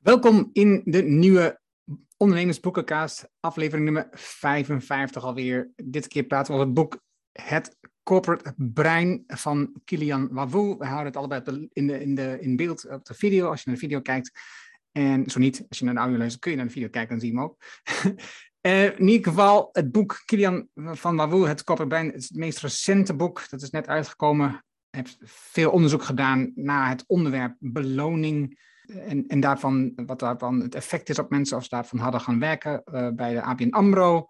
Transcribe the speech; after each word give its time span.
Welkom 0.00 0.50
in 0.52 0.82
de 0.84 1.02
nieuwe 1.02 1.60
Ondernemersboekenkaast, 2.16 3.28
aflevering 3.40 3.84
nummer 3.84 4.08
55 4.12 5.24
alweer. 5.24 5.70
Dit 5.76 6.08
keer 6.08 6.24
praten 6.24 6.46
we 6.46 6.52
over 6.52 6.66
het 6.66 6.74
boek 6.74 7.00
Het 7.32 7.76
Corporate 8.02 8.54
Brein 8.56 9.24
van 9.26 9.80
Kilian 9.84 10.28
Wawoe. 10.32 10.78
We 10.78 10.84
houden 10.84 11.06
het 11.06 11.16
allebei 11.16 11.68
in, 11.72 11.86
de, 11.86 12.00
in, 12.00 12.14
de, 12.14 12.38
in 12.40 12.56
beeld 12.56 12.88
op 12.88 13.04
de 13.04 13.14
video, 13.14 13.48
als 13.50 13.58
je 13.58 13.62
naar 13.66 13.74
de 13.74 13.80
video 13.80 14.00
kijkt. 14.00 14.40
En 14.92 15.30
zo 15.30 15.38
niet, 15.38 15.64
als 15.68 15.78
je 15.78 15.84
naar 15.84 15.94
de 15.94 16.00
audio 16.00 16.18
luistert, 16.18 16.42
kun 16.42 16.50
je 16.50 16.56
naar 16.56 16.66
de 16.66 16.72
video 16.72 16.88
kijken, 16.88 17.10
dan 17.10 17.20
zie 17.20 17.32
je 17.32 17.36
hem 17.36 17.44
ook. 17.44 17.62
Uh, 18.60 18.84
in 19.00 19.08
ieder 19.08 19.32
geval, 19.32 19.68
het 19.72 19.92
boek 19.92 20.22
Kilian 20.24 20.68
van 20.74 21.16
Wawoe, 21.16 21.48
Het 21.48 21.64
Corporate 21.64 21.94
Brein, 21.94 22.14
is 22.14 22.28
het 22.28 22.38
meest 22.38 22.60
recente 22.60 23.14
boek. 23.14 23.48
Dat 23.50 23.62
is 23.62 23.70
net 23.70 23.86
uitgekomen. 23.86 24.64
Ik 24.90 24.96
heb 24.96 25.08
veel 25.22 25.70
onderzoek 25.70 26.02
gedaan 26.02 26.52
naar 26.54 26.88
het 26.88 27.04
onderwerp 27.06 27.56
beloning 27.58 28.58
en, 28.98 29.26
en 29.26 29.40
daarvan, 29.40 29.92
wat 30.06 30.18
daarvan 30.18 30.60
het 30.60 30.74
effect 30.74 31.08
is 31.08 31.18
op 31.18 31.30
mensen 31.30 31.56
als 31.56 31.64
ze 31.64 31.74
daarvan 31.74 31.98
hadden 31.98 32.20
gaan 32.20 32.38
werken 32.38 32.82
uh, 32.84 33.08
bij 33.08 33.34
de 33.34 33.42
ABN 33.42 33.70
AMRO. 33.70 34.26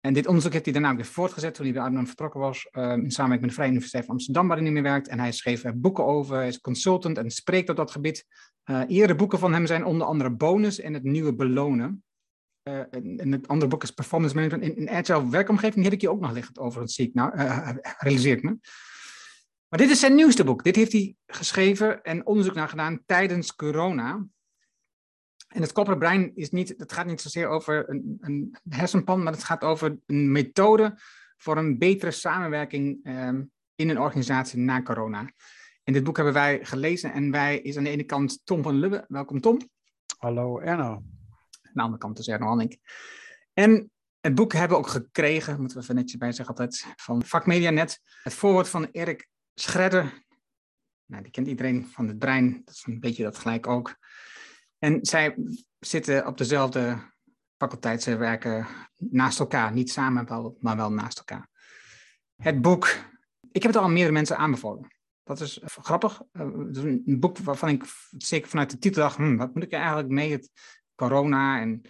En 0.00 0.12
dit 0.12 0.26
onderzoek 0.26 0.52
heeft 0.52 0.64
hij 0.64 0.74
daarna 0.74 0.94
weer 0.94 1.04
voortgezet 1.04 1.54
toen 1.54 1.64
hij 1.64 1.74
bij 1.74 1.82
Arnhem 1.82 2.06
vertrokken 2.06 2.40
was, 2.40 2.68
uh, 2.72 2.82
in 2.82 3.10
samenwerking 3.10 3.40
met 3.40 3.48
de 3.48 3.54
Vrije 3.54 3.68
Universiteit 3.68 4.04
van 4.04 4.14
Amsterdam, 4.14 4.48
waar 4.48 4.56
hij 4.56 4.66
nu 4.66 4.72
meer 4.72 4.82
werkt. 4.82 5.08
En 5.08 5.18
hij 5.18 5.32
schreef 5.32 5.64
er 5.64 5.80
boeken 5.80 6.04
over, 6.04 6.36
hij 6.36 6.48
is 6.48 6.60
consultant 6.60 7.18
en 7.18 7.30
spreekt 7.30 7.68
op 7.68 7.76
dat 7.76 7.90
gebied. 7.90 8.26
Uh, 8.70 8.82
eerdere 8.88 9.14
boeken 9.14 9.38
van 9.38 9.52
hem 9.52 9.66
zijn 9.66 9.84
onder 9.84 10.06
andere 10.06 10.30
Bonus 10.30 10.80
en 10.80 10.94
Het 10.94 11.02
Nieuwe 11.02 11.34
Belonen. 11.34 12.02
En, 12.62 13.18
en, 13.18 13.32
het 13.32 13.48
andere 13.48 13.70
boek 13.70 13.82
is 13.82 13.90
Performance 13.90 14.34
Management 14.34 14.64
in, 14.64 14.76
in 14.76 14.90
Agile 14.90 15.28
werkomgeving. 15.28 15.74
Die 15.74 15.84
heb 15.84 15.92
ik 15.92 16.00
hier 16.00 16.10
ook 16.10 16.20
nog 16.20 16.32
liggen 16.32 16.58
over, 16.58 16.88
zie 16.88 17.06
ik 17.06 17.14
nou, 17.14 17.32
realiseer 17.98 18.36
ik 18.36 18.42
me. 18.42 18.58
Maar 19.68 19.78
dit 19.78 19.90
is 19.90 20.00
zijn 20.00 20.14
nieuwste 20.14 20.44
boek. 20.44 20.64
Dit 20.64 20.76
heeft 20.76 20.92
hij 20.92 21.16
geschreven 21.26 22.02
en 22.02 22.26
onderzoek 22.26 22.54
naar 22.54 22.68
gedaan 22.68 23.02
tijdens 23.06 23.54
corona. 23.54 24.26
En 25.48 25.62
het 25.62 25.72
kopperbrein 25.72 26.36
is 26.36 26.50
niet, 26.50 26.74
het 26.76 26.92
gaat 26.92 27.06
niet 27.06 27.20
zozeer 27.20 27.48
over 27.48 27.90
een, 27.90 28.18
een 28.20 28.56
hersenpan, 28.68 29.22
maar 29.22 29.32
het 29.32 29.44
gaat 29.44 29.62
over 29.62 29.98
een 30.06 30.32
methode 30.32 30.98
voor 31.36 31.56
een 31.56 31.78
betere 31.78 32.10
samenwerking 32.10 33.06
um, 33.06 33.50
in 33.74 33.88
een 33.88 34.00
organisatie 34.00 34.58
na 34.58 34.82
corona. 34.82 35.32
En 35.84 35.92
dit 35.92 36.04
boek 36.04 36.16
hebben 36.16 36.34
wij 36.34 36.64
gelezen 36.64 37.12
en 37.12 37.30
wij 37.30 37.58
is 37.58 37.76
aan 37.76 37.84
de 37.84 37.90
ene 37.90 38.04
kant 38.04 38.40
Tom 38.44 38.62
van 38.62 38.74
Lubbe. 38.74 39.04
Welkom 39.08 39.40
Tom. 39.40 39.58
Hallo 40.18 40.58
Erno. 40.58 40.82
Aan 40.82 41.04
de 41.72 41.80
andere 41.80 41.98
kant 41.98 42.18
is 42.18 42.28
Erno 42.28 42.46
Hanning. 42.46 42.80
En 43.52 43.90
het 44.20 44.34
boek 44.34 44.52
hebben 44.52 44.76
we 44.76 44.84
ook 44.84 44.90
gekregen, 44.90 45.60
moeten 45.60 45.76
we 45.76 45.82
even 45.82 45.94
netjes 45.94 46.18
bij 46.18 46.32
zeggen 46.32 46.54
altijd, 46.56 46.86
van 46.96 47.24
Vakmedianet. 47.24 48.00
Het 48.22 48.34
voorwoord 48.34 48.68
van 48.68 48.88
Erik 48.92 49.28
Schredder, 49.60 50.24
nou, 51.06 51.22
die 51.22 51.32
kent 51.32 51.46
iedereen 51.46 51.86
van 51.86 52.08
het 52.08 52.18
brein, 52.18 52.62
dat 52.64 52.74
is 52.74 52.84
een 52.86 53.00
beetje 53.00 53.22
dat 53.22 53.38
gelijk 53.38 53.66
ook. 53.66 53.96
En 54.78 54.98
zij 55.02 55.36
zitten 55.78 56.26
op 56.26 56.38
dezelfde 56.38 57.12
faculteit, 57.56 58.02
ze 58.02 58.16
werken 58.16 58.66
naast 58.96 59.38
elkaar, 59.38 59.72
niet 59.72 59.90
samen, 59.90 60.56
maar 60.60 60.76
wel 60.76 60.92
naast 60.92 61.18
elkaar. 61.18 61.48
Het 62.36 62.62
boek, 62.62 62.86
ik 63.52 63.62
heb 63.62 63.72
het 63.72 63.76
al 63.76 63.86
aan 63.86 63.92
meerdere 63.92 64.14
mensen 64.14 64.36
aanbevolen. 64.36 64.96
Dat 65.22 65.40
is 65.40 65.60
grappig. 65.64 66.22
Het 66.32 66.76
is 66.76 66.82
een 66.82 67.20
boek 67.20 67.38
waarvan 67.38 67.68
ik 67.68 67.84
zeker 68.10 68.48
vanuit 68.48 68.70
de 68.70 68.78
titel 68.78 69.02
dacht, 69.02 69.16
hm, 69.16 69.36
wat 69.36 69.54
moet 69.54 69.62
ik 69.62 69.72
eigenlijk 69.72 70.08
mee? 70.08 70.32
Het 70.32 70.50
corona 70.94 71.60
en 71.60 71.82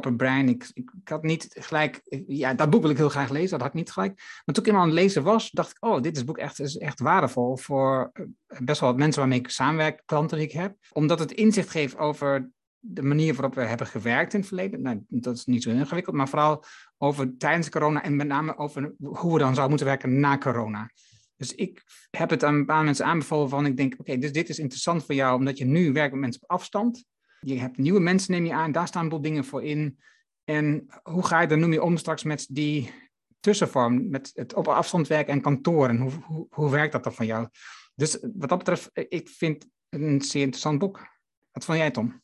Brein. 0.00 0.48
Ik, 0.48 0.70
ik, 0.74 0.90
ik, 1.02 1.08
had 1.08 1.22
niet 1.22 1.48
gelijk, 1.58 2.02
ja, 2.26 2.54
dat 2.54 2.70
boek 2.70 2.82
wil 2.82 2.90
ik 2.90 2.96
heel 2.96 3.08
graag 3.08 3.30
lezen, 3.30 3.50
dat 3.50 3.60
had 3.60 3.68
ik 3.68 3.74
niet 3.74 3.90
gelijk. 3.90 4.14
Maar 4.16 4.54
toen 4.54 4.64
ik 4.64 4.66
eenmaal 4.66 4.82
aan 4.82 4.88
het 4.88 4.98
lezen 4.98 5.22
was, 5.22 5.50
dacht 5.50 5.70
ik, 5.70 5.76
oh, 5.84 6.02
dit 6.02 6.16
is 6.16 6.24
boek 6.24 6.38
echt, 6.38 6.60
is 6.60 6.76
echt 6.76 7.00
waardevol 7.00 7.56
voor 7.56 8.10
eh, 8.12 8.24
best 8.58 8.80
wel 8.80 8.88
wat 8.90 8.98
mensen 8.98 9.20
waarmee 9.20 9.38
ik 9.38 9.50
samenwerk, 9.50 10.02
klanten 10.04 10.38
die 10.38 10.46
ik 10.46 10.52
heb. 10.52 10.76
Omdat 10.92 11.18
het 11.18 11.32
inzicht 11.32 11.70
geeft 11.70 11.98
over 11.98 12.50
de 12.78 13.02
manier 13.02 13.34
waarop 13.34 13.54
we 13.54 13.60
hebben 13.60 13.86
gewerkt 13.86 14.32
in 14.32 14.38
het 14.38 14.48
verleden. 14.48 14.82
Nou, 14.82 15.04
dat 15.08 15.36
is 15.36 15.44
niet 15.44 15.62
zo 15.62 15.70
ingewikkeld, 15.70 16.16
maar 16.16 16.28
vooral 16.28 16.64
over 16.98 17.36
tijdens 17.36 17.68
corona 17.68 18.02
en 18.02 18.16
met 18.16 18.26
name 18.26 18.56
over 18.56 18.94
hoe 18.98 19.32
we 19.32 19.38
dan 19.38 19.54
zouden 19.54 19.68
moeten 19.68 19.86
werken 19.86 20.20
na 20.20 20.38
corona. 20.38 20.90
Dus 21.36 21.54
ik 21.54 21.84
heb 22.10 22.30
het 22.30 22.44
aan 22.44 22.54
een 22.54 22.66
paar 22.66 22.84
mensen 22.84 23.04
aanbevolen 23.04 23.48
van, 23.48 23.66
ik 23.66 23.76
denk, 23.76 23.94
oké, 23.98 24.18
dus 24.18 24.32
dit 24.32 24.48
is 24.48 24.58
interessant 24.58 25.04
voor 25.04 25.14
jou, 25.14 25.38
omdat 25.38 25.58
je 25.58 25.64
nu 25.64 25.92
werkt 25.92 26.12
met 26.12 26.20
mensen 26.20 26.42
op 26.42 26.50
afstand. 26.50 27.04
Je 27.40 27.58
hebt 27.58 27.76
nieuwe 27.76 28.00
mensen, 28.00 28.32
neem 28.32 28.44
je 28.44 28.52
aan, 28.52 28.72
daar 28.72 28.86
staan 28.86 29.08
boel 29.08 29.20
dingen 29.20 29.44
voor 29.44 29.64
in. 29.64 29.98
En 30.44 30.86
hoe 31.02 31.26
ga 31.26 31.40
je 31.40 31.48
er 31.48 31.58
nu 31.58 31.66
mee 31.66 31.82
om 31.82 31.96
straks 31.96 32.22
met 32.22 32.46
die 32.50 32.92
tussenvorm, 33.40 34.08
met 34.08 34.30
het 34.34 34.54
op 34.54 34.68
afstand 34.68 35.06
werken 35.06 35.32
en 35.32 35.40
kantoren? 35.40 35.96
Hoe, 35.96 36.12
hoe, 36.12 36.46
hoe 36.50 36.70
werkt 36.70 36.92
dat 36.92 37.04
dan 37.04 37.14
van 37.14 37.26
jou? 37.26 37.48
Dus 37.94 38.18
wat 38.34 38.48
dat 38.48 38.58
betreft, 38.58 38.90
ik 38.92 39.28
vind 39.28 39.66
een 39.88 40.22
zeer 40.22 40.42
interessant 40.42 40.78
boek. 40.78 41.06
Wat 41.50 41.64
vond 41.64 41.78
jij, 41.78 41.90
Tom? 41.90 42.22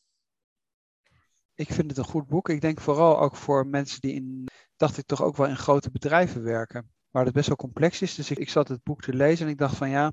Ik 1.54 1.72
vind 1.72 1.88
het 1.88 1.98
een 1.98 2.04
goed 2.04 2.26
boek. 2.26 2.48
Ik 2.48 2.60
denk 2.60 2.80
vooral 2.80 3.20
ook 3.20 3.36
voor 3.36 3.66
mensen 3.66 4.00
die 4.00 4.14
in, 4.14 4.48
dacht 4.76 4.98
ik 4.98 5.06
toch 5.06 5.22
ook 5.22 5.36
wel 5.36 5.46
in 5.46 5.56
grote 5.56 5.90
bedrijven 5.90 6.42
werken, 6.42 6.90
waar 7.10 7.24
het 7.24 7.34
best 7.34 7.46
wel 7.46 7.56
complex 7.56 8.02
is. 8.02 8.14
Dus 8.14 8.30
ik, 8.30 8.38
ik 8.38 8.48
zat 8.48 8.68
het 8.68 8.82
boek 8.82 9.02
te 9.02 9.14
lezen 9.14 9.46
en 9.46 9.52
ik 9.52 9.58
dacht 9.58 9.76
van 9.76 9.90
ja, 9.90 10.12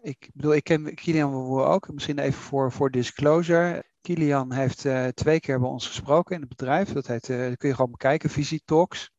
ik 0.00 0.30
bedoel, 0.32 0.54
ik 0.54 0.64
ken 0.64 0.94
Kilian 0.94 1.34
ook. 1.64 1.92
Misschien 1.92 2.18
even 2.18 2.40
voor, 2.40 2.72
voor 2.72 2.90
disclosure. 2.90 3.84
Kilian 4.06 4.52
heeft 4.52 4.84
uh, 4.84 5.06
twee 5.06 5.40
keer 5.40 5.60
bij 5.60 5.68
ons 5.68 5.86
gesproken 5.86 6.34
in 6.34 6.40
het 6.40 6.48
bedrijf. 6.48 6.92
Dat 6.92 7.06
heet, 7.06 7.28
uh, 7.28 7.52
kun 7.56 7.68
je 7.68 7.74
gewoon 7.74 7.90
bekijken, 7.90 8.30
Visie 8.30 8.62
Talks. 8.64 9.10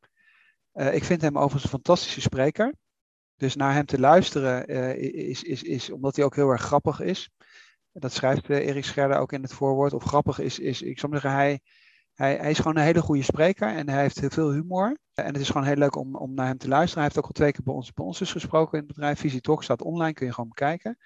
Uh, 0.73 0.93
ik 0.93 1.03
vind 1.03 1.21
hem 1.21 1.35
overigens 1.35 1.63
een 1.63 1.69
fantastische 1.69 2.21
spreker. 2.21 2.75
Dus 3.35 3.55
naar 3.55 3.73
hem 3.73 3.85
te 3.85 3.99
luisteren 3.99 4.67
is, 5.13 5.43
is, 5.43 5.63
is 5.63 5.89
omdat 5.89 6.15
hij 6.15 6.25
ook 6.25 6.35
heel 6.35 6.49
erg 6.49 6.61
grappig 6.61 6.99
is. 6.99 7.29
Dat 7.91 8.13
schrijft 8.13 8.49
Erik 8.49 8.85
Scherder 8.85 9.17
ook 9.17 9.31
in 9.31 9.41
het 9.41 9.53
voorwoord. 9.53 9.93
Of 9.93 10.03
grappig 10.03 10.39
is, 10.39 10.59
is 10.59 10.81
ik 10.81 10.99
zou 10.99 11.11
zeggen, 11.11 11.31
hij, 11.31 11.59
hij, 12.13 12.35
hij, 12.35 12.49
is 12.49 12.57
gewoon 12.57 12.77
een 12.77 12.83
hele 12.83 13.01
goede 13.01 13.23
spreker 13.23 13.75
en 13.75 13.89
hij 13.89 14.01
heeft 14.01 14.19
heel 14.19 14.29
veel 14.29 14.51
humor. 14.51 14.97
En 15.13 15.25
het 15.25 15.41
is 15.41 15.49
gewoon 15.49 15.67
heel 15.67 15.75
leuk 15.75 15.95
om, 15.95 16.15
om 16.15 16.33
naar 16.33 16.47
hem 16.47 16.57
te 16.57 16.67
luisteren. 16.67 17.03
Hij 17.03 17.03
heeft 17.03 17.17
ook 17.17 17.25
al 17.25 17.31
twee 17.31 17.51
keer 17.51 17.63
bij 17.63 17.73
ons, 17.73 17.93
bij 17.93 18.05
ons 18.05 18.17
dus 18.17 18.31
gesproken 18.31 18.79
in 18.79 18.83
het 18.85 18.93
bedrijf. 18.93 19.19
Visie 19.19 19.41
Talks 19.41 19.63
staat 19.63 19.81
online, 19.81 20.13
kun 20.13 20.25
je 20.25 20.33
gewoon 20.33 20.49
bekijken. 20.49 20.97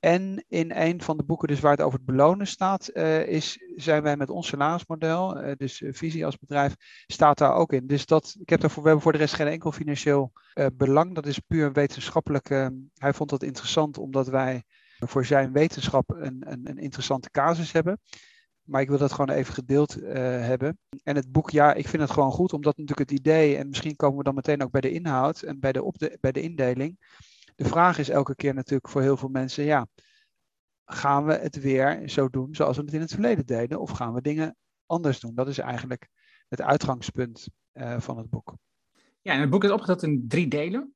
En 0.00 0.44
in 0.48 0.72
een 0.74 1.02
van 1.02 1.16
de 1.16 1.22
boeken 1.22 1.48
dus 1.48 1.60
waar 1.60 1.70
het 1.70 1.80
over 1.80 1.98
het 1.98 2.06
belonen 2.06 2.46
staat, 2.46 2.90
uh, 2.94 3.26
is, 3.26 3.58
zijn 3.76 4.02
wij 4.02 4.16
met 4.16 4.30
ons 4.30 4.46
salarismodel, 4.46 5.42
uh, 5.42 5.52
dus 5.56 5.80
uh, 5.80 5.92
visie 5.92 6.24
als 6.24 6.38
bedrijf, 6.38 6.74
staat 7.06 7.38
daar 7.38 7.54
ook 7.54 7.72
in. 7.72 7.86
Dus 7.86 8.06
dat, 8.06 8.36
ik 8.38 8.48
heb 8.48 8.60
daarvoor, 8.60 8.82
we 8.82 8.88
hebben 8.88 9.04
voor 9.04 9.12
de 9.12 9.18
rest 9.18 9.34
geen 9.34 9.46
enkel 9.46 9.72
financieel 9.72 10.32
belang. 10.72 11.14
Dat 11.14 11.26
is 11.26 11.38
puur 11.38 11.72
wetenschappelijk. 11.72 12.48
hij 12.94 13.12
vond 13.12 13.30
dat 13.30 13.42
interessant 13.42 13.98
omdat 13.98 14.28
wij 14.28 14.62
voor 14.98 15.24
zijn 15.24 15.52
wetenschap 15.52 16.10
een, 16.10 16.42
een, 16.46 16.60
een 16.68 16.78
interessante 16.78 17.30
casus 17.30 17.72
hebben. 17.72 18.00
Maar 18.62 18.80
ik 18.80 18.88
wil 18.88 18.98
dat 18.98 19.12
gewoon 19.12 19.36
even 19.36 19.54
gedeeld 19.54 19.94
hebben. 19.94 20.78
En 21.02 21.16
het 21.16 21.32
boek, 21.32 21.50
ja, 21.50 21.74
ik 21.74 21.88
vind 21.88 22.02
het 22.02 22.10
gewoon 22.10 22.32
goed, 22.32 22.52
omdat 22.52 22.76
natuurlijk 22.76 23.10
het 23.10 23.18
idee, 23.18 23.56
en 23.56 23.68
misschien 23.68 23.96
komen 23.96 24.18
we 24.18 24.24
dan 24.24 24.34
meteen 24.34 24.62
ook 24.62 24.70
bij 24.70 24.80
de 24.80 24.92
inhoud 24.92 25.42
en 25.42 25.60
bij 25.60 25.72
de, 25.72 25.82
op 25.82 25.98
de, 25.98 26.18
bij 26.20 26.32
de 26.32 26.40
indeling 26.40 26.98
de 27.60 27.68
vraag 27.68 27.98
is 27.98 28.08
elke 28.08 28.34
keer 28.34 28.54
natuurlijk 28.54 28.88
voor 28.88 29.00
heel 29.00 29.16
veel 29.16 29.28
mensen, 29.28 29.64
ja, 29.64 29.86
gaan 30.84 31.24
we 31.24 31.32
het 31.32 31.60
weer 31.60 32.08
zo 32.08 32.28
doen 32.28 32.54
zoals 32.54 32.76
we 32.76 32.82
het 32.82 32.92
in 32.92 33.00
het 33.00 33.10
verleden 33.10 33.46
deden, 33.46 33.80
of 33.80 33.90
gaan 33.90 34.14
we 34.14 34.20
dingen 34.20 34.56
anders 34.86 35.20
doen? 35.20 35.34
Dat 35.34 35.48
is 35.48 35.58
eigenlijk 35.58 36.08
het 36.48 36.60
uitgangspunt 36.60 37.48
uh, 37.72 38.00
van 38.00 38.18
het 38.18 38.30
boek. 38.30 38.54
Ja, 39.20 39.32
en 39.32 39.40
het 39.40 39.50
boek 39.50 39.64
is 39.64 39.70
opgedeeld 39.70 40.02
in 40.02 40.24
drie 40.28 40.48
delen. 40.48 40.94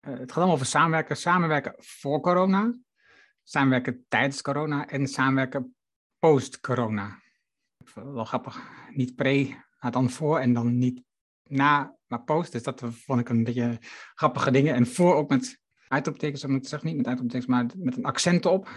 Uh, 0.00 0.18
het 0.18 0.28
gaat 0.28 0.36
allemaal 0.36 0.54
over 0.54 0.66
samenwerken, 0.66 1.16
samenwerken 1.16 1.74
voor 1.76 2.20
corona, 2.20 2.78
samenwerken 3.42 4.04
tijdens 4.08 4.42
corona 4.42 4.88
en 4.88 5.06
samenwerken 5.06 5.74
post-corona. 6.18 7.20
Wel 7.94 8.24
grappig, 8.24 8.70
niet 8.90 9.14
pre, 9.14 9.64
maar 9.78 9.90
dan 9.90 10.10
voor 10.10 10.38
en 10.38 10.52
dan 10.52 10.78
niet 10.78 11.02
na 11.42 11.96
maar 12.12 12.24
post. 12.24 12.52
Dus 12.52 12.62
dat 12.62 12.82
vond 12.84 13.20
ik 13.20 13.28
een 13.28 13.44
beetje 13.44 13.78
grappige 14.14 14.50
dingen. 14.50 14.74
En 14.74 14.86
voor 14.86 15.14
ook 15.14 15.28
met 15.28 15.58
uitroeptekens, 15.88 16.44
ik 16.44 16.66
zeggen, 16.66 16.88
niet 16.88 16.96
met 16.96 17.06
uitroeptekens, 17.06 17.50
maar 17.50 17.66
met 17.76 17.96
een 17.96 18.04
accent 18.04 18.46
op. 18.46 18.68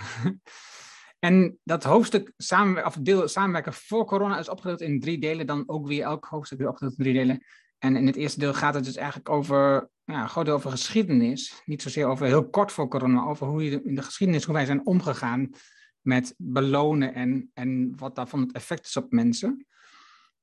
en 1.27 1.57
dat 1.63 1.83
hoofdstuk 1.83 2.33
samen, 2.37 2.85
of 2.85 2.97
deel 3.01 3.27
samenwerken 3.27 3.73
voor 3.73 4.05
corona 4.05 4.39
is 4.39 4.49
opgedeeld 4.49 4.81
in 4.81 4.99
drie 4.99 5.19
delen. 5.19 5.47
Dan 5.47 5.63
ook 5.65 5.87
weer 5.87 6.03
elk 6.03 6.25
hoofdstuk 6.25 6.57
weer 6.57 6.69
opgedeeld 6.69 6.97
in 6.97 7.03
drie 7.03 7.15
delen. 7.15 7.43
En 7.77 7.95
in 7.95 8.05
het 8.07 8.15
eerste 8.15 8.39
deel 8.39 8.53
gaat 8.53 8.73
het 8.73 8.83
dus 8.83 8.95
eigenlijk 8.95 9.29
over, 9.29 9.89
ja, 10.03 10.27
gewoon 10.27 10.53
over 10.53 10.71
geschiedenis. 10.71 11.61
Niet 11.65 11.81
zozeer 11.81 12.05
over 12.05 12.25
heel 12.25 12.49
kort 12.49 12.71
voor 12.71 12.87
corona, 12.87 13.13
maar 13.13 13.27
over 13.27 13.47
hoe 13.47 13.63
je 13.63 13.81
in 13.83 13.95
de 13.95 14.01
geschiedenis, 14.01 14.43
hoe 14.43 14.53
wij 14.53 14.65
zijn 14.65 14.85
omgegaan 14.85 15.49
met 16.01 16.33
belonen 16.37 17.13
en, 17.13 17.51
en 17.53 17.93
wat 17.97 18.15
daarvan 18.15 18.41
het 18.41 18.51
effect 18.51 18.85
is 18.85 18.97
op 18.97 19.11
mensen. 19.11 19.65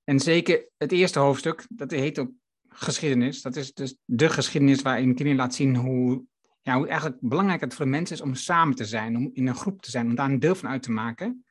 En 0.04 0.20
zeker 0.20 0.68
het 0.78 0.92
eerste 0.92 1.18
hoofdstuk, 1.18 1.66
dat 1.68 1.90
heet 1.90 2.18
ook 2.18 2.30
geschiedenis. 2.72 3.42
Dat 3.42 3.56
is 3.56 3.72
dus 3.72 3.96
de 4.04 4.28
geschiedenis 4.28 4.82
waarin 4.82 5.14
Kini 5.14 5.34
laat 5.34 5.54
zien 5.54 5.76
hoe, 5.76 6.24
ja, 6.60 6.76
hoe 6.76 6.88
eigenlijk 6.88 7.20
belangrijk 7.20 7.60
het 7.60 7.74
voor 7.74 7.84
de 7.84 7.90
mensen 7.90 8.16
is 8.16 8.22
om 8.22 8.34
samen 8.34 8.74
te 8.74 8.84
zijn, 8.84 9.16
om 9.16 9.30
in 9.32 9.46
een 9.46 9.54
groep 9.54 9.82
te 9.82 9.90
zijn, 9.90 10.06
om 10.06 10.14
daar 10.14 10.30
een 10.30 10.38
deel 10.38 10.54
van 10.54 10.68
uit 10.68 10.82
te 10.82 10.92
maken. 10.92 11.44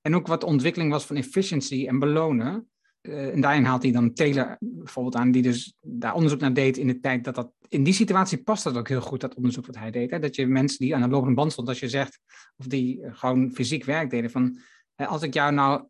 En 0.00 0.14
ook 0.14 0.26
wat 0.26 0.40
de 0.40 0.46
ontwikkeling 0.46 0.90
was 0.90 1.06
van 1.06 1.16
efficiency 1.16 1.86
en 1.86 1.98
belonen. 1.98 2.68
Uh, 3.02 3.32
en 3.32 3.40
daarin 3.40 3.64
haalt 3.64 3.82
hij 3.82 3.92
dan 3.92 4.12
Taylor 4.12 4.56
bijvoorbeeld 4.60 5.14
aan, 5.14 5.30
die 5.30 5.42
dus 5.42 5.74
daar 5.80 6.14
onderzoek 6.14 6.40
naar 6.40 6.54
deed 6.54 6.76
in 6.76 6.86
de 6.86 7.00
tijd 7.00 7.24
dat 7.24 7.34
dat 7.34 7.52
in 7.68 7.82
die 7.84 7.92
situatie 7.92 8.42
past 8.42 8.64
dat 8.64 8.76
ook 8.76 8.88
heel 8.88 9.00
goed, 9.00 9.20
dat 9.20 9.34
onderzoek 9.34 9.66
wat 9.66 9.76
hij 9.76 9.90
deed. 9.90 10.10
Hè? 10.10 10.18
Dat 10.18 10.34
je 10.34 10.46
mensen 10.46 10.78
die 10.78 10.94
aan 10.94 11.02
de 11.02 11.08
lopende 11.08 11.34
band 11.34 11.52
stonden, 11.52 11.72
als 11.72 11.82
je 11.82 11.88
zegt, 11.88 12.20
of 12.56 12.66
die 12.66 13.00
gewoon 13.10 13.50
fysiek 13.52 13.84
werk 13.84 14.10
deden, 14.10 14.30
van 14.30 14.58
als 14.96 15.22
ik 15.22 15.34
jou 15.34 15.52
nou 15.52 15.84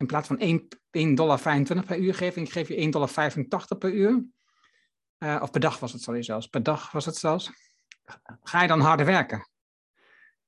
in 0.00 0.06
plaats 0.06 0.26
van 0.26 0.40
1,25 0.40 1.14
dollar 1.14 1.40
per 1.86 1.98
uur 1.98 2.14
geef, 2.14 2.36
en 2.36 2.42
ik 2.42 2.52
geef 2.52 2.68
je 2.68 2.74
1,85 2.74 3.48
dollar 3.48 3.76
per 3.78 3.92
uur, 3.92 4.24
uh, 5.18 5.38
of 5.42 5.50
per 5.50 5.60
dag 5.60 5.78
was 5.80 5.92
het 5.92 6.02
zelfs, 6.24 6.46
per 6.46 6.62
dag 6.62 6.92
was 6.92 7.06
het 7.06 7.16
zelfs, 7.16 7.50
ga 8.42 8.62
je 8.62 8.68
dan 8.68 8.80
harder 8.80 9.06
werken? 9.06 9.48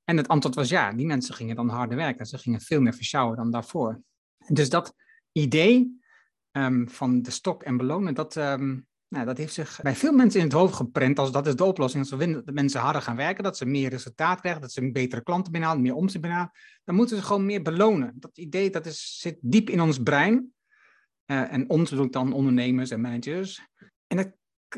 En 0.05 0.17
het 0.17 0.29
antwoord 0.29 0.55
was 0.55 0.69
ja, 0.69 0.93
die 0.93 1.07
mensen 1.07 1.35
gingen 1.35 1.57
dan 1.57 1.69
harder 1.69 1.97
werken. 1.97 2.27
Ze 2.27 2.39
gingen 2.39 2.61
veel 2.61 2.81
meer 2.81 2.95
versjouwen 2.95 3.37
dan 3.37 3.51
daarvoor. 3.51 4.03
dus 4.49 4.69
dat 4.69 4.95
idee 5.33 6.01
um, 6.53 6.89
van 6.89 7.23
de 7.23 7.31
stok 7.31 7.63
en 7.63 7.77
belonen, 7.77 8.15
dat, 8.15 8.37
um, 8.37 8.87
nou, 9.13 9.27
dat 9.27 9.39
heeft 9.39 9.53
zich 9.53 9.81
bij 9.83 9.95
veel 9.95 10.13
mensen 10.13 10.41
in 10.41 10.47
het 10.47 10.55
hoofd 10.55 10.75
geprent 10.75 11.19
als 11.19 11.33
dat 11.33 11.47
is 11.47 11.57
de 11.57 11.65
oplossing. 11.65 12.11
Als 12.11 12.21
we 12.21 12.43
de 12.45 12.53
mensen 12.53 12.81
harder 12.81 13.03
gaan 13.03 13.17
werken, 13.17 13.45
dat 13.45 13.57
ze 13.57 13.67
meer 13.67 13.91
resultaat 13.91 14.41
krijgen, 14.41 14.61
dat 14.61 14.73
ze 14.73 14.93
betere 14.93 15.23
klanten 15.23 15.53
binnenhalen, 15.53 15.85
meer 15.85 15.95
omzet 15.95 16.21
binnenhalen, 16.21 16.53
dan 16.85 16.95
moeten 16.95 17.17
ze 17.17 17.23
gewoon 17.23 17.47
meer 17.47 17.63
belonen. 17.63 18.13
Dat 18.15 18.39
idee 18.39 18.71
dat 18.71 18.87
is, 18.87 19.19
zit 19.21 19.39
diep 19.41 19.71
in 19.71 19.81
ons 19.81 19.99
brein. 19.99 20.53
Uh, 21.27 21.53
en 21.53 21.71
ons 21.71 21.91
bedoel 21.91 22.11
dan 22.11 22.33
ondernemers 22.33 22.91
en 22.91 23.01
managers. 23.01 23.67
En 24.07 24.17
dat, 24.17 24.33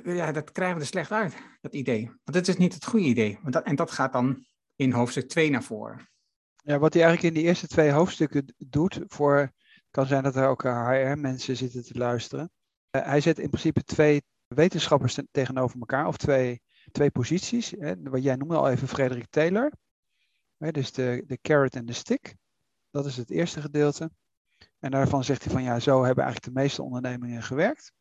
ja, 0.05 0.33
dat 0.33 0.53
krijgen 0.53 0.77
we 0.77 0.83
er 0.83 0.89
slecht 0.89 1.13
uit, 1.13 1.35
dat 1.61 1.75
idee. 1.75 2.05
Want 2.05 2.33
dat 2.33 2.49
is 2.49 2.57
niet 2.57 2.75
het 2.75 2.85
goede 2.85 3.07
idee. 3.07 3.39
Dat, 3.43 3.65
en 3.65 3.77
dat 3.77 3.91
gaat 3.91 4.13
dan 4.13 4.45
in 4.77 4.93
hoofdstuk 4.93 5.29
2 5.29 5.51
naar 5.51 5.63
voren. 5.63 6.09
Ja, 6.57 6.79
wat 6.79 6.95
hij 6.95 7.03
eigenlijk 7.03 7.35
in 7.35 7.41
die 7.41 7.49
eerste 7.49 7.67
twee 7.67 7.91
hoofdstukken 7.91 8.55
doet, 8.59 9.01
voor, 9.07 9.53
kan 9.91 10.07
zijn 10.07 10.23
dat 10.23 10.37
er 10.37 10.49
ook 10.49 10.63
HR-mensen 10.63 11.57
zitten 11.57 11.85
te 11.85 11.99
luisteren. 11.99 12.51
Uh, 12.97 13.03
hij 13.03 13.21
zet 13.21 13.39
in 13.39 13.49
principe 13.49 13.83
twee 13.83 14.23
wetenschappers 14.47 15.19
tegenover 15.31 15.79
elkaar, 15.79 16.07
of 16.07 16.17
twee, 16.17 16.63
twee 16.93 17.11
posities. 17.11 17.71
Hè, 17.71 17.95
wat 18.03 18.23
jij 18.23 18.37
noemde 18.37 18.57
al 18.57 18.71
even 18.71 18.89
Frederik 18.89 19.27
Taylor. 19.31 19.73
Hè, 20.57 20.71
dus 20.71 20.93
de, 20.93 21.25
de 21.27 21.39
carrot 21.43 21.75
en 21.75 21.87
de 21.87 21.93
stick. 21.93 22.37
Dat 22.91 23.07
is 23.07 23.17
het 23.17 23.31
eerste 23.31 23.61
gedeelte. 23.61 24.11
En 24.79 24.91
daarvan 24.91 25.25
zegt 25.25 25.45
hij 25.45 25.53
van 25.53 25.63
ja, 25.63 25.81
zo 25.81 26.05
hebben 26.05 26.25
eigenlijk 26.25 26.55
de 26.55 26.61
meeste 26.61 26.83
ondernemingen 26.83 27.43
gewerkt. 27.43 27.93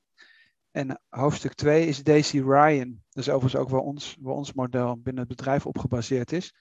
En 0.71 1.01
hoofdstuk 1.09 1.53
2 1.53 1.87
is 1.87 2.03
Daisy 2.03 2.39
Ryan. 2.39 3.03
Dat 3.09 3.23
is 3.23 3.29
overigens 3.29 3.61
ook 3.61 3.69
waar 3.69 3.81
ons, 3.81 4.17
waar 4.19 4.33
ons 4.33 4.53
model 4.53 4.97
binnen 4.97 5.27
het 5.27 5.35
bedrijf 5.35 5.65
op 5.65 5.77
gebaseerd 5.77 6.31
is. 6.31 6.53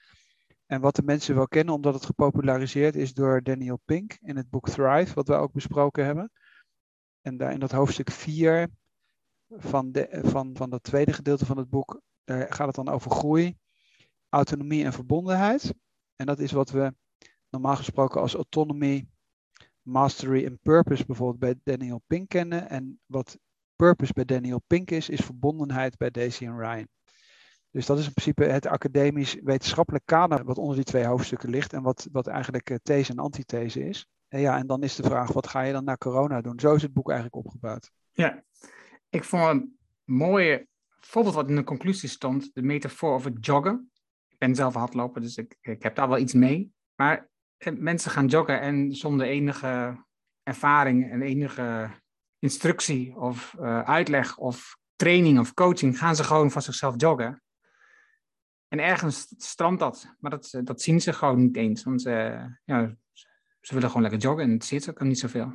En 0.65 0.81
wat 0.81 0.95
de 0.95 1.03
mensen 1.03 1.35
wel 1.35 1.47
kennen, 1.47 1.73
omdat 1.73 1.93
het 1.93 2.05
gepopulariseerd 2.05 2.95
is 2.95 3.13
door 3.13 3.43
Daniel 3.43 3.79
Pink 3.85 4.17
in 4.21 4.37
het 4.37 4.49
boek 4.49 4.69
Thrive, 4.69 5.13
wat 5.13 5.27
we 5.27 5.33
ook 5.33 5.51
besproken 5.51 6.05
hebben. 6.05 6.31
En 7.23 7.37
daar 7.37 7.51
in 7.51 7.59
dat 7.59 7.71
hoofdstuk 7.71 8.11
4 8.11 8.69
van, 9.49 9.91
de, 9.91 10.19
van, 10.23 10.57
van 10.57 10.69
dat 10.69 10.83
tweede 10.83 11.13
gedeelte 11.13 11.45
van 11.45 11.57
het 11.57 11.69
boek, 11.69 12.01
daar 12.23 12.53
gaat 12.53 12.67
het 12.67 12.75
dan 12.75 12.89
over 12.89 13.11
groei, 13.11 13.57
autonomie 14.29 14.83
en 14.83 14.93
verbondenheid. 14.93 15.73
En 16.15 16.25
dat 16.25 16.39
is 16.39 16.51
wat 16.51 16.69
we 16.69 16.93
normaal 17.49 17.75
gesproken 17.75 18.21
als 18.21 18.33
autonomy, 18.33 19.07
mastery 19.81 20.45
en 20.45 20.59
purpose 20.59 21.05
bijvoorbeeld 21.05 21.39
bij 21.39 21.75
Daniel 21.75 22.01
Pink 22.07 22.29
kennen. 22.29 22.69
En 22.69 22.99
wat 23.05 23.37
purpose 23.75 24.13
bij 24.13 24.25
Daniel 24.25 24.61
Pink 24.67 24.91
is, 24.91 25.09
is 25.09 25.19
verbondenheid 25.19 25.97
bij 25.97 26.11
Daisy 26.11 26.45
en 26.45 26.57
Ryan. 26.57 26.87
Dus 27.73 27.85
dat 27.85 27.99
is 27.99 28.05
in 28.05 28.13
principe 28.13 28.43
het 28.43 28.67
academisch 28.67 29.37
wetenschappelijk 29.43 30.05
kader 30.05 30.45
wat 30.45 30.57
onder 30.57 30.75
die 30.75 30.83
twee 30.83 31.05
hoofdstukken 31.05 31.49
ligt 31.49 31.73
en 31.73 31.81
wat, 31.81 32.07
wat 32.11 32.27
eigenlijk 32.27 32.69
eh, 32.69 32.77
these 32.83 33.11
en 33.11 33.19
antithese 33.19 33.87
is. 33.87 34.07
Ja, 34.39 34.57
en 34.57 34.67
dan 34.67 34.83
is 34.83 34.95
de 34.95 35.03
vraag, 35.03 35.31
wat 35.31 35.47
ga 35.47 35.61
je 35.61 35.73
dan 35.73 35.83
na 35.83 35.97
corona 35.97 36.41
doen? 36.41 36.59
Zo 36.59 36.75
is 36.75 36.81
het 36.81 36.93
boek 36.93 37.09
eigenlijk 37.09 37.45
opgebouwd. 37.45 37.91
Ja, 38.11 38.43
ik 39.09 39.23
vond 39.23 39.43
een 39.43 39.77
mooie 40.03 40.67
voorbeeld 40.99 41.35
wat 41.35 41.49
in 41.49 41.55
de 41.55 41.63
conclusie 41.63 42.09
stond, 42.09 42.53
de 42.53 42.61
metafoor 42.61 43.13
over 43.13 43.31
joggen. 43.31 43.91
Ik 44.27 44.37
ben 44.37 44.55
zelf 44.55 44.73
hardloper, 44.73 45.21
dus 45.21 45.37
ik, 45.37 45.57
ik 45.61 45.83
heb 45.83 45.95
daar 45.95 46.07
wel 46.07 46.17
iets 46.17 46.33
mee. 46.33 46.73
Maar 46.95 47.29
eh, 47.57 47.73
mensen 47.73 48.11
gaan 48.11 48.27
joggen 48.27 48.61
en 48.61 48.91
zonder 48.91 49.27
enige 49.27 50.03
ervaring 50.43 51.11
en 51.11 51.21
enige 51.21 51.89
instructie 52.39 53.15
of 53.15 53.55
uh, 53.59 53.81
uitleg 53.81 54.37
of 54.37 54.77
training 54.95 55.39
of 55.39 55.53
coaching 55.53 55.97
gaan 55.97 56.15
ze 56.15 56.23
gewoon 56.23 56.51
van 56.51 56.61
zichzelf 56.61 56.93
joggen. 56.97 57.43
En 58.67 58.79
ergens 58.79 59.33
strandt 59.37 59.79
dat, 59.79 60.15
maar 60.19 60.31
dat, 60.31 60.59
dat 60.63 60.81
zien 60.81 61.01
ze 61.01 61.13
gewoon 61.13 61.41
niet 61.41 61.57
eens. 61.57 61.83
Want 61.83 62.01
ja, 62.65 62.95
ze 63.11 63.27
willen 63.69 63.87
gewoon 63.87 64.01
lekker 64.01 64.21
joggen 64.21 64.43
en 64.43 64.51
het 64.51 64.65
zit 64.65 64.89
ook 64.89 65.01
niet 65.01 65.19
zoveel. 65.19 65.53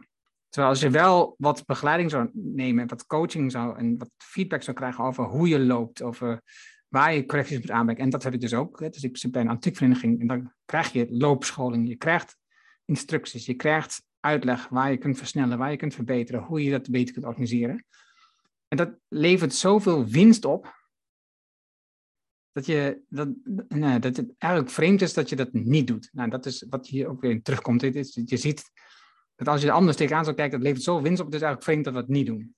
Terwijl 0.48 0.72
als 0.72 0.80
je 0.80 0.90
wel 0.90 1.34
wat 1.38 1.66
begeleiding 1.66 2.10
zou 2.10 2.30
nemen, 2.32 2.88
wat 2.88 3.06
coaching 3.06 3.52
zou 3.52 3.78
en 3.78 3.98
wat 3.98 4.10
feedback 4.16 4.62
zou 4.62 4.76
krijgen 4.76 5.04
over 5.04 5.24
hoe 5.24 5.48
je 5.48 5.58
loopt, 5.58 6.02
over 6.02 6.42
waar 6.88 7.14
je 7.14 7.26
correcties 7.26 7.58
moet 7.58 7.70
aanbrengen. 7.70 8.02
En 8.02 8.10
dat 8.10 8.22
heb 8.22 8.34
ik 8.34 8.40
dus 8.40 8.54
ook. 8.54 8.78
Dus 8.78 9.02
ik 9.02 9.16
zit 9.16 9.30
bij 9.30 9.40
een 9.40 9.48
antiekvereniging 9.48 10.20
en 10.20 10.26
dan 10.26 10.52
krijg 10.64 10.92
je 10.92 11.06
loopscholing, 11.10 11.88
je 11.88 11.96
krijgt 11.96 12.36
instructies, 12.84 13.46
je 13.46 13.54
krijgt 13.54 14.02
uitleg 14.20 14.68
waar 14.68 14.90
je 14.90 14.96
kunt 14.96 15.18
versnellen, 15.18 15.58
waar 15.58 15.70
je 15.70 15.76
kunt 15.76 15.94
verbeteren, 15.94 16.42
hoe 16.42 16.64
je 16.64 16.70
dat 16.70 16.90
beter 16.90 17.14
kunt 17.14 17.26
organiseren. 17.26 17.84
En 18.68 18.76
dat 18.76 18.90
levert 19.08 19.54
zoveel 19.54 20.06
winst 20.06 20.44
op, 20.44 20.77
dat, 22.58 22.66
je, 22.66 23.00
dat, 23.08 23.28
nee, 23.68 23.98
dat 23.98 24.16
het 24.16 24.34
eigenlijk 24.38 24.72
vreemd 24.72 25.02
is 25.02 25.14
dat 25.14 25.28
je 25.28 25.36
dat 25.36 25.52
niet 25.52 25.86
doet. 25.86 26.08
Nou, 26.12 26.30
dat 26.30 26.46
is 26.46 26.66
wat 26.70 26.86
hier 26.86 27.08
ook 27.08 27.20
weer 27.20 27.42
terugkomt. 27.42 27.80
je 27.80 28.36
ziet 28.36 28.70
dat 29.36 29.48
als 29.48 29.60
je 29.60 29.66
er 29.66 29.72
anders 29.72 29.96
tegenaan 29.96 30.24
zou 30.24 30.36
kijken, 30.36 30.58
dat 30.58 30.66
levert 30.66 30.84
zoveel 30.84 31.02
winst 31.02 31.20
op, 31.20 31.26
het 31.26 31.34
is 31.34 31.42
eigenlijk 31.42 31.70
vreemd 31.70 31.84
dat 31.84 31.94
we 31.94 32.00
het 32.00 32.08
niet 32.08 32.26
doen. 32.26 32.54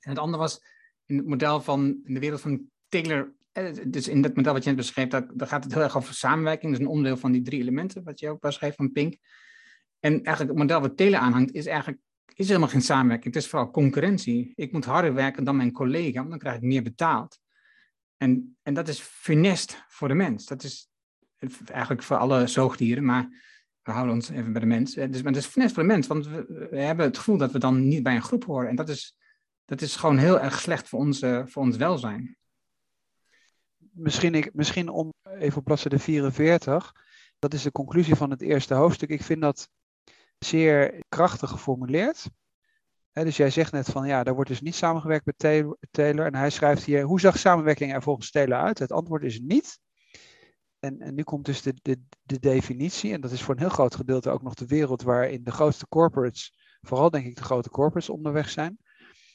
En 0.00 0.10
het 0.10 0.18
andere 0.18 0.42
was 0.42 0.60
in 1.06 1.16
het 1.16 1.26
model 1.26 1.60
van, 1.60 2.00
in 2.04 2.14
de 2.14 2.20
wereld 2.20 2.40
van 2.40 2.70
Taylor, 2.88 3.34
eh, 3.52 3.72
dus 3.86 4.08
in 4.08 4.22
dat 4.22 4.36
model 4.36 4.52
wat 4.52 4.62
je 4.62 4.68
net 4.68 4.78
beschreef, 4.78 5.08
daar, 5.08 5.26
gaat 5.36 5.64
het 5.64 5.72
heel 5.72 5.82
erg 5.82 5.96
over 5.96 6.14
samenwerking. 6.14 6.72
Dat 6.72 6.80
is 6.80 6.86
een 6.86 6.92
onderdeel 6.92 7.16
van 7.16 7.32
die 7.32 7.42
drie 7.42 7.60
elementen, 7.60 8.04
wat 8.04 8.20
je 8.20 8.28
ook 8.28 8.40
beschreef 8.40 8.74
van 8.74 8.92
Pink. 8.92 9.16
En 10.00 10.12
eigenlijk 10.12 10.48
het 10.48 10.58
model 10.58 10.80
wat 10.80 10.96
Taylor 10.96 11.18
aanhangt, 11.18 11.52
is 11.52 11.66
eigenlijk 11.66 12.00
is 12.34 12.46
helemaal 12.46 12.68
geen 12.68 12.82
samenwerking. 12.82 13.34
Het 13.34 13.42
is 13.42 13.50
vooral 13.50 13.70
concurrentie. 13.70 14.52
Ik 14.54 14.72
moet 14.72 14.84
harder 14.84 15.14
werken 15.14 15.44
dan 15.44 15.56
mijn 15.56 15.72
collega, 15.72 16.18
want 16.18 16.30
dan 16.30 16.38
krijg 16.38 16.56
ik 16.56 16.62
meer 16.62 16.82
betaald. 16.82 17.38
En, 18.16 18.56
en 18.62 18.74
dat 18.74 18.88
is 18.88 19.00
funest 19.00 19.84
voor 19.88 20.08
de 20.08 20.14
mens. 20.14 20.46
Dat 20.46 20.62
is 20.62 20.88
eigenlijk 21.64 22.02
voor 22.02 22.16
alle 22.16 22.46
zoogdieren, 22.46 23.04
maar 23.04 23.28
we 23.82 23.92
houden 23.92 24.14
ons 24.14 24.28
even 24.28 24.52
bij 24.52 24.60
de 24.60 24.66
mens. 24.66 24.94
Dus, 24.94 25.22
maar 25.22 25.32
dat 25.32 25.42
is 25.42 25.48
funest 25.48 25.74
voor 25.74 25.82
de 25.82 25.88
mens, 25.88 26.06
want 26.06 26.26
we, 26.26 26.66
we, 26.70 26.80
hebben 26.80 27.06
het 27.06 27.18
gevoel 27.18 27.36
dat 27.36 27.52
we 27.52 27.58
dan 27.58 27.88
niet 27.88 28.02
bij 28.02 28.14
een 28.14 28.22
groep 28.22 28.44
horen. 28.44 28.68
En 28.68 28.76
dat 28.76 28.88
is, 28.88 29.16
dat 29.64 29.80
is 29.80 29.96
gewoon 29.96 30.18
heel 30.18 30.40
erg 30.40 30.60
slecht 30.60 30.88
voor, 30.88 30.98
onze, 30.98 31.44
voor 31.46 31.62
ons 31.62 31.76
welzijn. 31.76 32.36
Misschien, 33.76 34.34
ik, 34.34 34.54
misschien 34.54 34.88
om 34.88 35.12
even 35.38 35.58
op 35.58 35.64
bladzijde 35.64 35.98
44. 35.98 36.92
Dat 37.38 37.54
is 37.54 37.62
de 37.62 37.72
conclusie 37.72 38.14
van 38.14 38.30
het 38.30 38.40
eerste 38.40 38.74
hoofdstuk. 38.74 39.08
Ik 39.08 39.22
vind 39.22 39.40
dat 39.40 39.68
zeer 40.38 41.02
krachtig 41.08 41.50
geformuleerd. 41.50 42.26
Dus 43.22 43.36
jij 43.36 43.50
zegt 43.50 43.72
net 43.72 43.86
van 43.86 44.06
ja, 44.06 44.22
daar 44.22 44.34
wordt 44.34 44.50
dus 44.50 44.60
niet 44.60 44.74
samengewerkt 44.74 45.26
met 45.26 45.38
Taylor. 45.90 46.26
En 46.26 46.34
hij 46.34 46.50
schrijft 46.50 46.84
hier, 46.84 47.02
hoe 47.02 47.20
zag 47.20 47.38
samenwerking 47.38 47.92
er 47.92 48.02
volgens 48.02 48.30
Taylor 48.30 48.58
uit? 48.58 48.78
Het 48.78 48.92
antwoord 48.92 49.22
is 49.22 49.40
niet. 49.40 49.78
En, 50.78 51.00
en 51.00 51.14
nu 51.14 51.22
komt 51.22 51.44
dus 51.44 51.62
de, 51.62 51.74
de, 51.82 52.02
de 52.22 52.38
definitie, 52.38 53.12
en 53.12 53.20
dat 53.20 53.30
is 53.30 53.42
voor 53.42 53.54
een 53.54 53.60
heel 53.60 53.68
groot 53.68 53.94
gedeelte 53.94 54.30
ook 54.30 54.42
nog 54.42 54.54
de 54.54 54.66
wereld 54.66 55.02
waarin 55.02 55.44
de 55.44 55.50
grootste 55.50 55.88
corporates, 55.88 56.54
vooral 56.80 57.10
denk 57.10 57.26
ik 57.26 57.36
de 57.36 57.44
grote 57.44 57.70
corporates, 57.70 58.10
onderweg 58.10 58.50
zijn. 58.50 58.78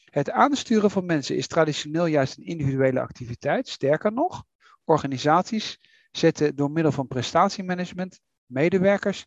Het 0.03 0.31
aansturen 0.31 0.91
van 0.91 1.05
mensen 1.05 1.35
is 1.35 1.47
traditioneel 1.47 2.05
juist 2.05 2.37
een 2.37 2.45
individuele 2.45 2.99
activiteit. 2.99 3.67
Sterker 3.67 4.13
nog, 4.13 4.43
organisaties 4.83 5.79
zetten 6.11 6.55
door 6.55 6.71
middel 6.71 6.91
van 6.91 7.07
prestatiemanagement 7.07 8.19
medewerkers 8.45 9.25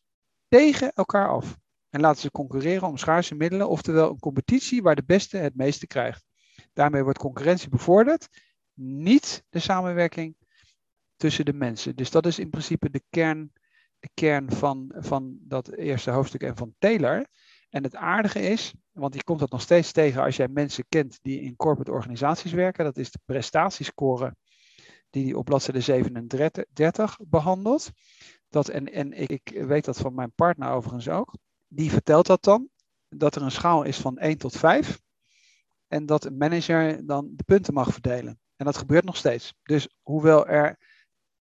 tegen 0.48 0.92
elkaar 0.92 1.28
af 1.28 1.60
en 1.92 2.00
laten 2.00 2.20
ze 2.20 2.30
concurreren 2.30 2.88
om 2.88 2.96
schaarse 2.96 3.34
middelen, 3.34 3.68
oftewel 3.68 4.10
een 4.10 4.18
competitie 4.18 4.82
waar 4.82 4.94
de 4.94 5.04
beste 5.04 5.36
het 5.36 5.56
meeste 5.56 5.86
krijgt. 5.86 6.24
Daarmee 6.72 7.02
wordt 7.02 7.18
concurrentie 7.18 7.68
bevorderd, 7.68 8.28
niet 8.74 9.44
de 9.48 9.58
samenwerking 9.58 10.36
tussen 11.16 11.44
de 11.44 11.52
mensen. 11.52 11.96
Dus 11.96 12.10
dat 12.10 12.26
is 12.26 12.38
in 12.38 12.50
principe 12.50 12.90
de 12.90 13.02
kern, 13.10 13.52
de 13.98 14.08
kern 14.14 14.52
van, 14.52 14.94
van 14.96 15.36
dat 15.40 15.72
eerste 15.72 16.10
hoofdstuk 16.10 16.42
en 16.42 16.56
van 16.56 16.74
Taylor. 16.78 17.26
En 17.70 17.82
het 17.82 17.96
aardige 17.96 18.40
is, 18.40 18.74
want 18.92 19.14
je 19.14 19.24
komt 19.24 19.38
dat 19.38 19.50
nog 19.50 19.60
steeds 19.60 19.92
tegen 19.92 20.22
als 20.22 20.36
jij 20.36 20.48
mensen 20.48 20.84
kent 20.88 21.18
die 21.22 21.40
in 21.40 21.56
corporate 21.56 21.92
organisaties 21.92 22.52
werken, 22.52 22.84
dat 22.84 22.96
is 22.96 23.10
de 23.10 23.20
prestatiescore 23.24 24.34
die 25.10 25.24
hij 25.24 25.34
op 25.34 25.44
bladzijde 25.44 25.80
37 25.80 27.18
behandelt. 27.24 27.90
Dat, 28.48 28.68
en 28.68 28.92
en 28.92 29.12
ik, 29.12 29.30
ik 29.30 29.64
weet 29.64 29.84
dat 29.84 29.98
van 29.98 30.14
mijn 30.14 30.32
partner 30.34 30.70
overigens 30.70 31.08
ook 31.08 31.34
die 31.74 31.90
vertelt 31.90 32.26
dat 32.26 32.42
dan, 32.42 32.68
dat 33.08 33.34
er 33.34 33.42
een 33.42 33.50
schaal 33.50 33.82
is 33.82 33.96
van 33.98 34.18
1 34.18 34.38
tot 34.38 34.56
5 34.56 35.00
en 35.88 36.06
dat 36.06 36.24
een 36.24 36.36
manager 36.36 37.06
dan 37.06 37.32
de 37.36 37.44
punten 37.44 37.74
mag 37.74 37.92
verdelen. 37.92 38.40
En 38.56 38.64
dat 38.64 38.76
gebeurt 38.76 39.04
nog 39.04 39.16
steeds. 39.16 39.54
Dus 39.62 39.96
hoewel 40.02 40.46
er 40.46 40.78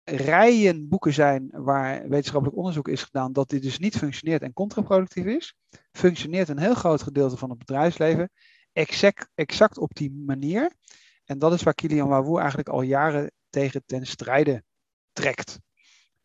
rijen 0.04 0.88
boeken 0.88 1.14
zijn 1.14 1.50
waar 1.52 2.10
wetenschappelijk 2.10 2.58
onderzoek 2.58 2.88
is 2.88 3.04
gedaan 3.04 3.34
dat 3.34 3.50
dit 3.50 3.62
dus 3.62 3.80
niet 3.80 3.98
functioneert 3.98 4.42
en 4.42 4.54
contraproductief 4.54 5.26
is, 5.26 5.58
functioneert 5.92 6.50
een 6.50 6.60
heel 6.60 6.74
groot 6.74 7.02
gedeelte 7.02 7.38
van 7.38 7.50
het 7.50 7.58
bedrijfsleven 7.58 8.32
exact, 8.74 9.30
exact 9.36 9.78
op 9.78 9.96
die 9.96 10.12
manier. 10.12 10.72
En 11.26 11.40
dat 11.40 11.54
is 11.54 11.64
waar 11.64 11.74
Kilian 11.74 12.08
Wawoe 12.08 12.40
eigenlijk 12.40 12.70
al 12.70 12.82
jaren 12.82 13.32
tegen 13.50 13.84
ten 13.86 14.06
strijde 14.06 14.64
trekt. 15.14 15.60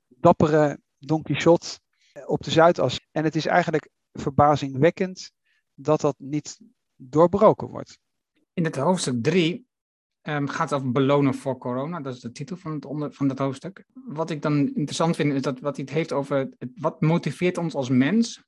Dappere 0.09 0.81
Don 0.99 1.23
Quixote 1.23 1.79
op 2.27 2.43
de 2.43 2.51
Zuidas. 2.51 3.01
En 3.11 3.25
het 3.25 3.37
is 3.37 3.47
eigenlijk 3.47 3.89
verbazingwekkend 4.13 5.31
dat 5.75 6.01
dat 6.01 6.15
niet 6.19 6.61
doorbroken 6.97 7.69
wordt. 7.69 7.99
In 8.53 8.65
het 8.65 8.77
hoofdstuk 8.77 9.23
3 9.23 9.69
um, 10.23 10.49
gaat 10.49 10.71
het 10.71 10.79
over 10.79 10.93
belonen 10.93 11.35
voor 11.35 11.59
corona. 11.59 12.01
Dat 12.01 12.15
is 12.15 12.21
de 12.21 12.33
titel 12.33 12.57
van, 12.57 12.73
het 12.73 12.85
onder, 12.85 13.13
van 13.13 13.29
dat 13.29 13.39
hoofdstuk. 13.39 13.85
Wat 13.93 14.31
ik 14.31 14.43
dan 14.43 14.75
interessant 14.75 15.17
vind, 15.17 15.33
is 15.33 15.43
dat 15.43 15.61
wat 15.61 15.77
hij 15.77 15.85
het 15.85 15.95
heeft 15.95 16.13
over 16.13 16.49
wat 16.75 17.01
motiveert 17.01 17.59
ons 17.59 17.75
als 17.75 17.89
mens. 17.89 18.43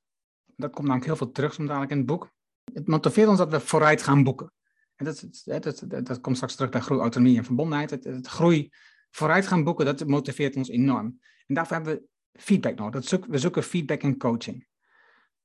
Dat 0.55 0.71
komt 0.71 0.87
namelijk 0.87 1.05
heel 1.05 1.15
veel 1.15 1.31
terug, 1.31 1.55
dadelijk 1.55 1.91
in 1.91 1.97
het 1.97 2.05
boek. 2.05 2.31
Het 2.73 2.87
motiveert 2.87 3.27
ons 3.27 3.37
dat 3.37 3.51
we 3.51 3.59
vooruit 3.59 4.01
gaan 4.01 4.23
boeken. 4.23 4.53
En 4.95 5.05
dat, 5.05 5.27
dat, 5.43 5.63
dat, 5.87 6.05
dat 6.05 6.21
komt 6.21 6.35
straks 6.35 6.55
terug 6.55 6.71
bij 6.71 6.81
groei, 6.81 6.99
autonomie 6.99 7.37
en 7.37 7.45
verbondenheid. 7.45 7.89
Het, 7.89 8.03
het 8.03 8.27
groei 8.27 8.69
vooruit 9.09 9.47
gaan 9.47 9.63
boeken, 9.63 9.85
dat 9.85 10.07
motiveert 10.07 10.55
ons 10.55 10.69
enorm. 10.69 11.19
En 11.45 11.55
daarvoor 11.55 11.75
hebben 11.75 11.95
we 11.95 12.07
feedback 12.33 12.75
nodig. 12.75 13.05
Dat 13.05 13.25
we 13.27 13.37
zoeken 13.37 13.63
feedback 13.63 14.01
en 14.01 14.17
coaching. 14.17 14.67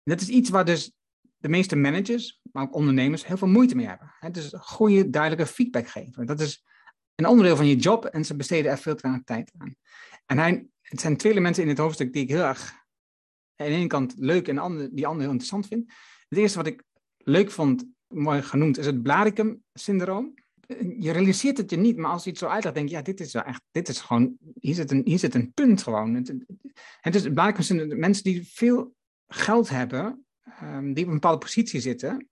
Dat 0.02 0.20
is 0.20 0.28
iets 0.28 0.50
waar 0.50 0.64
dus 0.64 0.92
de 1.36 1.48
meeste 1.48 1.76
managers, 1.76 2.40
maar 2.52 2.62
ook 2.62 2.74
ondernemers, 2.74 3.26
heel 3.26 3.36
veel 3.36 3.48
moeite 3.48 3.74
mee 3.74 3.86
hebben. 3.86 4.14
Het 4.20 4.34
dus 4.34 4.54
goede, 4.58 5.10
duidelijke 5.10 5.52
feedback 5.52 5.88
geven. 5.88 6.26
Dat 6.26 6.40
is 6.40 6.64
een 7.14 7.26
onderdeel 7.26 7.56
van 7.56 7.66
je 7.66 7.76
job 7.76 8.04
en 8.04 8.24
ze 8.24 8.36
besteden 8.36 8.70
er 8.70 8.78
veel 8.78 8.94
tijd 9.24 9.52
aan. 9.58 9.76
En 10.26 10.38
hij, 10.38 10.66
het 10.80 11.00
zijn 11.00 11.16
twee 11.16 11.32
elementen 11.32 11.62
in 11.62 11.68
het 11.68 11.78
hoofdstuk 11.78 12.12
die 12.12 12.22
ik 12.22 12.28
heel 12.28 12.42
erg 12.42 12.72
aan 13.56 13.66
de 13.66 13.72
ene 13.72 13.86
kant 13.86 14.14
leuk 14.16 14.48
en 14.48 14.54
de 14.54 14.88
die 14.92 15.06
andere 15.06 15.22
heel 15.22 15.30
interessant 15.30 15.66
vind. 15.66 15.92
Het 16.28 16.38
eerste 16.38 16.58
wat 16.58 16.66
ik 16.66 16.84
leuk 17.16 17.50
vond, 17.50 17.86
mooi 18.06 18.42
genoemd, 18.42 18.78
is 18.78 18.86
het 18.86 19.02
Blaricum-syndroom. 19.02 20.34
Je 20.98 21.10
realiseert 21.10 21.56
het 21.56 21.70
je 21.70 21.76
niet, 21.76 21.96
maar 21.96 22.10
als 22.10 22.24
je 22.24 22.30
het 22.30 22.38
zo 22.38 22.46
uitlegt, 22.46 22.76
denk 22.76 22.88
je, 22.88 22.94
ja, 22.94 23.02
dit 23.02 23.20
is 23.20 23.32
wel 23.32 23.42
echt, 23.42 23.62
dit 23.70 23.88
is 23.88 24.00
gewoon, 24.00 24.36
hier 24.60 24.74
zit 24.74 24.90
een, 24.90 25.02
hier 25.04 25.18
zit 25.18 25.34
een 25.34 25.52
punt 25.52 25.82
gewoon. 25.82 26.14
Het, 26.14 26.34
het 27.00 27.14
is 27.14 27.24
het 27.24 27.34
Blaricum-syndroom, 27.34 27.98
mensen 27.98 28.24
die 28.24 28.48
veel 28.52 28.94
geld 29.26 29.68
hebben, 29.68 30.26
um, 30.62 30.94
die 30.94 31.04
op 31.04 31.08
een 31.08 31.14
bepaalde 31.14 31.38
positie 31.38 31.80
zitten, 31.80 32.28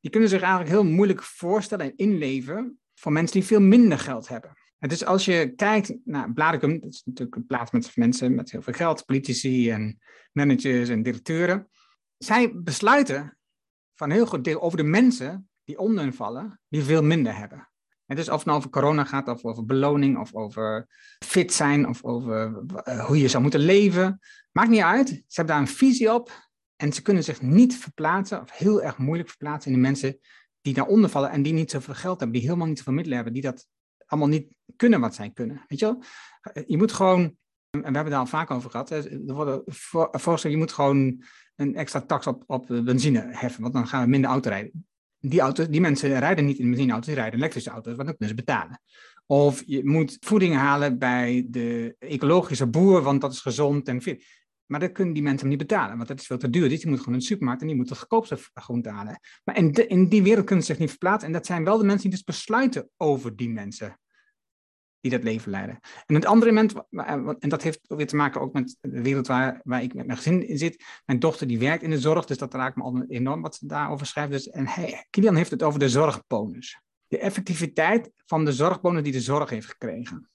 die 0.00 0.10
kunnen 0.10 0.28
zich 0.28 0.40
eigenlijk 0.40 0.70
heel 0.70 0.84
moeilijk 0.84 1.22
voorstellen 1.22 1.86
en 1.86 1.96
inleven 1.96 2.80
voor 2.94 3.12
mensen 3.12 3.38
die 3.38 3.48
veel 3.48 3.60
minder 3.60 3.98
geld 3.98 4.28
hebben. 4.28 4.56
En 4.78 4.88
dus 4.88 5.04
als 5.04 5.24
je 5.24 5.52
kijkt 5.56 5.94
naar 6.04 6.32
Blaricum, 6.32 6.80
dat 6.80 6.92
is 6.92 7.02
natuurlijk 7.04 7.36
een 7.36 7.46
plaats 7.46 7.70
met 7.70 7.96
mensen 7.96 8.34
met 8.34 8.50
heel 8.50 8.62
veel 8.62 8.72
geld, 8.72 9.04
politici 9.04 9.70
en 9.70 9.98
managers 10.32 10.88
en 10.88 11.02
directeuren. 11.02 11.68
Zij 12.18 12.52
besluiten 12.54 13.38
van 13.94 14.10
heel 14.10 14.26
goed 14.26 14.44
deel 14.44 14.62
over 14.62 14.76
de 14.76 14.84
mensen 14.84 15.48
die 15.64 15.78
onder 15.78 16.04
hun 16.04 16.14
vallen, 16.14 16.60
die 16.68 16.82
veel 16.82 17.02
minder 17.02 17.36
hebben. 17.36 17.69
En 18.10 18.16
dus 18.16 18.28
of 18.28 18.36
het 18.36 18.44
nou 18.44 18.58
over 18.58 18.70
corona 18.70 19.04
gaat, 19.04 19.28
of 19.28 19.44
over 19.44 19.64
beloning, 19.64 20.18
of 20.18 20.34
over 20.34 20.86
fit 21.24 21.52
zijn, 21.52 21.88
of 21.88 22.04
over 22.04 22.62
uh, 22.88 23.06
hoe 23.06 23.18
je 23.18 23.28
zou 23.28 23.42
moeten 23.42 23.60
leven. 23.60 24.18
Maakt 24.52 24.68
niet 24.68 24.80
uit. 24.80 25.08
Ze 25.08 25.22
hebben 25.26 25.54
daar 25.54 25.64
een 25.64 25.74
visie 25.74 26.14
op. 26.14 26.30
En 26.76 26.92
ze 26.92 27.02
kunnen 27.02 27.24
zich 27.24 27.42
niet 27.42 27.76
verplaatsen, 27.76 28.40
of 28.40 28.50
heel 28.50 28.82
erg 28.82 28.98
moeilijk 28.98 29.28
verplaatsen 29.28 29.70
in 29.70 29.76
de 29.76 29.82
mensen 29.82 30.18
die 30.60 30.74
daaronder 30.74 31.10
vallen 31.10 31.30
en 31.30 31.42
die 31.42 31.52
niet 31.52 31.70
zoveel 31.70 31.94
geld 31.94 32.18
hebben, 32.18 32.38
die 32.38 32.46
helemaal 32.46 32.66
niet 32.66 32.78
zoveel 32.78 32.92
middelen 32.92 33.16
hebben, 33.16 33.34
die 33.34 33.50
dat 33.50 33.66
allemaal 34.06 34.28
niet 34.28 34.54
kunnen 34.76 35.00
wat 35.00 35.14
zij 35.14 35.30
kunnen. 35.30 35.64
Weet 35.66 35.78
je 35.78 35.84
wel? 35.84 36.02
Je 36.66 36.76
moet 36.76 36.92
gewoon, 36.92 37.20
en 37.20 37.36
we 37.70 37.80
hebben 37.80 38.02
het 38.02 38.10
daar 38.10 38.20
al 38.20 38.26
vaak 38.26 38.50
over 38.50 38.70
gehad, 38.70 38.90
er 38.90 39.34
worden 39.34 39.62
voorstellen, 40.10 40.56
je 40.56 40.62
moet 40.62 40.72
gewoon 40.72 41.24
een 41.56 41.76
extra 41.76 42.00
tax 42.00 42.26
op, 42.26 42.44
op 42.46 42.66
benzine 42.66 43.26
heffen, 43.30 43.62
want 43.62 43.74
dan 43.74 43.86
gaan 43.86 44.02
we 44.02 44.08
minder 44.08 44.30
auto 44.30 44.48
rijden. 44.48 44.86
Die, 45.20 45.40
auto's, 45.40 45.68
die 45.68 45.80
mensen 45.80 46.18
rijden 46.18 46.44
niet 46.44 46.58
in 46.58 46.70
benzineauto's, 46.70 47.06
die 47.06 47.14
rijden 47.14 47.38
elektrische 47.38 47.70
auto's, 47.70 47.94
want 47.94 48.08
dan 48.08 48.16
kunnen 48.16 48.36
ze 48.36 48.42
betalen. 48.44 48.80
Of 49.26 49.62
je 49.66 49.84
moet 49.84 50.16
voeding 50.20 50.54
halen 50.54 50.98
bij 50.98 51.46
de 51.48 51.96
ecologische 51.98 52.66
boer, 52.66 53.02
want 53.02 53.20
dat 53.20 53.32
is 53.32 53.40
gezond 53.40 53.88
en 53.88 54.02
fit. 54.02 54.24
Maar 54.66 54.80
dat 54.80 54.92
kunnen 54.92 55.14
die 55.14 55.22
mensen 55.22 55.48
niet 55.48 55.58
betalen, 55.58 55.96
want 55.96 56.08
dat 56.08 56.20
is 56.20 56.26
veel 56.26 56.38
te 56.38 56.50
duur. 56.50 56.68
Dus 56.68 56.80
die 56.80 56.90
moet 56.90 57.00
gewoon 57.00 57.18
de 57.18 57.24
supermarkt 57.24 57.60
en 57.60 57.66
die 57.66 57.76
moet 57.76 57.88
de 57.88 57.94
goedkoopste 57.94 58.38
groente 58.54 58.88
halen. 58.88 59.20
Maar 59.44 59.56
in, 59.56 59.72
in 59.88 60.08
die 60.08 60.22
wereld 60.22 60.46
kunnen 60.46 60.64
ze 60.64 60.70
zich 60.70 60.80
niet 60.80 60.90
verplaatsen. 60.90 61.26
En 61.26 61.32
dat 61.32 61.46
zijn 61.46 61.64
wel 61.64 61.78
de 61.78 61.84
mensen 61.84 62.02
die 62.02 62.18
dus 62.18 62.24
besluiten 62.24 62.90
over 62.96 63.36
die 63.36 63.50
mensen 63.50 63.99
die 65.00 65.10
dat 65.10 65.22
leven 65.22 65.50
leiden. 65.50 65.78
En 66.06 66.14
het 66.14 66.24
andere 66.24 66.50
element, 66.50 66.74
en 67.38 67.48
dat 67.48 67.62
heeft 67.62 67.80
weer 67.86 68.06
te 68.06 68.16
maken 68.16 68.40
ook 68.40 68.52
met 68.52 68.76
de 68.80 69.02
wereld 69.02 69.26
waar, 69.26 69.60
waar 69.64 69.82
ik 69.82 69.94
met 69.94 70.06
mijn 70.06 70.18
gezin 70.18 70.48
in 70.48 70.58
zit. 70.58 70.84
Mijn 71.06 71.18
dochter 71.18 71.46
die 71.46 71.58
werkt 71.58 71.82
in 71.82 71.90
de 71.90 72.00
zorg, 72.00 72.24
dus 72.24 72.38
dat 72.38 72.54
raakt 72.54 72.76
me 72.76 72.82
al 72.82 73.04
enorm 73.08 73.42
wat 73.42 73.54
ze 73.54 73.66
daarover 73.66 74.06
schrijft. 74.06 74.30
Dus, 74.30 74.48
en 74.48 74.66
hij, 74.66 75.06
Kilian 75.10 75.36
heeft 75.36 75.50
het 75.50 75.62
over 75.62 75.78
de 75.78 75.88
zorgbonus. 75.88 76.80
De 77.06 77.18
effectiviteit 77.18 78.10
van 78.26 78.44
de 78.44 78.52
zorgbonus 78.52 79.02
die 79.02 79.12
de 79.12 79.20
zorg 79.20 79.50
heeft 79.50 79.66
gekregen 79.66 80.30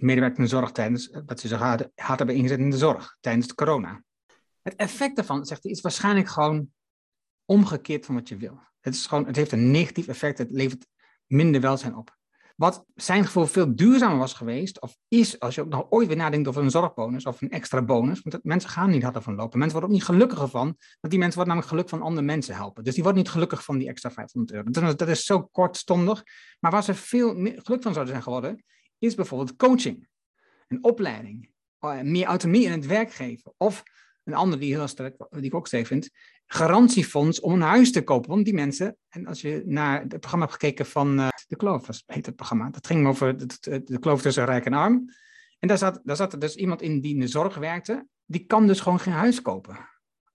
medewerkers 0.00 0.38
in 0.38 0.44
de 0.44 0.50
zorg 0.50 0.72
tijdens, 0.72 1.10
eh, 1.10 1.20
dat 1.26 1.40
ze 1.40 1.48
zich 1.48 1.58
hard, 1.58 1.88
hard 1.94 2.18
hebben 2.18 2.36
ingezet 2.36 2.58
in 2.58 2.70
de 2.70 2.78
zorg 2.78 3.16
tijdens 3.20 3.46
de 3.46 3.54
corona. 3.54 4.02
Het 4.62 4.74
effect 4.74 5.16
daarvan, 5.16 5.44
zegt 5.44 5.62
hij, 5.62 5.72
is 5.72 5.80
waarschijnlijk 5.80 6.28
gewoon 6.28 6.72
omgekeerd 7.44 8.06
van 8.06 8.14
wat 8.14 8.28
je 8.28 8.36
wil. 8.36 8.60
Het, 8.80 8.94
is 8.94 9.06
gewoon, 9.06 9.26
het 9.26 9.36
heeft 9.36 9.52
een 9.52 9.70
negatief 9.70 10.08
effect, 10.08 10.38
het 10.38 10.50
levert 10.50 10.86
minder 11.26 11.60
welzijn 11.60 11.96
op. 11.96 12.18
Wat 12.60 12.84
zijn 12.94 13.24
gevoel 13.24 13.46
veel 13.46 13.76
duurzamer 13.76 14.18
was 14.18 14.32
geweest, 14.32 14.80
of 14.80 14.96
is, 15.08 15.38
als 15.38 15.54
je 15.54 15.60
ook 15.60 15.68
nog 15.68 15.86
ooit 15.90 16.08
weer 16.08 16.16
nadenkt 16.16 16.48
over 16.48 16.62
een 16.62 16.70
zorgbonus 16.70 17.24
of 17.24 17.40
een 17.40 17.50
extra 17.50 17.82
bonus, 17.82 18.20
want 18.22 18.44
mensen 18.44 18.70
gaan 18.70 18.90
niet 18.90 19.02
harder 19.02 19.22
van 19.22 19.34
lopen. 19.34 19.58
Mensen 19.58 19.78
worden 19.78 19.96
ook 19.96 20.00
niet 20.00 20.08
gelukkiger 20.10 20.48
van, 20.48 20.64
want 21.00 21.12
die 21.12 21.18
mensen 21.18 21.38
worden 21.38 21.54
namelijk 21.54 21.68
geluk 21.68 21.88
van 21.88 22.02
andere 22.02 22.26
mensen 22.26 22.54
helpen. 22.54 22.84
Dus 22.84 22.94
die 22.94 23.02
worden 23.02 23.22
niet 23.22 23.30
gelukkig 23.30 23.64
van 23.64 23.78
die 23.78 23.88
extra 23.88 24.10
500 24.10 24.52
euro. 24.52 24.94
Dat, 24.94 25.08
is 25.08 25.24
zo 25.24 25.42
kortstondig. 25.42 26.22
Maar 26.58 26.70
waar 26.70 26.84
ze 26.84 26.94
veel 26.94 27.34
geluk 27.34 27.82
van 27.82 27.92
zouden 27.92 28.06
zijn 28.06 28.22
geworden, 28.22 28.64
is 28.98 29.14
bijvoorbeeld 29.14 29.56
coaching, 29.56 30.08
een 30.68 30.84
opleiding, 30.84 31.50
eh, 31.78 32.00
meer 32.00 32.26
autonomie 32.26 32.64
in 32.64 32.72
het 32.72 32.86
werk 32.86 33.12
geven. 33.12 33.52
Of 33.56 33.82
een 34.24 34.34
ander 34.34 34.58
die, 34.58 34.74
heel 34.74 34.88
sterk, 34.88 35.16
die 35.30 35.42
ik 35.42 35.54
ook 35.54 35.66
sterk 35.66 35.86
vind, 35.86 36.10
garantiefonds 36.52 37.40
om 37.40 37.52
een 37.52 37.60
huis 37.60 37.92
te 37.92 38.04
kopen. 38.04 38.30
Want 38.30 38.44
die 38.44 38.54
mensen, 38.54 38.96
en 39.08 39.26
als 39.26 39.40
je 39.40 39.62
naar 39.66 40.00
het 40.00 40.08
programma 40.08 40.46
hebt 40.46 40.58
gekeken 40.60 40.86
van 40.86 41.20
uh, 41.20 41.28
De 41.46 41.56
Kloof, 41.56 41.86
heet 42.06 42.26
het 42.26 42.36
programma, 42.36 42.70
dat 42.70 42.86
ging 42.86 43.06
over 43.06 43.36
de, 43.36 43.82
de, 43.84 43.98
kloof 43.98 44.22
tussen 44.22 44.44
rijk 44.44 44.64
en 44.64 44.72
arm. 44.72 45.04
En 45.58 45.68
daar 45.68 45.78
zat, 45.78 46.00
daar 46.04 46.16
zat 46.16 46.32
er 46.32 46.38
dus 46.38 46.54
iemand 46.54 46.82
in 46.82 47.00
die 47.00 47.14
in 47.14 47.20
de 47.20 47.26
zorg 47.26 47.56
werkte, 47.56 48.06
die 48.24 48.46
kan 48.46 48.66
dus 48.66 48.80
gewoon 48.80 49.00
geen 49.00 49.12
huis 49.12 49.42
kopen. 49.42 49.76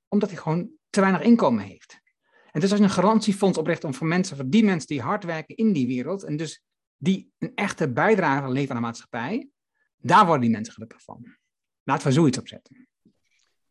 Omdat 0.07 0.29
hij 0.29 0.37
gewoon 0.37 0.69
te 0.89 1.01
weinig 1.01 1.21
inkomen 1.21 1.63
heeft. 1.63 1.99
En 2.51 2.59
dus 2.59 2.69
als 2.69 2.79
je 2.79 2.85
een 2.85 2.91
garantiefonds 2.91 3.57
opricht 3.57 3.83
om 3.83 3.93
voor 3.93 4.07
mensen, 4.07 4.35
voor 4.35 4.49
die 4.49 4.63
mensen 4.63 4.87
die 4.87 5.01
hard 5.01 5.23
werken 5.23 5.55
in 5.55 5.73
die 5.73 5.87
wereld, 5.87 6.23
en 6.23 6.37
dus 6.37 6.63
die 6.97 7.31
een 7.37 7.51
echte 7.55 7.91
bijdrage 7.91 8.51
leveren 8.51 8.75
aan 8.75 8.81
de 8.81 8.87
maatschappij, 8.87 9.49
daar 9.97 10.25
worden 10.25 10.41
die 10.41 10.51
mensen 10.51 10.73
gelukkig 10.73 11.03
van. 11.03 11.37
Laten 11.83 12.07
we 12.07 12.13
zoiets 12.13 12.37
opzetten. 12.37 12.87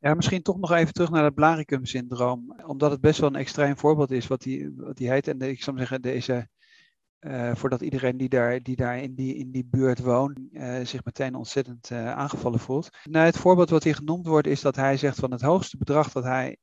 Ja, 0.05 0.15
misschien 0.15 0.43
toch 0.43 0.59
nog 0.59 0.73
even 0.73 0.93
terug 0.93 1.11
naar 1.11 1.25
het 1.25 1.35
Blaricum-syndroom. 1.35 2.63
Omdat 2.67 2.91
het 2.91 3.01
best 3.01 3.21
wel 3.21 3.29
een 3.29 3.35
extreem 3.35 3.77
voorbeeld 3.77 4.11
is 4.11 4.27
wat 4.27 4.43
die, 4.43 4.75
wat 4.77 4.97
die 4.97 5.11
heet. 5.11 5.29
En 5.29 5.41
ik 5.41 5.63
zou 5.63 5.79
zeggen, 5.79 6.03
deze, 6.03 6.49
uh, 7.21 7.55
voordat 7.55 7.81
iedereen 7.81 8.17
die 8.17 8.29
daar, 8.29 8.63
die 8.63 8.77
daar 8.77 8.99
in, 8.99 9.15
die, 9.15 9.35
in 9.37 9.51
die 9.51 9.65
buurt 9.65 9.99
woont, 9.99 10.39
uh, 10.53 10.85
zich 10.85 11.05
meteen 11.05 11.35
ontzettend 11.35 11.91
uh, 11.91 12.13
aangevallen 12.13 12.59
voelt. 12.59 12.89
Nou, 13.05 13.27
het 13.27 13.37
voorbeeld 13.37 13.71
wat 13.71 13.85
hier 13.85 13.95
genoemd 13.95 14.27
wordt 14.27 14.47
is 14.47 14.61
dat 14.61 14.77
hij 14.77 14.97
zegt 14.97 15.19
van 15.19 15.31
het 15.31 15.43
hoogste 15.43 15.77
bedrag 15.77 16.13
dat 16.13 16.25
hij 16.25 16.57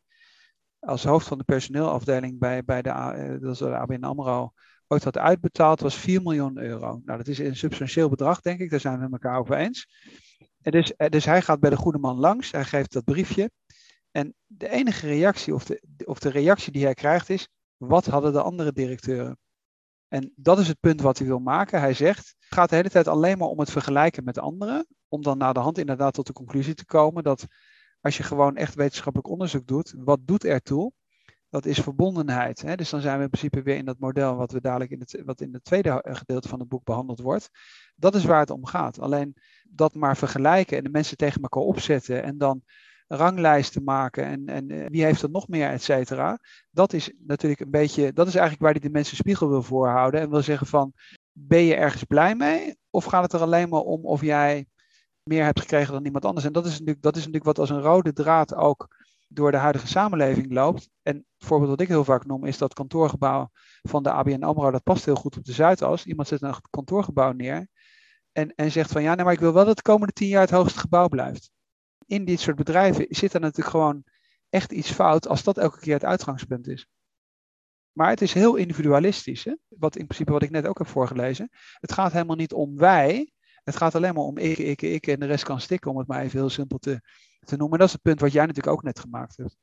als 0.80 1.04
hoofd 1.04 1.28
van 1.28 1.38
de 1.38 1.44
personeelafdeling 1.44 2.40
bij, 2.40 2.64
bij 2.64 2.82
de, 2.82 3.38
dat 3.42 3.52
is 3.52 3.58
de 3.58 3.78
ABN 3.78 4.04
AMRO 4.04 4.52
ooit 4.88 5.04
had 5.04 5.18
uitbetaald, 5.18 5.80
was 5.80 5.96
4 5.96 6.22
miljoen 6.22 6.58
euro. 6.58 7.02
Nou, 7.06 7.18
dat 7.18 7.28
is 7.28 7.40
een 7.40 7.56
substantieel 7.56 8.10
bedrag, 8.10 8.42
denk 8.42 8.60
ik. 8.60 8.70
Daar 8.70 8.80
zijn 8.80 9.00
we 9.00 9.08
elkaar 9.12 9.40
over 9.40 9.56
eens. 9.56 9.88
Dus, 10.58 10.96
eh, 10.96 11.10
dus 11.10 11.26
hij 11.26 11.42
gaat 11.42 11.60
bij 11.60 11.70
de 11.70 11.76
goede 11.76 11.98
man 11.98 12.20
langs. 12.20 12.52
Hij 12.52 12.66
geeft 12.66 12.92
dat 12.92 13.04
briefje. 13.04 13.52
En 14.12 14.36
de 14.46 14.70
enige 14.70 15.08
reactie, 15.08 15.54
of 15.54 15.64
de, 15.66 15.82
of 16.06 16.20
de 16.20 16.30
reactie 16.30 16.72
die 16.72 16.84
hij 16.84 16.94
krijgt, 16.94 17.30
is: 17.30 17.50
wat 17.78 18.06
hadden 18.06 18.34
de 18.34 18.42
andere 18.42 18.72
directeuren? 18.72 19.40
En 20.08 20.34
dat 20.36 20.60
is 20.60 20.68
het 20.68 20.80
punt 20.80 21.02
wat 21.02 21.18
hij 21.18 21.28
wil 21.28 21.40
maken. 21.40 21.80
Hij 21.80 21.94
zegt: 21.94 22.36
het 22.40 22.54
gaat 22.54 22.70
de 22.70 22.76
hele 22.76 22.90
tijd 22.90 23.08
alleen 23.08 23.38
maar 23.38 23.48
om 23.48 23.60
het 23.60 23.72
vergelijken 23.72 24.24
met 24.24 24.38
anderen. 24.38 24.88
Om 25.08 25.22
dan 25.22 25.38
na 25.38 25.54
de 25.54 25.60
hand 25.60 25.78
inderdaad 25.78 26.14
tot 26.14 26.28
de 26.28 26.34
conclusie 26.34 26.74
te 26.74 26.86
komen 26.86 27.24
dat 27.24 27.46
als 28.02 28.18
je 28.18 28.24
gewoon 28.24 28.56
echt 28.56 28.76
wetenschappelijk 28.76 29.30
onderzoek 29.30 29.68
doet, 29.68 29.94
wat 29.98 30.20
doet 30.28 30.46
ertoe? 30.46 30.92
Dat 31.52 31.66
is 31.66 31.80
verbondenheid. 31.80 32.62
Hè? 32.62 32.76
Dus 32.76 32.90
dan 32.90 33.02
zijn 33.02 33.18
we 33.18 33.24
in 33.24 33.30
principe 33.30 33.62
weer 33.62 33.76
in 33.76 33.86
dat 33.86 34.00
model 34.00 34.36
wat 34.36 34.52
we 34.52 34.62
dadelijk 34.62 34.92
in 34.92 35.00
het, 35.00 35.22
wat 35.26 35.42
in 35.42 35.54
het 35.54 35.64
tweede 35.64 36.04
gedeelte 36.04 36.48
van 36.48 36.60
het 36.60 36.68
boek 36.68 36.84
behandeld 36.84 37.20
wordt. 37.20 37.50
Dat 37.96 38.16
is 38.16 38.26
waar 38.26 38.40
het 38.40 38.50
om 38.50 38.66
gaat. 38.66 39.00
Alleen 39.00 39.36
dat 39.70 39.94
maar 39.94 40.18
vergelijken 40.18 40.78
en 40.78 40.84
de 40.84 40.90
mensen 40.90 41.18
tegen 41.18 41.42
elkaar 41.42 41.64
opzetten 41.64 42.24
en 42.24 42.38
dan 42.38 42.62
ranglijsten 43.08 43.84
maken 43.84 44.26
en, 44.26 44.48
en 44.48 44.70
eh, 44.70 44.86
wie 44.90 45.04
heeft 45.04 45.22
er 45.22 45.30
nog 45.30 45.48
meer, 45.48 45.70
et 45.70 45.84
cetera. 45.84 46.40
Dat 46.70 46.94
is 46.94 47.12
natuurlijk 47.18 47.62
een 47.62 47.72
beetje, 47.72 48.14
dat 48.14 48.28
is 48.28 48.36
eigenlijk 48.36 48.64
waar 48.64 48.72
hij 48.72 48.82
de 48.82 48.90
mensen 48.90 49.18
spiegel 49.18 49.50
wil 49.50 49.64
voorhouden 49.64 50.22
en 50.22 50.30
wil 50.30 50.42
zeggen 50.42 50.68
van, 50.68 50.94
ben 51.32 51.62
je 51.62 51.76
ergens 51.76 52.04
blij 52.04 52.36
mee? 52.36 52.78
Of 52.90 53.06
gaat 53.06 53.24
het 53.24 53.34
er 53.34 53.42
alleen 53.42 53.70
maar 53.70 53.82
om 53.82 54.06
of 54.06 54.22
jij 54.22 54.66
meer 55.24 55.44
hebt 55.44 55.60
gekregen 55.60 55.94
dan 55.94 56.06
iemand 56.06 56.26
anders? 56.26 56.46
En 56.46 56.54
dat 56.54 56.66
is 56.66 56.72
natuurlijk, 56.72 57.02
dat 57.02 57.16
is 57.16 57.20
natuurlijk 57.20 57.46
wat 57.46 57.60
als 57.60 57.70
een 57.70 57.82
rode 57.82 58.14
draad 58.14 58.56
ook 58.56 59.01
door 59.34 59.52
de 59.52 59.58
huidige 59.58 59.88
samenleving 59.88 60.52
loopt. 60.52 60.90
En 61.02 61.16
het 61.16 61.48
voorbeeld 61.48 61.70
wat 61.70 61.82
ik 61.82 61.88
heel 61.88 62.04
vaak 62.04 62.26
noem 62.26 62.46
is 62.46 62.58
dat 62.58 62.74
kantoorgebouw 62.74 63.50
van 63.82 64.04
de 64.04 64.12
ABN 64.12 64.44
AMRO. 64.44 64.72
Dat 64.72 64.84
past 64.84 65.06
heel 65.06 65.16
goed 65.16 65.38
op 65.38 65.44
de 65.44 65.52
Zuidas. 65.52 66.06
Iemand 66.06 66.28
zet 66.28 66.42
een 66.42 66.56
kantoorgebouw 66.70 67.32
neer 67.32 67.68
en, 68.32 68.56
en 68.56 68.72
zegt 68.72 68.92
van 68.92 69.02
ja, 69.02 69.16
nee, 69.16 69.24
maar 69.24 69.34
ik 69.34 69.40
wil 69.40 69.54
wel 69.54 69.66
dat 69.66 69.76
de 69.76 69.82
komende 69.82 70.14
tien 70.14 70.28
jaar 70.28 70.42
het 70.42 70.50
hoogste 70.50 70.80
gebouw 70.80 71.08
blijft. 71.08 71.52
In 72.06 72.26
dit 72.26 72.40
soort 72.40 72.56
bedrijven 72.56 73.06
zit 73.10 73.34
er 73.34 73.40
natuurlijk 73.40 73.70
gewoon 73.70 74.04
echt 74.50 74.72
iets 74.72 74.92
fout 74.92 75.28
als 75.28 75.44
dat 75.44 75.58
elke 75.58 75.80
keer 75.80 75.94
het 75.94 76.06
uitgangspunt 76.06 76.68
is. 76.68 76.88
Maar 77.92 78.10
het 78.10 78.22
is 78.22 78.34
heel 78.34 78.56
individualistisch. 78.56 79.44
Hè? 79.44 79.56
Wat 79.68 79.96
in 79.96 80.06
principe 80.06 80.32
wat 80.32 80.44
ik 80.44 80.50
net 80.50 80.68
ook 80.68 80.78
heb 80.78 80.88
voorgelezen. 80.88 81.50
Het 81.80 81.92
gaat 81.92 82.12
helemaal 82.12 82.36
niet 82.36 82.54
om 82.54 82.78
wij. 82.78 83.32
Het 83.64 83.76
gaat 83.76 83.96
alleen 83.96 84.14
maar 84.14 84.24
om 84.24 84.38
ik, 84.38 84.58
ik, 84.58 84.82
ik 84.82 85.08
en 85.08 85.20
de 85.20 85.26
rest 85.26 85.44
kan 85.44 85.62
stikken, 85.62 85.92
om 85.92 85.98
het 85.98 86.08
maar 86.08 86.22
even 86.22 86.40
heel 86.40 86.50
simpel 86.50 86.78
te, 86.78 87.02
te 87.46 87.56
noemen. 87.56 87.74
En 87.74 87.80
dat 87.80 87.88
is 87.88 87.94
het 87.94 88.02
punt 88.02 88.20
wat 88.20 88.32
jij 88.32 88.46
natuurlijk 88.46 88.76
ook 88.76 88.84
net 88.84 89.00
gemaakt 89.00 89.38
hebt. 89.38 89.58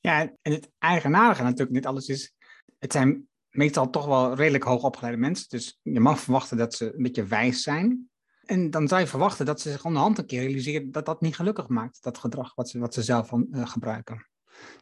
Ja, 0.00 0.20
en 0.20 0.52
het 0.52 0.70
eigenaardige 0.78 1.42
natuurlijk 1.42 1.70
niet 1.70 1.86
alles 1.86 2.08
is, 2.08 2.34
het 2.78 2.92
zijn 2.92 3.28
meestal 3.50 3.90
toch 3.90 4.06
wel 4.06 4.34
redelijk 4.34 4.64
hoog 4.64 4.82
opgeleide 4.82 5.20
mensen. 5.20 5.48
Dus 5.48 5.78
je 5.82 6.00
mag 6.00 6.20
verwachten 6.20 6.56
dat 6.56 6.74
ze 6.74 6.94
een 6.94 7.02
beetje 7.02 7.26
wijs 7.26 7.62
zijn. 7.62 8.10
En 8.44 8.70
dan 8.70 8.88
zou 8.88 9.00
je 9.00 9.06
verwachten 9.06 9.46
dat 9.46 9.60
ze 9.60 9.70
zich 9.70 9.84
onderhand 9.84 10.18
een 10.18 10.26
keer 10.26 10.42
realiseren 10.42 10.90
dat 10.90 11.06
dat 11.06 11.20
niet 11.20 11.36
gelukkig 11.36 11.68
maakt, 11.68 12.02
dat 12.02 12.18
gedrag 12.18 12.54
wat 12.54 12.68
ze, 12.68 12.78
wat 12.78 12.94
ze 12.94 13.02
zelf 13.02 13.28
van, 13.28 13.46
uh, 13.50 13.68
gebruiken. 13.68 14.28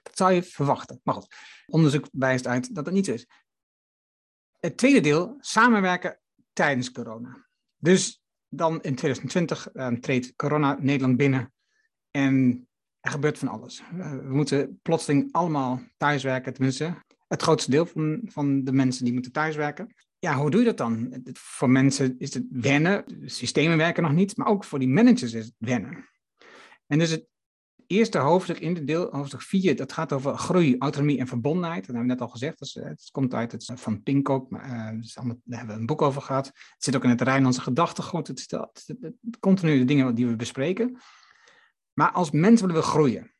Dat 0.02 0.16
zou 0.16 0.32
je 0.32 0.42
verwachten. 0.42 1.00
Maar 1.02 1.14
goed, 1.14 1.34
onderzoek 1.66 2.08
wijst 2.12 2.46
uit 2.46 2.74
dat 2.74 2.86
het 2.86 2.94
niet 2.94 3.06
zo 3.06 3.12
is. 3.12 3.26
Het 4.60 4.76
tweede 4.76 5.00
deel, 5.00 5.36
samenwerken 5.40 6.20
tijdens 6.52 6.90
corona. 6.90 7.46
Dus 7.76 8.22
dan 8.48 8.72
in 8.72 8.94
2020 8.94 9.74
uh, 9.74 9.86
eh, 9.86 9.98
treedt 9.98 10.34
corona 10.36 10.76
Nederland 10.80 11.16
binnen 11.16 11.53
en 12.16 12.66
er 13.00 13.10
gebeurt 13.10 13.38
van 13.38 13.48
alles. 13.48 13.82
Uh, 13.94 14.10
we 14.10 14.34
moeten 14.34 14.78
plotseling 14.82 15.32
allemaal 15.32 15.82
thuiswerken, 15.96 16.52
tenminste 16.52 16.94
het 17.28 17.42
grootste 17.42 17.70
deel 17.70 17.86
van, 17.86 18.20
van 18.24 18.64
de 18.64 18.72
mensen 18.72 19.04
die 19.04 19.12
moeten 19.12 19.32
thuiswerken. 19.32 19.94
Ja, 20.18 20.36
hoe 20.36 20.50
doe 20.50 20.60
je 20.60 20.66
dat 20.66 20.76
dan? 20.76 21.22
Voor 21.32 21.70
mensen 21.70 22.18
is 22.18 22.34
het 22.34 22.44
wennen, 22.50 23.04
systemen 23.24 23.76
werken 23.76 24.02
nog 24.02 24.12
niet, 24.12 24.36
maar 24.36 24.46
ook 24.46 24.64
voor 24.64 24.78
die 24.78 24.88
managers 24.88 25.32
is 25.32 25.44
het 25.44 25.54
wennen. 25.58 26.08
En 26.86 26.98
dus 26.98 27.10
het 27.10 27.26
eerste 27.86 28.18
hoofdstuk 28.18 28.58
in 28.58 28.74
de 28.74 28.84
deel, 28.84 29.08
hoofdstuk 29.10 29.42
4, 29.42 29.76
dat 29.76 29.92
gaat 29.92 30.12
over 30.12 30.38
groei, 30.38 30.76
autonomie 30.78 31.18
en 31.18 31.26
verbondenheid. 31.26 31.86
Dat 31.86 31.94
hebben 31.94 32.06
we 32.06 32.12
net 32.12 32.20
al 32.20 32.28
gezegd, 32.28 32.58
dus, 32.58 32.74
het 32.74 33.08
komt 33.10 33.34
uit 33.34 33.52
het, 33.52 33.72
van 33.74 34.02
Pinkok, 34.02 34.50
maar, 34.50 34.64
uh, 34.64 35.00
daar 35.44 35.58
hebben 35.58 35.74
we 35.74 35.80
een 35.80 35.86
boek 35.86 36.02
over 36.02 36.22
gehad. 36.22 36.46
Het 36.46 36.84
zit 36.84 36.96
ook 36.96 37.04
in 37.04 37.10
het 37.10 37.20
Rijnlandse 37.20 37.60
gedachtegoed, 37.60 38.26
het, 38.26 38.40
het, 38.50 38.82
het, 38.86 38.96
het, 39.00 39.38
continu 39.40 39.78
de 39.78 39.84
dingen 39.84 40.14
die 40.14 40.26
we 40.26 40.36
bespreken. 40.36 40.98
Maar 41.94 42.10
als 42.10 42.30
mens 42.30 42.60
willen 42.60 42.76
we 42.76 42.82
groeien. 42.82 43.34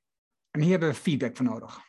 En 0.50 0.61
hier 0.61 0.70
hebben 0.70 0.88
we 0.88 0.94
feedback 0.94 1.37
voor 1.37 1.46
nodig. 1.46 1.80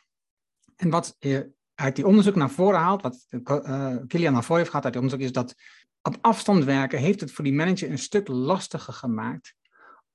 En 0.76 0.90
wat 0.90 1.16
je 1.18 1.52
uit 1.74 1.96
die 1.96 2.06
onderzoek 2.06 2.34
naar 2.34 2.50
voren 2.50 2.80
haalt, 2.80 3.02
wat 3.02 3.26
uh, 3.28 3.96
Kilian 4.06 4.32
naar 4.32 4.44
voren 4.44 4.56
heeft 4.56 4.70
gehad 4.70 4.84
uit 4.84 4.92
die 4.92 5.02
onderzoek, 5.02 5.26
is 5.26 5.32
dat 5.32 5.54
op 6.02 6.18
afstand 6.20 6.64
werken 6.64 6.98
heeft 6.98 7.20
het 7.20 7.32
voor 7.32 7.44
die 7.44 7.52
manager 7.52 7.90
een 7.90 7.98
stuk 7.98 8.28
lastiger 8.28 8.92
gemaakt 8.92 9.54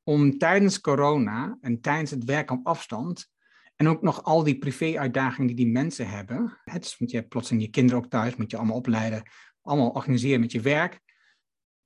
om 0.03 0.37
tijdens 0.37 0.81
corona 0.81 1.57
en 1.61 1.81
tijdens 1.81 2.11
het 2.11 2.23
werken 2.23 2.57
op 2.57 2.65
afstand 2.67 3.29
en 3.75 3.87
ook 3.87 4.01
nog 4.01 4.23
al 4.23 4.43
die 4.43 4.57
privé-uitdagingen 4.57 5.47
die 5.47 5.55
die 5.55 5.73
mensen 5.73 6.09
hebben. 6.09 6.57
Het 6.63 6.95
want 6.99 7.11
je 7.11 7.17
hebt 7.17 7.29
plotseling 7.29 7.63
je 7.63 7.69
kinderen 7.69 8.03
ook 8.03 8.09
thuis, 8.09 8.35
moet 8.35 8.51
je 8.51 8.57
allemaal 8.57 8.75
opleiden, 8.75 9.23
allemaal 9.61 9.89
organiseren 9.89 10.39
met 10.39 10.51
je 10.51 10.61
werk. 10.61 10.99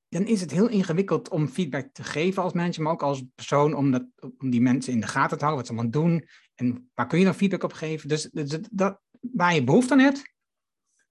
Dan 0.09 0.25
is 0.25 0.41
het 0.41 0.51
heel 0.51 0.69
ingewikkeld 0.69 1.29
om 1.29 1.47
feedback 1.47 1.93
te 1.93 2.03
geven 2.03 2.43
als 2.43 2.53
manager, 2.53 2.83
maar 2.83 2.93
ook 2.93 3.03
als 3.03 3.23
persoon 3.35 3.73
om, 3.73 4.11
om 4.37 4.49
die 4.49 4.61
mensen 4.61 4.93
in 4.93 4.99
de 4.99 5.07
gaten 5.07 5.37
te 5.37 5.45
houden, 5.45 5.65
wat 5.65 5.65
ze 5.65 5.81
allemaal 5.81 6.01
doen. 6.01 6.27
En 6.55 6.91
waar 6.93 7.07
kun 7.07 7.19
je 7.19 7.25
dan 7.25 7.33
feedback 7.33 7.63
op 7.63 7.73
geven? 7.73 8.09
Dus, 8.09 8.29
dus 8.31 8.59
dat, 8.71 9.01
waar 9.19 9.53
je 9.53 9.63
behoefte 9.63 9.93
aan 9.93 9.99
hebt, 9.99 10.33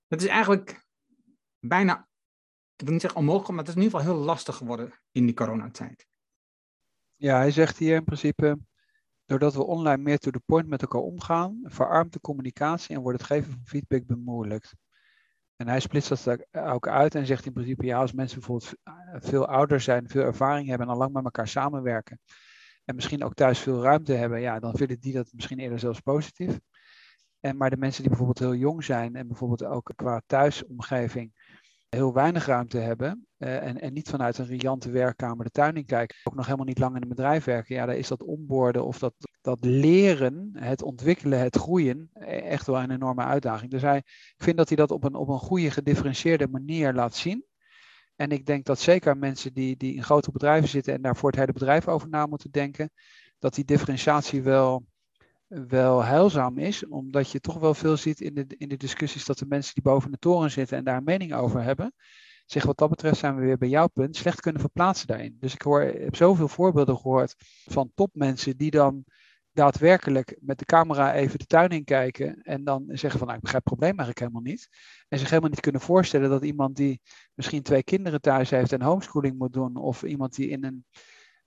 dat 0.08 0.22
is 0.22 0.28
eigenlijk 0.28 0.86
bijna, 1.58 2.08
ik 2.76 2.84
wil 2.84 2.92
niet 2.92 3.00
zeggen 3.00 3.20
onmogelijk, 3.20 3.50
maar 3.50 3.58
het 3.58 3.68
is 3.68 3.74
in 3.74 3.82
ieder 3.82 3.98
geval 3.98 4.14
heel 4.14 4.24
lastig 4.24 4.56
geworden 4.56 5.00
in 5.12 5.24
die 5.24 5.34
coronatijd. 5.34 6.06
Ja, 7.16 7.36
hij 7.36 7.50
zegt 7.50 7.78
hier 7.78 7.94
in 7.94 8.04
principe, 8.04 8.58
doordat 9.24 9.54
we 9.54 9.64
online 9.64 10.02
meer 10.02 10.18
to 10.18 10.30
the 10.30 10.42
point 10.46 10.68
met 10.68 10.82
elkaar 10.82 11.00
omgaan, 11.00 11.60
verarmt 11.62 12.12
de 12.12 12.20
communicatie 12.20 12.94
en 12.94 13.02
wordt 13.02 13.18
het 13.18 13.26
geven 13.26 13.52
van 13.52 13.60
feedback 13.64 14.06
bemoeilijkt. 14.06 14.74
En 15.56 15.68
hij 15.68 15.80
splitst 15.80 16.08
dat 16.08 16.46
ook 16.52 16.88
uit 16.88 17.14
en 17.14 17.26
zegt 17.26 17.46
in 17.46 17.52
principe, 17.52 17.86
ja, 17.86 17.98
als 17.98 18.12
mensen 18.12 18.38
bijvoorbeeld 18.38 18.74
veel 19.12 19.46
ouder 19.46 19.80
zijn, 19.80 20.08
veel 20.08 20.22
ervaring 20.22 20.68
hebben 20.68 20.86
en 20.86 20.92
al 20.92 20.98
lang 20.98 21.12
met 21.12 21.24
elkaar 21.24 21.48
samenwerken, 21.48 22.20
en 22.84 22.94
misschien 22.94 23.24
ook 23.24 23.34
thuis 23.34 23.58
veel 23.58 23.82
ruimte 23.82 24.12
hebben, 24.12 24.40
ja, 24.40 24.58
dan 24.58 24.76
vinden 24.76 25.00
die 25.00 25.12
dat 25.12 25.32
misschien 25.32 25.58
eerder 25.58 25.78
zelfs 25.78 26.00
positief. 26.00 26.58
En 27.40 27.56
maar 27.56 27.70
de 27.70 27.76
mensen 27.76 28.00
die 28.00 28.10
bijvoorbeeld 28.10 28.38
heel 28.38 28.54
jong 28.54 28.84
zijn 28.84 29.14
en 29.14 29.26
bijvoorbeeld 29.26 29.64
ook 29.64 29.92
qua 29.94 30.22
thuisomgeving 30.26 31.43
heel 31.94 32.12
weinig 32.12 32.46
ruimte 32.46 32.78
hebben 32.78 33.26
uh, 33.38 33.62
en, 33.62 33.80
en 33.80 33.92
niet 33.92 34.08
vanuit 34.08 34.38
een 34.38 34.46
riante 34.46 34.90
werkkamer 34.90 35.44
de 35.44 35.50
tuin 35.50 35.76
in 35.76 35.84
kijken, 35.84 36.16
ook 36.24 36.34
nog 36.34 36.44
helemaal 36.44 36.66
niet 36.66 36.78
lang 36.78 36.96
in 36.96 37.02
een 37.02 37.08
bedrijf 37.08 37.44
werken, 37.44 37.74
ja, 37.74 37.86
daar 37.86 37.96
is 37.96 38.08
dat 38.08 38.22
onboorden 38.22 38.84
of 38.84 38.98
dat, 38.98 39.14
dat 39.40 39.64
leren, 39.64 40.50
het 40.54 40.82
ontwikkelen, 40.82 41.40
het 41.40 41.56
groeien, 41.56 42.10
e-, 42.14 42.24
echt 42.24 42.66
wel 42.66 42.82
een 42.82 42.90
enorme 42.90 43.22
uitdaging. 43.22 43.70
Dus 43.70 43.82
hij, 43.82 43.96
ik 44.36 44.42
vind 44.42 44.56
dat 44.56 44.68
hij 44.68 44.76
dat 44.76 44.90
op 44.90 45.04
een, 45.04 45.14
op 45.14 45.28
een 45.28 45.38
goede, 45.38 45.70
gedifferentieerde 45.70 46.48
manier 46.48 46.92
laat 46.92 47.14
zien. 47.14 47.44
En 48.16 48.30
ik 48.30 48.46
denk 48.46 48.64
dat 48.64 48.78
zeker 48.80 49.16
mensen 49.16 49.54
die, 49.54 49.76
die 49.76 49.94
in 49.94 50.02
grote 50.02 50.32
bedrijven 50.32 50.68
zitten 50.68 50.94
en 50.94 51.02
daar 51.02 51.16
voor 51.16 51.30
het 51.30 51.38
hele 51.38 51.52
bedrijf 51.52 51.88
over 51.88 52.08
na 52.08 52.26
moeten 52.26 52.50
denken, 52.50 52.90
dat 53.38 53.54
die 53.54 53.64
differentiatie 53.64 54.42
wel 54.42 54.84
wel 55.46 56.04
heilzaam 56.04 56.58
is, 56.58 56.86
omdat 56.86 57.30
je 57.30 57.40
toch 57.40 57.58
wel 57.58 57.74
veel 57.74 57.96
ziet 57.96 58.20
in 58.20 58.34
de, 58.34 58.44
in 58.48 58.68
de 58.68 58.76
discussies 58.76 59.24
dat 59.24 59.38
de 59.38 59.46
mensen 59.46 59.74
die 59.74 59.82
boven 59.82 60.10
de 60.10 60.18
toren 60.18 60.50
zitten 60.50 60.78
en 60.78 60.84
daar 60.84 60.96
een 60.96 61.04
mening 61.04 61.34
over 61.34 61.62
hebben, 61.62 61.94
zich 62.46 62.64
wat 62.64 62.78
dat 62.78 62.90
betreft 62.90 63.18
zijn 63.18 63.36
we 63.36 63.44
weer 63.44 63.58
bij 63.58 63.68
jouw 63.68 63.88
punt, 63.88 64.16
slecht 64.16 64.40
kunnen 64.40 64.60
verplaatsen 64.60 65.06
daarin. 65.06 65.36
Dus 65.40 65.54
ik 65.54 65.62
hoor, 65.62 65.80
heb 65.80 66.16
zoveel 66.16 66.48
voorbeelden 66.48 66.96
gehoord 66.96 67.34
van 67.64 67.90
topmensen 67.94 68.56
die 68.56 68.70
dan 68.70 69.04
daadwerkelijk 69.52 70.36
met 70.40 70.58
de 70.58 70.64
camera 70.64 71.14
even 71.14 71.38
de 71.38 71.46
tuin 71.46 71.68
in 71.68 71.84
kijken 71.84 72.42
en 72.42 72.64
dan 72.64 72.84
zeggen 72.86 73.18
van 73.18 73.26
nou, 73.26 73.38
ik 73.38 73.42
begrijp 73.42 73.64
het 73.64 73.74
probleem 73.74 73.98
eigenlijk 73.98 74.18
helemaal 74.18 74.52
niet. 74.52 74.68
En 75.08 75.18
zich 75.18 75.28
helemaal 75.28 75.50
niet 75.50 75.60
kunnen 75.60 75.80
voorstellen 75.80 76.30
dat 76.30 76.44
iemand 76.44 76.76
die 76.76 77.00
misschien 77.34 77.62
twee 77.62 77.82
kinderen 77.82 78.20
thuis 78.20 78.50
heeft 78.50 78.72
en 78.72 78.82
homeschooling 78.82 79.38
moet 79.38 79.52
doen, 79.52 79.76
of 79.76 80.02
iemand 80.02 80.34
die 80.34 80.48
in 80.48 80.64
een, 80.64 80.84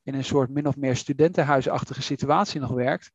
in 0.03 0.13
een 0.13 0.23
soort 0.23 0.49
min 0.49 0.67
of 0.67 0.75
meer 0.75 0.95
studentenhuisachtige 0.95 2.01
situatie 2.01 2.59
nog 2.59 2.71
werkt, 2.71 3.11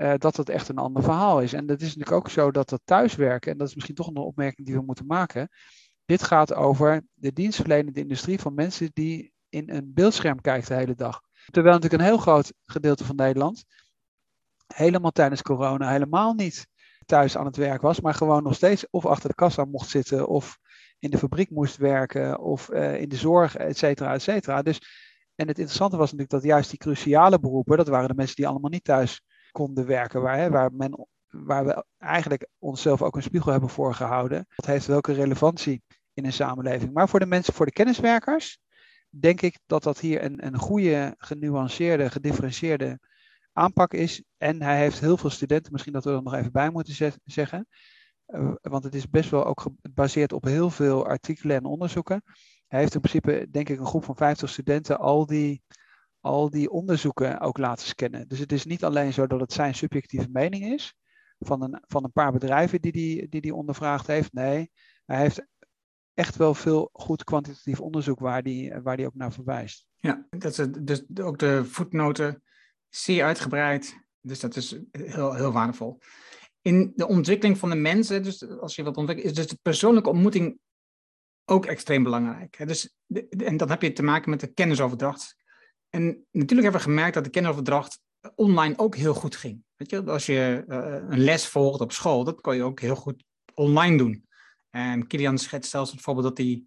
uh, 0.00 0.12
dat 0.16 0.36
het 0.36 0.48
echt 0.48 0.68
een 0.68 0.78
ander 0.78 1.02
verhaal 1.02 1.40
is. 1.40 1.52
En 1.52 1.66
dat 1.66 1.80
is 1.80 1.86
natuurlijk 1.86 2.16
ook 2.16 2.30
zo 2.30 2.50
dat 2.50 2.68
dat 2.68 2.80
thuiswerken, 2.84 3.52
en 3.52 3.58
dat 3.58 3.68
is 3.68 3.74
misschien 3.74 3.94
toch 3.94 4.06
een 4.06 4.16
opmerking 4.16 4.66
die 4.66 4.76
we 4.76 4.82
moeten 4.82 5.06
maken. 5.06 5.48
Dit 6.04 6.22
gaat 6.22 6.54
over 6.54 7.02
de 7.14 7.32
dienstverlenende 7.32 8.00
industrie 8.00 8.40
van 8.40 8.54
mensen 8.54 8.90
die 8.92 9.32
in 9.48 9.70
een 9.70 9.92
beeldscherm 9.94 10.40
kijken 10.40 10.68
de 10.68 10.74
hele 10.74 10.94
dag. 10.94 11.20
Terwijl 11.50 11.74
natuurlijk 11.74 12.02
een 12.02 12.08
heel 12.08 12.18
groot 12.18 12.52
gedeelte 12.64 13.04
van 13.04 13.16
Nederland 13.16 13.64
helemaal 14.74 15.10
tijdens 15.10 15.42
corona 15.42 15.90
helemaal 15.90 16.34
niet 16.34 16.66
thuis 17.06 17.36
aan 17.36 17.46
het 17.46 17.56
werk 17.56 17.82
was, 17.82 18.00
maar 18.00 18.14
gewoon 18.14 18.42
nog 18.42 18.54
steeds 18.54 18.90
of 18.90 19.06
achter 19.06 19.28
de 19.28 19.34
kassa 19.34 19.64
mocht 19.64 19.88
zitten, 19.88 20.28
of 20.28 20.58
in 20.98 21.10
de 21.10 21.18
fabriek 21.18 21.50
moest 21.50 21.76
werken, 21.76 22.40
of 22.40 22.70
uh, 22.70 23.00
in 23.00 23.08
de 23.08 23.16
zorg, 23.16 23.56
et 23.56 23.78
cetera, 23.78 24.12
et 24.14 24.22
cetera. 24.22 24.62
Dus, 24.62 24.78
en 25.34 25.48
het 25.48 25.58
interessante 25.58 25.96
was 25.96 26.12
natuurlijk 26.12 26.30
dat 26.30 26.50
juist 26.50 26.70
die 26.70 26.78
cruciale 26.78 27.40
beroepen, 27.40 27.76
dat 27.76 27.88
waren 27.88 28.08
de 28.08 28.14
mensen 28.14 28.36
die 28.36 28.46
allemaal 28.46 28.70
niet 28.70 28.84
thuis 28.84 29.22
konden 29.50 29.86
werken, 29.86 30.22
waar, 30.22 30.36
hè, 30.36 30.50
waar, 30.50 30.72
men, 30.72 31.06
waar 31.28 31.64
we 31.64 31.84
eigenlijk 31.98 32.48
onszelf 32.58 33.02
ook 33.02 33.16
een 33.16 33.22
spiegel 33.22 33.50
hebben 33.50 33.70
voorgehouden. 33.70 34.46
Dat 34.56 34.66
heeft 34.66 34.86
welke 34.86 35.12
relevantie 35.12 35.82
in 36.12 36.24
een 36.24 36.32
samenleving. 36.32 36.92
Maar 36.92 37.08
voor 37.08 37.18
de 37.18 37.26
mensen, 37.26 37.54
voor 37.54 37.66
de 37.66 37.72
kenniswerkers, 37.72 38.58
denk 39.08 39.40
ik 39.40 39.58
dat 39.66 39.82
dat 39.82 40.00
hier 40.00 40.24
een, 40.24 40.46
een 40.46 40.58
goede, 40.58 41.14
genuanceerde, 41.18 42.10
gedifferentieerde 42.10 42.98
aanpak 43.52 43.92
is. 43.92 44.22
En 44.36 44.62
hij 44.62 44.78
heeft 44.78 45.00
heel 45.00 45.16
veel 45.16 45.30
studenten, 45.30 45.72
misschien 45.72 45.92
dat 45.92 46.04
we 46.04 46.10
er 46.10 46.22
nog 46.22 46.34
even 46.34 46.52
bij 46.52 46.70
moeten 46.70 47.12
zeggen. 47.24 47.66
Uh, 48.26 48.52
want 48.60 48.84
het 48.84 48.94
is 48.94 49.08
best 49.08 49.30
wel 49.30 49.44
ook 49.44 49.60
gebaseerd 49.82 50.32
op 50.32 50.44
heel 50.44 50.70
veel 50.70 51.06
artikelen 51.06 51.56
en 51.56 51.64
onderzoeken. 51.64 52.22
Hij 52.66 52.80
heeft 52.80 52.94
in 52.94 53.00
principe, 53.00 53.46
denk 53.50 53.68
ik, 53.68 53.78
een 53.78 53.86
groep 53.86 54.04
van 54.04 54.16
50 54.16 54.50
studenten 54.50 54.98
al 54.98 55.26
die 55.26 55.62
al 56.20 56.50
die 56.50 56.70
onderzoeken 56.70 57.40
ook 57.40 57.58
laten 57.58 57.86
scannen. 57.86 58.28
Dus 58.28 58.38
het 58.38 58.52
is 58.52 58.64
niet 58.64 58.84
alleen 58.84 59.12
zo 59.12 59.26
dat 59.26 59.40
het 59.40 59.52
zijn 59.52 59.74
subjectieve 59.74 60.28
mening 60.32 60.64
is 60.64 60.94
van 61.38 61.62
een, 61.62 61.82
van 61.86 62.04
een 62.04 62.12
paar 62.12 62.32
bedrijven 62.32 62.80
die 62.80 62.92
die, 62.92 63.28
die 63.28 63.40
die 63.40 63.54
ondervraagd 63.54 64.06
heeft. 64.06 64.32
Nee, 64.32 64.70
hij 65.04 65.20
heeft 65.20 65.46
echt 66.14 66.36
wel 66.36 66.54
veel 66.54 66.90
goed 66.92 67.24
kwantitatief 67.24 67.80
onderzoek 67.80 68.18
waar 68.18 68.42
die, 68.42 68.74
waar 68.82 68.96
die 68.96 69.06
ook 69.06 69.14
naar 69.14 69.32
verwijst. 69.32 69.86
Ja, 69.96 70.26
dat 70.30 70.58
is 70.58 70.66
dus 70.80 71.04
ook 71.20 71.38
de 71.38 71.64
voetnoten 71.64 72.42
zeer 72.88 73.24
uitgebreid. 73.24 73.98
Dus 74.20 74.40
dat 74.40 74.56
is 74.56 74.78
heel, 74.90 75.34
heel 75.34 75.52
waardevol. 75.52 75.98
In 76.62 76.92
de 76.94 77.06
ontwikkeling 77.06 77.58
van 77.58 77.70
de 77.70 77.76
mensen, 77.76 78.22
dus 78.22 78.48
als 78.48 78.76
je 78.76 78.82
wilt 78.82 78.96
ontwikkelen, 78.96 79.30
is 79.30 79.36
dus 79.36 79.46
de 79.46 79.58
persoonlijke 79.62 80.10
ontmoeting 80.10 80.58
ook 81.44 81.66
extreem 81.66 82.02
belangrijk. 82.02 82.66
Dus, 82.66 82.94
en 83.28 83.56
dan 83.56 83.70
heb 83.70 83.82
je 83.82 83.92
te 83.92 84.02
maken 84.02 84.30
met 84.30 84.40
de 84.40 84.52
kennisoverdracht 84.52 85.36
en 85.90 86.26
natuurlijk 86.30 86.62
hebben 86.62 86.80
we 86.80 86.86
gemerkt 86.86 87.14
dat 87.14 87.24
de 87.24 87.30
kennisoverdracht 87.30 88.00
online 88.34 88.78
ook 88.78 88.96
heel 88.96 89.14
goed 89.14 89.36
ging. 89.36 89.62
Weet 89.76 89.90
je, 89.90 90.04
als 90.04 90.26
je 90.26 90.64
uh, 90.68 90.96
een 91.08 91.20
les 91.20 91.46
volgt 91.46 91.80
op 91.80 91.92
school, 91.92 92.24
dat 92.24 92.40
kan 92.40 92.56
je 92.56 92.62
ook 92.62 92.80
heel 92.80 92.96
goed 92.96 93.24
online 93.54 93.96
doen. 93.96 94.28
En 94.70 95.06
Kilian 95.06 95.38
schetst 95.38 95.70
zelfs 95.70 95.90
het 95.90 96.00
voorbeeld 96.00 96.26
dat 96.26 96.38
hij 96.38 96.64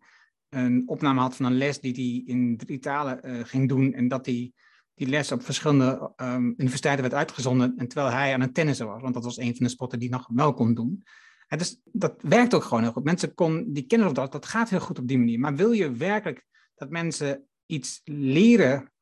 een 0.49 0.83
opname 0.85 1.21
had 1.21 1.35
van 1.35 1.45
een 1.45 1.57
les 1.57 1.79
die 1.79 1.93
hij 1.93 2.33
in 2.35 2.57
drie 2.57 2.79
talen 2.79 3.19
uh, 3.23 3.39
ging 3.43 3.69
doen. 3.69 3.93
En 3.93 4.07
dat 4.07 4.25
hij 4.25 4.51
die 4.93 5.07
les 5.07 5.31
op 5.31 5.43
verschillende 5.43 6.13
um, 6.15 6.53
universiteiten 6.57 7.03
werd 7.03 7.15
uitgezonden. 7.15 7.73
En 7.77 7.87
terwijl 7.87 8.13
hij 8.13 8.33
aan 8.33 8.41
het 8.41 8.53
tennissen 8.53 8.87
was, 8.87 9.01
want 9.01 9.13
dat 9.13 9.23
was 9.23 9.37
een 9.37 9.55
van 9.55 9.65
de 9.65 9.71
spotten 9.71 9.99
die 9.99 10.09
nog 10.09 10.27
wel 10.33 10.53
kon 10.53 10.73
doen. 10.73 11.03
En 11.47 11.57
dus 11.57 11.79
dat 11.83 12.21
werkt 12.21 12.53
ook 12.53 12.63
gewoon 12.63 12.83
heel 12.83 12.91
goed. 12.91 13.03
Mensen 13.03 13.33
kon, 13.33 13.73
die 13.73 13.85
kennen 13.85 14.13
dat, 14.13 14.31
dat 14.31 14.45
gaat 14.45 14.69
heel 14.69 14.79
goed 14.79 14.99
op 14.99 15.07
die 15.07 15.17
manier. 15.17 15.39
Maar 15.39 15.55
wil 15.55 15.71
je 15.71 15.91
werkelijk 15.91 16.45
dat 16.75 16.89
mensen 16.89 17.47
iets 17.65 18.01
leren 18.03 18.92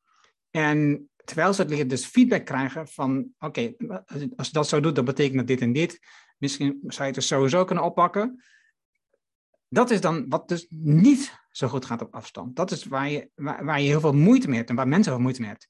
en 0.52 1.10
terwijl 1.24 1.54
ze 1.54 1.60
het 1.60 1.70
leren 1.70 1.88
dus 1.88 2.04
feedback 2.04 2.44
krijgen 2.44 2.88
van 2.88 3.28
oké, 3.38 3.74
als 4.36 4.46
je 4.46 4.52
dat 4.52 4.68
zo 4.68 4.80
doet, 4.80 4.94
dan 4.94 5.04
betekent 5.04 5.36
dat 5.36 5.46
dit 5.46 5.60
en 5.60 5.72
dit. 5.72 5.98
Misschien 6.38 6.78
zou 6.82 7.02
je 7.02 7.08
het 7.08 7.16
er 7.16 7.22
sowieso 7.22 7.64
kunnen 7.64 7.84
oppakken. 7.84 8.42
Dat 9.68 9.90
is 9.90 10.00
dan 10.00 10.28
wat 10.28 10.48
dus 10.48 10.66
niet 10.70 11.40
zo 11.50 11.68
goed 11.68 11.84
gaat 11.84 12.02
op 12.02 12.14
afstand. 12.14 12.56
Dat 12.56 12.70
is 12.70 12.84
waar 12.84 13.10
je, 13.10 13.30
waar, 13.34 13.80
je 13.80 13.88
heel 13.88 14.00
veel 14.00 14.12
moeite 14.12 14.48
mee 14.48 14.56
hebt 14.56 14.70
en 14.70 14.76
waar 14.76 14.88
mensen 14.88 15.04
heel 15.04 15.14
veel 15.14 15.22
moeite 15.22 15.40
mee 15.40 15.50
hebt. 15.50 15.66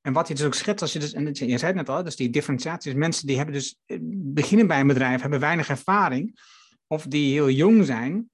En 0.00 0.12
wat 0.12 0.28
je 0.28 0.34
dus 0.34 0.44
ook 0.44 0.54
schetst, 0.54 0.82
als 0.82 0.92
je 0.92 0.98
dus, 0.98 1.12
en 1.12 1.26
je 1.26 1.58
zei 1.58 1.64
het 1.64 1.74
net 1.74 1.88
al, 1.88 2.02
dus 2.02 2.16
die 2.16 2.30
differentiatie, 2.30 2.96
mensen 2.96 3.26
die 3.26 3.36
hebben 3.36 3.54
dus, 3.54 3.78
eh, 3.86 3.98
beginnen 4.12 4.66
bij 4.66 4.80
een 4.80 4.86
bedrijf, 4.86 5.20
hebben 5.20 5.40
weinig 5.40 5.68
ervaring, 5.68 6.40
of 6.86 7.06
die 7.06 7.32
heel 7.32 7.50
jong 7.50 7.84
zijn, 7.84 8.30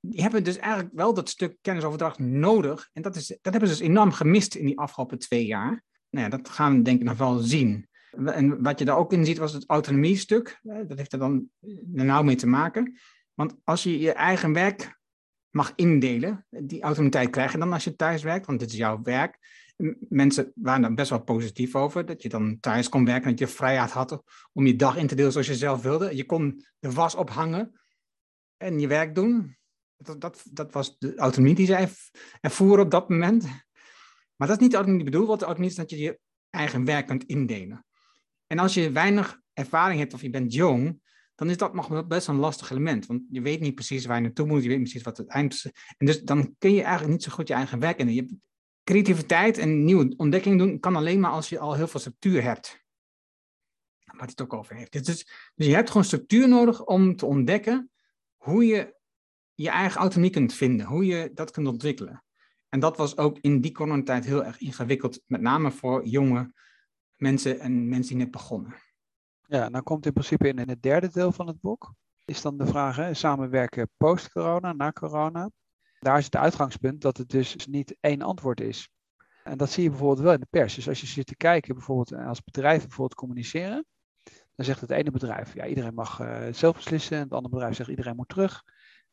die 0.00 0.22
hebben 0.22 0.44
dus 0.44 0.56
eigenlijk 0.56 0.94
wel 0.94 1.14
dat 1.14 1.28
stuk 1.28 1.56
kennisoverdracht 1.60 2.18
nodig. 2.18 2.88
En 2.92 3.02
dat, 3.02 3.16
is, 3.16 3.26
dat 3.26 3.52
hebben 3.52 3.68
ze 3.68 3.78
dus 3.78 3.88
enorm 3.88 4.12
gemist 4.12 4.54
in 4.54 4.66
die 4.66 4.78
afgelopen 4.78 5.18
twee 5.18 5.46
jaar. 5.46 5.84
Nou 6.10 6.24
ja, 6.24 6.36
dat 6.36 6.48
gaan 6.48 6.76
we 6.76 6.82
denk 6.82 7.00
ik 7.00 7.06
nog 7.06 7.18
wel 7.18 7.38
zien. 7.38 7.88
En 8.10 8.62
wat 8.62 8.78
je 8.78 8.84
daar 8.84 8.96
ook 8.96 9.12
in 9.12 9.24
ziet 9.24 9.38
was 9.38 9.52
het 9.52 9.64
autonomiestuk. 9.66 10.60
Eh, 10.62 10.78
dat 10.86 10.98
heeft 10.98 11.12
er 11.12 11.18
dan 11.18 11.48
nauw 11.92 12.22
mee 12.22 12.36
te 12.36 12.46
maken. 12.46 12.98
Want 13.34 13.56
als 13.64 13.82
je 13.82 13.98
je 13.98 14.12
eigen 14.12 14.52
werk 14.52 14.98
mag 15.50 15.72
indelen, 15.76 16.46
die 16.48 16.82
autonomiteit 16.82 17.30
krijg 17.30 17.52
je 17.52 17.58
dan 17.58 17.72
als 17.72 17.84
je 17.84 17.96
thuis 17.96 18.22
werkt, 18.22 18.46
want 18.46 18.60
dit 18.60 18.70
is 18.70 18.76
jouw 18.76 19.02
werk 19.02 19.38
mensen 20.08 20.52
waren 20.54 20.82
daar 20.82 20.94
best 20.94 21.10
wel 21.10 21.22
positief 21.22 21.74
over. 21.74 22.06
Dat 22.06 22.22
je 22.22 22.28
dan 22.28 22.60
thuis 22.60 22.88
kon 22.88 23.04
werken, 23.04 23.30
dat 23.30 23.38
je 23.38 23.46
vrijheid 23.46 23.90
had 23.90 24.22
om 24.52 24.66
je 24.66 24.76
dag 24.76 24.96
in 24.96 25.06
te 25.06 25.14
delen 25.14 25.32
zoals 25.32 25.46
je 25.46 25.54
zelf 25.54 25.82
wilde. 25.82 26.16
Je 26.16 26.26
kon 26.26 26.64
de 26.78 26.92
was 26.92 27.14
ophangen 27.14 27.80
en 28.56 28.80
je 28.80 28.86
werk 28.86 29.14
doen. 29.14 29.58
Dat, 30.02 30.42
dat, 30.50 30.72
was 30.72 30.98
de 30.98 31.16
autonomie 31.16 31.54
die 31.54 31.66
zij 31.66 31.88
ervoeren 32.40 32.84
op 32.84 32.90
dat 32.90 33.08
moment. 33.08 33.44
Maar 34.36 34.48
dat 34.48 34.56
is 34.56 34.62
niet 34.62 34.70
de 34.70 34.76
autonomie 34.76 35.04
bedoeld. 35.04 35.26
Wat 35.26 35.38
de 35.38 35.44
autonomie 35.44 35.70
is 35.70 35.78
dat 35.78 35.90
je 35.90 35.98
je 35.98 36.18
eigen 36.50 36.84
werk 36.84 37.06
kunt 37.06 37.24
indelen. 37.24 37.86
En 38.46 38.58
als 38.58 38.74
je 38.74 38.92
weinig 38.92 39.40
ervaring 39.52 40.00
hebt 40.00 40.14
of 40.14 40.22
je 40.22 40.30
bent 40.30 40.52
jong, 40.52 41.00
dan 41.34 41.50
is 41.50 41.56
dat 41.56 41.74
nog 41.74 42.06
best 42.06 42.28
een 42.28 42.36
lastig 42.36 42.70
element. 42.70 43.06
Want 43.06 43.22
je 43.30 43.40
weet 43.40 43.60
niet 43.60 43.74
precies 43.74 44.06
waar 44.06 44.16
je 44.16 44.22
naartoe 44.22 44.46
moet, 44.46 44.62
je 44.62 44.68
weet 44.68 44.78
niet 44.78 44.88
precies 44.88 45.06
wat 45.06 45.16
het 45.16 45.28
eind 45.28 45.52
is. 45.52 45.64
En 45.96 46.06
dus 46.06 46.22
dan 46.22 46.54
kun 46.58 46.72
je 46.72 46.82
eigenlijk 46.82 47.12
niet 47.12 47.22
zo 47.22 47.32
goed 47.32 47.48
je 47.48 47.54
eigen 47.54 47.78
werk 47.78 47.98
in. 47.98 48.12
Je, 48.12 48.36
creativiteit 48.84 49.58
en 49.58 49.84
nieuwe 49.84 50.14
ontdekkingen 50.16 50.58
doen 50.58 50.80
kan 50.80 50.96
alleen 50.96 51.20
maar 51.20 51.30
als 51.30 51.48
je 51.48 51.58
al 51.58 51.74
heel 51.74 51.88
veel 51.88 52.00
structuur 52.00 52.42
hebt. 52.42 52.84
Waar 54.04 54.28
het 54.28 54.42
ook 54.42 54.52
over 54.52 54.76
heeft. 54.76 54.92
Dus, 54.92 55.04
dus 55.54 55.66
je 55.66 55.74
hebt 55.74 55.88
gewoon 55.88 56.04
structuur 56.04 56.48
nodig 56.48 56.84
om 56.84 57.16
te 57.16 57.26
ontdekken 57.26 57.90
hoe 58.36 58.66
je 58.66 58.98
je 59.62 59.70
eigen 59.70 60.00
autonomie 60.00 60.32
kunt 60.32 60.54
vinden, 60.54 60.86
hoe 60.86 61.06
je 61.06 61.30
dat 61.34 61.50
kunt 61.50 61.66
ontwikkelen. 61.66 62.24
En 62.68 62.80
dat 62.80 62.96
was 62.96 63.16
ook 63.16 63.38
in 63.38 63.60
die 63.60 63.72
coronatijd 63.72 64.24
heel 64.24 64.44
erg 64.44 64.58
ingewikkeld, 64.58 65.20
met 65.26 65.40
name 65.40 65.70
voor 65.70 66.06
jonge 66.06 66.52
mensen 67.16 67.60
en 67.60 67.88
mensen 67.88 68.14
die 68.14 68.22
net 68.22 68.32
begonnen. 68.32 68.74
Ja, 69.46 69.68
dan 69.68 69.82
komt 69.82 70.06
in 70.06 70.12
principe 70.12 70.48
in 70.48 70.68
het 70.68 70.82
derde 70.82 71.08
deel 71.08 71.32
van 71.32 71.46
het 71.46 71.60
boek, 71.60 71.94
is 72.24 72.42
dan 72.42 72.56
de 72.56 72.66
vraag, 72.66 72.96
hè, 72.96 73.14
samenwerken 73.14 73.90
post-corona, 73.96 74.72
na 74.72 74.92
corona. 74.92 75.50
Daar 75.98 76.18
is 76.18 76.24
het 76.24 76.36
uitgangspunt 76.36 77.00
dat 77.00 77.16
het 77.16 77.28
dus 77.28 77.66
niet 77.66 77.96
één 78.00 78.22
antwoord 78.22 78.60
is. 78.60 78.90
En 79.44 79.58
dat 79.58 79.70
zie 79.70 79.82
je 79.82 79.88
bijvoorbeeld 79.88 80.20
wel 80.20 80.32
in 80.32 80.40
de 80.40 80.46
pers. 80.50 80.74
Dus 80.74 80.88
als 80.88 81.00
je 81.00 81.06
zit 81.06 81.26
te 81.26 81.36
kijken, 81.36 81.74
bijvoorbeeld 81.74 82.12
eh, 82.12 82.28
als 82.28 82.42
bedrijven 82.42 82.88
bijvoorbeeld 82.88 83.18
communiceren, 83.18 83.84
dan 84.54 84.64
zegt 84.64 84.80
het 84.80 84.90
ene 84.90 85.10
bedrijf, 85.10 85.54
ja, 85.54 85.66
iedereen 85.66 85.94
mag 85.94 86.20
uh, 86.20 86.46
zelf 86.50 86.76
beslissen. 86.76 87.16
En 87.16 87.22
het 87.22 87.32
andere 87.32 87.54
bedrijf 87.54 87.76
zegt, 87.76 87.88
iedereen 87.88 88.16
moet 88.16 88.28
terug, 88.28 88.62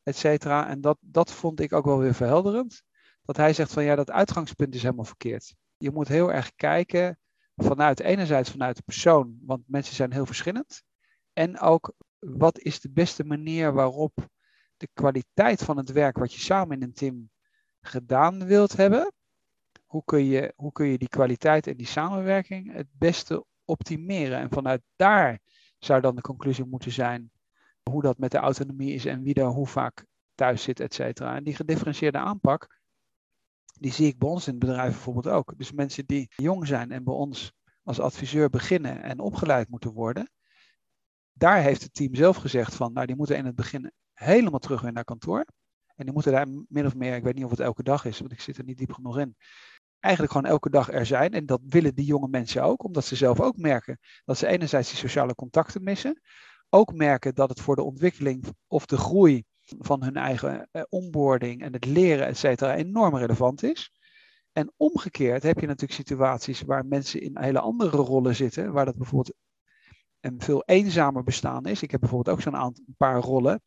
et 0.07 0.15
cetera. 0.15 0.67
En 0.67 0.81
dat, 0.81 0.97
dat 1.01 1.31
vond 1.31 1.59
ik 1.59 1.73
ook 1.73 1.85
wel 1.85 1.99
weer 1.99 2.13
verhelderend. 2.13 2.83
Dat 3.23 3.37
hij 3.37 3.53
zegt 3.53 3.73
van, 3.73 3.83
ja, 3.83 3.95
dat 3.95 4.11
uitgangspunt 4.11 4.75
is 4.75 4.81
helemaal 4.81 5.05
verkeerd. 5.05 5.55
Je 5.77 5.91
moet 5.91 6.07
heel 6.07 6.31
erg 6.33 6.55
kijken 6.55 7.19
vanuit, 7.55 7.99
enerzijds 7.99 8.51
vanuit 8.51 8.75
de 8.75 8.81
persoon, 8.81 9.39
want 9.41 9.63
mensen 9.65 9.95
zijn 9.95 10.13
heel 10.13 10.25
verschillend. 10.25 10.83
En 11.33 11.59
ook, 11.59 11.93
wat 12.19 12.59
is 12.59 12.79
de 12.79 12.91
beste 12.91 13.23
manier 13.23 13.73
waarop 13.73 14.29
de 14.77 14.87
kwaliteit 14.93 15.63
van 15.63 15.77
het 15.77 15.91
werk 15.91 16.17
wat 16.17 16.33
je 16.33 16.39
samen 16.39 16.75
in 16.75 16.83
een 16.83 16.93
team 16.93 17.29
gedaan 17.81 18.45
wilt 18.45 18.75
hebben, 18.75 19.11
hoe 19.85 20.03
kun 20.05 20.25
je, 20.25 20.53
hoe 20.55 20.71
kun 20.71 20.87
je 20.87 20.97
die 20.97 21.09
kwaliteit 21.09 21.67
en 21.67 21.77
die 21.77 21.85
samenwerking 21.85 22.73
het 22.73 22.87
beste 22.91 23.45
optimeren? 23.65 24.37
En 24.37 24.49
vanuit 24.49 24.81
daar 24.95 25.39
zou 25.79 26.01
dan 26.01 26.15
de 26.15 26.21
conclusie 26.21 26.65
moeten 26.65 26.91
zijn 26.91 27.31
hoe 27.87 28.01
dat 28.01 28.17
met 28.17 28.31
de 28.31 28.37
autonomie 28.37 28.93
is 28.93 29.05
en 29.05 29.23
wie 29.23 29.33
daar 29.33 29.49
hoe 29.49 29.67
vaak 29.67 30.05
thuis 30.35 30.63
zit, 30.63 30.79
et 30.79 30.93
cetera. 30.93 31.35
En 31.35 31.43
die 31.43 31.55
gedifferentieerde 31.55 32.17
aanpak, 32.17 32.79
die 33.79 33.91
zie 33.91 34.07
ik 34.07 34.17
bij 34.17 34.29
ons 34.29 34.47
in 34.47 34.53
het 34.53 34.65
bedrijf 34.65 34.91
bijvoorbeeld 34.91 35.27
ook. 35.27 35.53
Dus 35.57 35.71
mensen 35.71 36.05
die 36.05 36.31
jong 36.35 36.67
zijn 36.67 36.91
en 36.91 37.03
bij 37.03 37.13
ons 37.13 37.51
als 37.83 37.99
adviseur 37.99 38.49
beginnen 38.49 39.01
en 39.01 39.19
opgeleid 39.19 39.69
moeten 39.69 39.93
worden, 39.93 40.31
daar 41.33 41.61
heeft 41.61 41.81
het 41.83 41.93
team 41.93 42.15
zelf 42.15 42.37
gezegd 42.37 42.75
van, 42.75 42.93
nou 42.93 43.05
die 43.05 43.15
moeten 43.15 43.37
in 43.37 43.45
het 43.45 43.55
begin 43.55 43.91
helemaal 44.13 44.59
terug 44.59 44.81
weer 44.81 44.93
naar 44.93 45.03
kantoor. 45.03 45.45
En 45.95 46.05
die 46.05 46.13
moeten 46.13 46.31
daar 46.31 46.47
min 46.67 46.85
of 46.85 46.95
meer, 46.95 47.15
ik 47.15 47.23
weet 47.23 47.35
niet 47.35 47.43
of 47.43 47.49
het 47.49 47.59
elke 47.59 47.83
dag 47.83 48.05
is, 48.05 48.19
want 48.19 48.31
ik 48.31 48.41
zit 48.41 48.57
er 48.57 48.63
niet 48.63 48.77
diep 48.77 48.91
genoeg 48.91 49.19
in. 49.19 49.35
Eigenlijk 49.99 50.33
gewoon 50.33 50.51
elke 50.51 50.69
dag 50.69 50.91
er 50.91 51.05
zijn. 51.05 51.31
En 51.31 51.45
dat 51.45 51.61
willen 51.65 51.95
die 51.95 52.05
jonge 52.05 52.27
mensen 52.27 52.63
ook, 52.63 52.83
omdat 52.83 53.05
ze 53.05 53.15
zelf 53.15 53.39
ook 53.39 53.57
merken 53.57 53.99
dat 54.25 54.37
ze 54.37 54.47
enerzijds 54.47 54.89
die 54.89 54.97
sociale 54.97 55.35
contacten 55.35 55.83
missen. 55.83 56.21
Ook 56.69 56.93
merken 56.93 57.35
dat 57.35 57.49
het 57.49 57.61
voor 57.61 57.75
de 57.75 57.83
ontwikkeling 57.83 58.45
of 58.67 58.85
de 58.85 58.97
groei 58.97 59.43
van 59.63 60.03
hun 60.03 60.15
eigen 60.15 60.67
eh, 60.71 60.81
onboarding 60.89 61.61
en 61.61 61.73
het 61.73 61.85
leren, 61.85 62.27
et 62.27 62.37
cetera, 62.37 62.75
enorm 62.75 63.15
relevant 63.15 63.63
is. 63.63 63.91
En 64.51 64.73
omgekeerd 64.77 65.43
heb 65.43 65.59
je 65.59 65.67
natuurlijk 65.67 65.93
situaties 65.93 66.61
waar 66.61 66.85
mensen 66.85 67.21
in 67.21 67.37
hele 67.37 67.59
andere 67.59 67.97
rollen 67.97 68.35
zitten, 68.35 68.71
waar 68.71 68.85
dat 68.85 68.95
bijvoorbeeld 68.95 69.35
een 70.19 70.41
veel 70.41 70.63
eenzamer 70.65 71.23
bestaan 71.23 71.65
is. 71.65 71.81
Ik 71.81 71.91
heb 71.91 71.99
bijvoorbeeld 71.99 72.35
ook 72.35 72.41
zo'n 72.41 72.55
een 72.55 72.95
paar 72.97 73.19
rollen. 73.19 73.61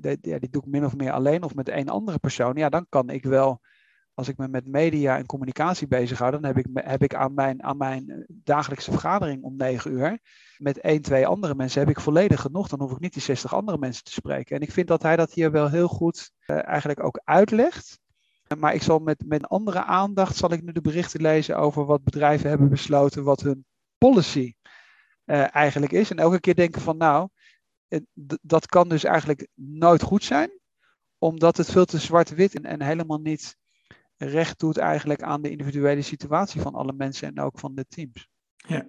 Die, 0.00 0.20
die 0.20 0.48
doe 0.50 0.62
ik 0.62 0.68
min 0.68 0.84
of 0.84 0.96
meer 0.96 1.12
alleen 1.12 1.42
of 1.42 1.54
met 1.54 1.68
één 1.68 1.88
andere 1.88 2.18
persoon. 2.18 2.56
Ja, 2.56 2.68
dan 2.68 2.86
kan 2.88 3.10
ik 3.10 3.24
wel, 3.24 3.60
als 4.14 4.28
ik 4.28 4.36
me 4.36 4.48
met 4.48 4.66
media 4.66 5.16
en 5.16 5.26
communicatie 5.26 5.86
bezighoud, 5.86 6.32
dan 6.32 6.44
heb 6.44 6.58
ik, 6.58 6.66
heb 6.74 7.02
ik 7.02 7.14
aan, 7.14 7.34
mijn, 7.34 7.62
aan 7.62 7.76
mijn 7.76 8.26
dagelijkse 8.28 8.90
vergadering 8.90 9.42
om 9.42 9.56
negen 9.56 9.92
uur 9.92 10.18
met 10.58 10.78
één, 10.78 11.02
twee 11.02 11.26
andere 11.26 11.54
mensen 11.54 11.80
heb 11.80 11.90
ik 11.90 12.00
volledig 12.00 12.40
genoeg. 12.40 12.68
Dan 12.68 12.80
hoef 12.80 12.92
ik 12.92 12.98
niet 12.98 13.12
die 13.12 13.22
60 13.22 13.54
andere 13.54 13.78
mensen 13.78 14.04
te 14.04 14.12
spreken. 14.12 14.56
En 14.56 14.62
ik 14.62 14.72
vind 14.72 14.88
dat 14.88 15.02
hij 15.02 15.16
dat 15.16 15.32
hier 15.32 15.50
wel 15.50 15.70
heel 15.70 15.88
goed 15.88 16.30
uh, 16.46 16.66
eigenlijk 16.66 17.04
ook 17.04 17.20
uitlegt. 17.24 17.98
Maar 18.58 18.74
ik 18.74 18.82
zal 18.82 18.98
met, 18.98 19.24
met 19.26 19.48
andere 19.48 19.84
aandacht 19.84 20.36
zal 20.36 20.52
ik 20.52 20.62
nu 20.62 20.72
de 20.72 20.80
berichten 20.80 21.20
lezen 21.20 21.56
over 21.56 21.84
wat 21.84 22.04
bedrijven 22.04 22.48
hebben 22.48 22.68
besloten, 22.68 23.24
wat 23.24 23.40
hun 23.40 23.64
policy 23.98 24.54
uh, 25.24 25.54
eigenlijk 25.54 25.92
is. 25.92 26.10
En 26.10 26.18
elke 26.18 26.40
keer 26.40 26.54
denken 26.54 26.80
van 26.80 26.96
nou, 26.96 27.28
dat 28.42 28.66
kan 28.66 28.88
dus 28.88 29.04
eigenlijk 29.04 29.48
nooit 29.54 30.02
goed 30.02 30.24
zijn, 30.24 30.50
omdat 31.18 31.56
het 31.56 31.70
veel 31.70 31.84
te 31.84 31.98
zwart-wit 31.98 32.54
en, 32.54 32.64
en 32.64 32.82
helemaal 32.82 33.20
niet 33.20 33.56
recht 34.16 34.58
doet 34.58 34.76
eigenlijk 34.76 35.22
aan 35.22 35.42
de 35.42 35.50
individuele 35.50 36.02
situatie 36.02 36.60
van 36.60 36.74
alle 36.74 36.92
mensen 36.92 37.28
en 37.28 37.40
ook 37.40 37.58
van 37.58 37.74
de 37.74 37.86
teams. 37.88 38.28
Ja. 38.56 38.88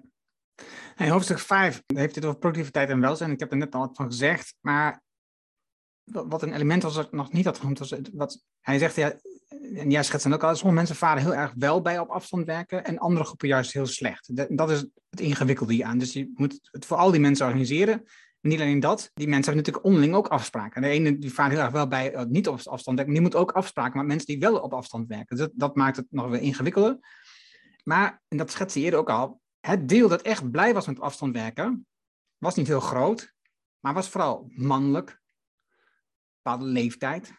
In 0.96 1.10
hoofdstuk 1.10 1.40
5 1.40 1.84
heeft 1.86 2.16
het 2.16 2.26
over 2.26 2.40
productiviteit 2.40 2.90
en 2.90 3.00
welzijn. 3.00 3.32
Ik 3.32 3.40
heb 3.40 3.52
er 3.52 3.58
net 3.58 3.76
al 3.76 3.80
wat 3.80 3.96
van 3.96 4.06
gezegd, 4.06 4.56
maar 4.62 5.04
wat 6.04 6.42
een 6.42 6.54
element 6.54 6.84
was 6.84 6.96
dat 6.96 7.12
nog 7.12 7.32
niet 7.32 7.46
had 7.46 7.58
genoemd, 7.58 7.80
was 7.80 7.96
wat 8.14 8.44
hij 8.62 8.78
zegt, 8.78 8.96
ja, 8.96 9.16
en 9.76 9.92
jij 9.92 10.04
schetst 10.04 10.26
dan 10.26 10.36
ook 10.36 10.44
al, 10.44 10.56
sommige 10.56 10.78
mensen 10.78 10.96
varen 10.96 11.22
heel 11.22 11.36
erg 11.36 11.54
wel 11.58 11.82
bij 11.82 12.00
op 12.00 12.10
afstand 12.10 12.46
werken 12.46 12.86
en 12.86 12.98
andere 12.98 13.26
groepen 13.26 13.48
juist 13.48 13.74
heel 13.74 13.86
slecht. 13.86 14.58
Dat 14.58 14.72
is 14.72 14.80
het 15.10 15.20
ingewikkelde 15.20 15.86
aan. 15.86 15.98
Dus 15.98 16.14
je 16.14 16.32
moet 16.34 16.60
het 16.72 16.86
voor 16.86 16.98
al 16.98 17.12
die 17.12 17.20
mensen 17.20 17.46
organiseren. 17.46 18.04
Niet 18.46 18.62
alleen 18.62 18.80
dat, 18.80 19.12
die 19.14 19.28
mensen 19.28 19.54
hebben 19.54 19.56
natuurlijk 19.56 19.86
onderling 19.86 20.16
ook 20.16 20.28
afspraken. 20.28 20.82
De 20.82 20.88
ene 20.88 21.18
die 21.18 21.34
vaart 21.34 21.52
heel 21.52 21.60
erg 21.60 21.72
wel 21.72 21.88
bij 21.88 22.14
uh, 22.14 22.24
niet 22.24 22.48
op 22.48 22.60
afstand 22.64 22.98
werken, 22.98 23.14
die 23.14 23.24
moet 23.24 23.36
ook 23.36 23.52
afspraken 23.52 23.98
met 23.98 24.08
mensen 24.08 24.28
die 24.28 24.40
wel 24.40 24.60
op 24.60 24.74
afstand 24.74 25.08
werken. 25.08 25.36
Dus 25.36 25.46
dat, 25.46 25.52
dat 25.56 25.76
maakt 25.76 25.98
het 25.98 26.06
nog 26.10 26.30
weer 26.30 26.42
ingewikkelder. 26.42 26.98
Maar, 27.84 28.22
en 28.28 28.38
dat 28.38 28.52
schetste 28.52 28.80
eerder 28.80 29.00
ook 29.00 29.10
al, 29.10 29.42
het 29.60 29.90
deel 29.90 30.08
dat 30.08 30.22
echt 30.22 30.52
blij 30.52 30.74
was 30.74 30.88
met 30.88 31.00
afstand 31.00 31.34
werken, 31.34 31.88
was 32.38 32.56
niet 32.56 32.68
heel 32.68 32.80
groot, 32.80 33.34
maar 33.80 33.94
was 33.94 34.10
vooral 34.10 34.48
mannelijk, 34.50 35.22
bepaalde 36.42 36.66
leeftijd, 36.66 37.34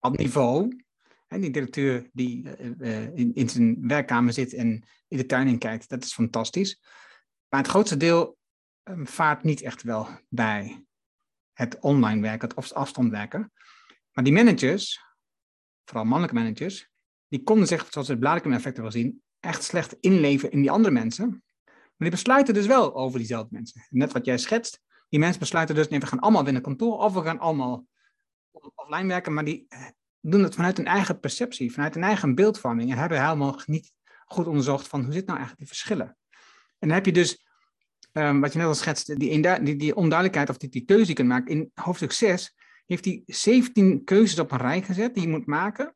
bepaald 0.00 0.18
niveau. 0.18 0.84
En 1.26 1.40
die 1.40 1.50
directeur 1.50 2.08
die 2.12 2.46
uh, 2.58 3.16
in, 3.16 3.34
in, 3.34 3.48
zijn 3.48 3.88
werkkamer 3.88 4.32
zit 4.32 4.54
en 4.54 4.84
in 5.08 5.16
de 5.16 5.26
tuin 5.26 5.48
in 5.48 5.58
kijkt, 5.58 5.88
dat 5.88 6.04
is 6.04 6.14
fantastisch. 6.14 6.80
Maar 7.48 7.60
het 7.60 7.70
grootste 7.70 7.96
deel 7.96 8.38
um, 8.90 9.06
vaart 9.06 9.42
niet 9.42 9.62
echt 9.62 9.82
wel 9.82 10.08
bij 10.28 10.84
het 11.52 11.78
online 11.80 12.20
werken, 12.20 12.48
het 12.48 12.74
afstand 12.74 13.10
werken. 13.10 13.52
Maar 14.12 14.24
die 14.24 14.32
managers, 14.32 15.04
vooral 15.84 16.04
mannelijke 16.04 16.40
managers, 16.40 16.90
die 17.28 17.42
konden 17.42 17.66
zich, 17.66 17.86
zoals 17.90 18.06
we 18.06 18.12
het 18.12 18.22
Bladicum-effect 18.22 18.74
hebben 18.74 18.92
zien, 18.92 19.22
echt 19.40 19.62
slecht 19.62 19.96
inleven 20.00 20.50
in 20.50 20.60
die 20.60 20.70
andere 20.70 20.94
mensen. 20.94 21.44
Maar 21.64 22.08
die 22.08 22.10
besluiten 22.10 22.54
dus 22.54 22.66
wel 22.66 22.94
over 22.94 23.18
diezelfde 23.18 23.54
mensen. 23.54 23.86
Net 23.90 24.12
wat 24.12 24.24
jij 24.24 24.38
schetst, 24.38 24.80
die 25.08 25.18
mensen 25.18 25.40
besluiten 25.40 25.74
dus, 25.74 25.88
nee, 25.88 26.00
we 26.00 26.06
gaan 26.06 26.20
allemaal 26.20 26.42
binnen 26.42 26.62
kantoor 26.62 26.98
of 26.98 27.14
we 27.14 27.22
gaan 27.22 27.38
allemaal 27.38 27.86
offline 28.74 29.08
werken, 29.08 29.34
maar 29.34 29.44
die 29.44 29.66
eh, 29.68 29.86
doen 30.20 30.42
het 30.42 30.54
vanuit 30.54 30.76
hun 30.76 30.86
eigen 30.86 31.20
perceptie, 31.20 31.72
vanuit 31.72 31.94
hun 31.94 32.02
eigen 32.02 32.34
beeldvorming 32.34 32.90
en 32.90 32.98
hebben 32.98 33.22
helemaal 33.22 33.60
niet 33.66 33.92
goed 34.24 34.46
onderzocht 34.46 34.88
van 34.88 35.04
hoe 35.04 35.12
zit 35.12 35.26
nou 35.26 35.38
eigenlijk 35.38 35.68
die 35.68 35.76
verschillen. 35.76 36.16
En 36.78 36.88
dan 36.88 36.90
heb 36.90 37.06
je 37.06 37.12
dus, 37.12 37.46
um, 38.12 38.40
wat 38.40 38.52
je 38.52 38.58
net 38.58 38.66
al 38.66 38.74
schetst, 38.74 39.18
die, 39.18 39.40
die, 39.62 39.76
die 39.76 39.96
onduidelijkheid 39.96 40.48
of 40.48 40.56
die, 40.56 40.84
keuze 40.84 41.00
die 41.00 41.06
je 41.06 41.14
kunt 41.14 41.28
maken. 41.28 41.50
In 41.54 41.70
hoofdstuk 41.74 42.12
6 42.12 42.56
heeft 42.86 43.04
hij 43.04 43.22
17 43.26 44.04
keuzes 44.04 44.38
op 44.38 44.50
een 44.50 44.58
rij 44.58 44.82
gezet 44.82 45.14
die 45.14 45.22
je 45.22 45.28
moet 45.28 45.46
maken 45.46 45.94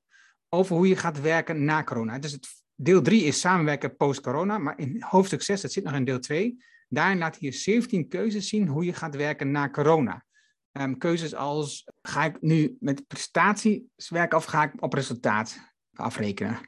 over 0.48 0.76
hoe 0.76 0.88
je 0.88 0.96
gaat 0.96 1.20
werken 1.20 1.64
na 1.64 1.84
corona. 1.84 2.18
Dus 2.18 2.32
het, 2.32 2.48
deel 2.74 3.02
3 3.02 3.24
is 3.24 3.40
samenwerken 3.40 3.96
post-corona, 3.96 4.58
maar 4.58 4.78
in 4.78 5.02
hoofdstuk 5.02 5.42
6, 5.42 5.60
dat 5.60 5.72
zit 5.72 5.84
nog 5.84 5.94
in 5.94 6.04
deel 6.04 6.18
2, 6.18 6.64
daarin 6.88 7.18
laat 7.18 7.38
hij 7.38 7.48
je 7.48 7.56
17 7.56 8.08
keuzes 8.08 8.48
zien 8.48 8.68
hoe 8.68 8.84
je 8.84 8.92
gaat 8.92 9.16
werken 9.16 9.50
na 9.50 9.70
corona. 9.70 10.24
Um, 10.72 10.98
keuzes 10.98 11.34
als, 11.34 11.88
ga 12.02 12.24
ik 12.24 12.40
nu 12.40 12.76
met 12.80 13.06
prestaties 13.06 14.08
werken 14.08 14.38
of 14.38 14.44
ga 14.44 14.62
ik 14.62 14.82
op 14.82 14.92
resultaat 14.92 15.72
afrekenen? 15.92 16.58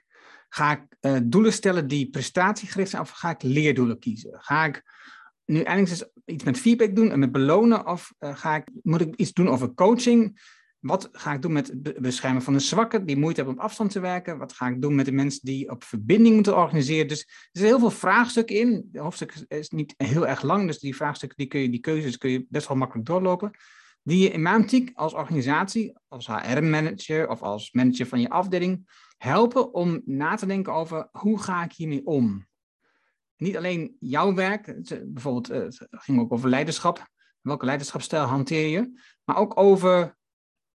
Ga 0.49 0.73
ik 0.73 0.97
uh, 1.01 1.19
doelen 1.23 1.53
stellen 1.53 1.89
die 1.89 2.11
prestatiegericht 2.11 2.91
zijn 2.91 3.03
of 3.03 3.11
ga 3.11 3.31
ik 3.31 3.43
leerdoelen 3.43 3.99
kiezen? 3.99 4.39
Ga 4.41 4.65
ik 4.65 4.83
nu 5.47 5.61
eindelijk 5.61 6.11
iets 6.25 6.45
met 6.45 6.59
feedback 6.59 6.97
doen 6.97 7.11
en 7.11 7.19
met 7.19 7.33
belonen 7.33 7.87
of 7.87 8.15
uh, 8.21 8.37
ga 8.37 8.57
ik, 8.57 8.65
moet 8.83 9.01
ik 9.01 9.17
iets 9.17 9.33
doen 9.33 9.49
over 9.49 9.75
coaching? 9.75 10.41
Wat 10.79 11.09
ga 11.13 11.33
ik 11.33 11.43
doen 11.43 11.53
met 11.53 11.67
het 11.67 12.01
beschermen 12.01 12.43
van 12.43 12.53
de 12.53 12.59
zwakken 12.59 13.07
die 13.07 13.17
moeite 13.17 13.41
hebben 13.41 13.59
op 13.59 13.65
afstand 13.65 13.91
te 13.91 14.01
werken? 14.01 14.39
Wat 14.39 14.53
ga 14.53 14.69
ik 14.69 14.83
doen 14.83 14.95
met 14.95 15.05
de 15.05 15.13
mensen 15.13 15.41
die 15.45 15.71
op 15.71 15.85
verbinding 15.85 16.35
moeten 16.35 16.57
organiseren? 16.57 17.09
Dus 17.09 17.21
er 17.21 17.49
zitten 17.53 17.71
heel 17.71 17.79
veel 17.79 17.99
vraagstukken 17.99 18.57
in. 18.57 18.89
Het 18.93 19.03
hoofdstuk 19.03 19.35
is 19.49 19.69
niet 19.69 19.95
heel 19.97 20.27
erg 20.27 20.43
lang, 20.43 20.67
dus 20.67 20.79
die 20.79 20.97
vraagstukken, 20.97 21.39
die, 21.39 21.47
kun 21.47 21.61
je, 21.61 21.71
die 21.71 21.81
keuzes 21.81 22.19
kun 22.19 22.31
je 22.31 22.47
best 22.49 22.69
wel 22.69 22.77
makkelijk 22.77 23.07
doorlopen. 23.07 23.51
Die 24.03 24.19
je 24.19 24.31
in 24.31 24.43
mijn 24.43 24.61
optiek 24.61 24.91
als 24.95 25.15
organisatie, 25.15 25.93
als 26.09 26.27
HR-manager 26.27 27.29
of 27.29 27.43
als 27.43 27.73
manager 27.73 28.07
van 28.07 28.21
je 28.21 28.29
afdeling, 28.29 28.89
helpen 29.17 29.75
om 29.75 30.03
na 30.05 30.35
te 30.35 30.47
denken 30.47 30.73
over 30.73 31.09
hoe 31.11 31.43
ga 31.43 31.65
ik 31.65 31.73
hiermee 31.73 32.07
om? 32.07 32.47
Niet 33.37 33.57
alleen 33.57 33.96
jouw 34.01 34.35
werk, 34.35 34.64
bijvoorbeeld 35.07 35.46
het 35.46 35.87
ging 35.90 36.20
ook 36.20 36.33
over 36.33 36.49
leiderschap. 36.49 37.09
Welke 37.40 37.64
leiderschapsstijl 37.64 38.25
hanteer 38.25 38.68
je? 38.68 39.01
Maar 39.25 39.37
ook 39.37 39.59
over 39.61 40.16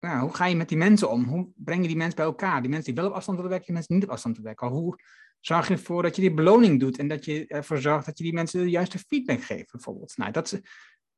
hoe 0.01 0.35
ga 0.35 0.47
je 0.47 0.57
met 0.57 0.69
die 0.69 0.79
mensen 0.79 1.11
om? 1.11 1.25
Hoe 1.25 1.49
breng 1.55 1.83
je 1.83 1.89
die 1.89 1.97
mensen 1.97 2.17
bij 2.17 2.25
elkaar? 2.25 2.61
Die 2.61 2.71
mensen 2.71 2.95
die 2.95 3.03
wel 3.03 3.11
op 3.11 3.17
afstand 3.17 3.37
willen 3.37 3.53
werken, 3.53 3.67
die 3.67 3.77
mensen 3.77 3.93
die 3.93 4.01
niet 4.01 4.09
op 4.09 4.15
afstand 4.15 4.37
willen 4.37 4.57
werken. 4.59 4.77
Hoe 4.77 4.97
zorg 5.41 5.69
je 5.69 5.75
ervoor 5.75 6.03
dat 6.03 6.17
je 6.17 6.23
die 6.23 6.35
beloning 6.35 6.81
doet 6.81 6.99
en 6.99 7.09
dat 7.09 7.25
je 7.25 7.47
ervoor 7.47 7.79
zorgt 7.79 8.07
dat 8.07 8.19
je 8.19 8.25
die 8.25 8.33
mensen 8.33 8.61
de 8.61 8.71
juiste 8.71 8.99
feedback 8.99 9.43
geeft, 9.43 9.73
bijvoorbeeld? 9.73 10.17
Nou, 10.17 10.33
dat 10.33 10.53
is 10.53 10.61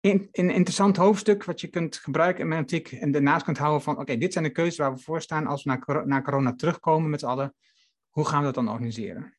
een, 0.00 0.28
interessant 0.32 0.96
hoofdstuk 0.96 1.44
wat 1.44 1.60
je 1.60 1.68
kunt 1.68 1.96
gebruiken 1.96 2.42
in 2.42 2.48
Manotiek 2.48 2.92
en 2.92 3.10
daarnaast 3.10 3.44
kunt 3.44 3.58
houden 3.58 3.82
van, 3.82 3.98
oké, 3.98 4.16
dit 4.16 4.32
zijn 4.32 4.44
de 4.44 4.50
keuzes 4.50 4.76
waar 4.76 4.94
we 4.94 5.00
voor 5.00 5.22
staan 5.22 5.46
als 5.46 5.64
we 5.64 6.02
naar 6.04 6.22
corona 6.22 6.54
terugkomen 6.54 7.10
met 7.10 7.20
z'n 7.20 7.26
allen. 7.26 7.54
Hoe 8.08 8.24
gaan 8.24 8.38
we 8.38 8.44
dat 8.44 8.54
dan 8.54 8.68
organiseren? 8.68 9.36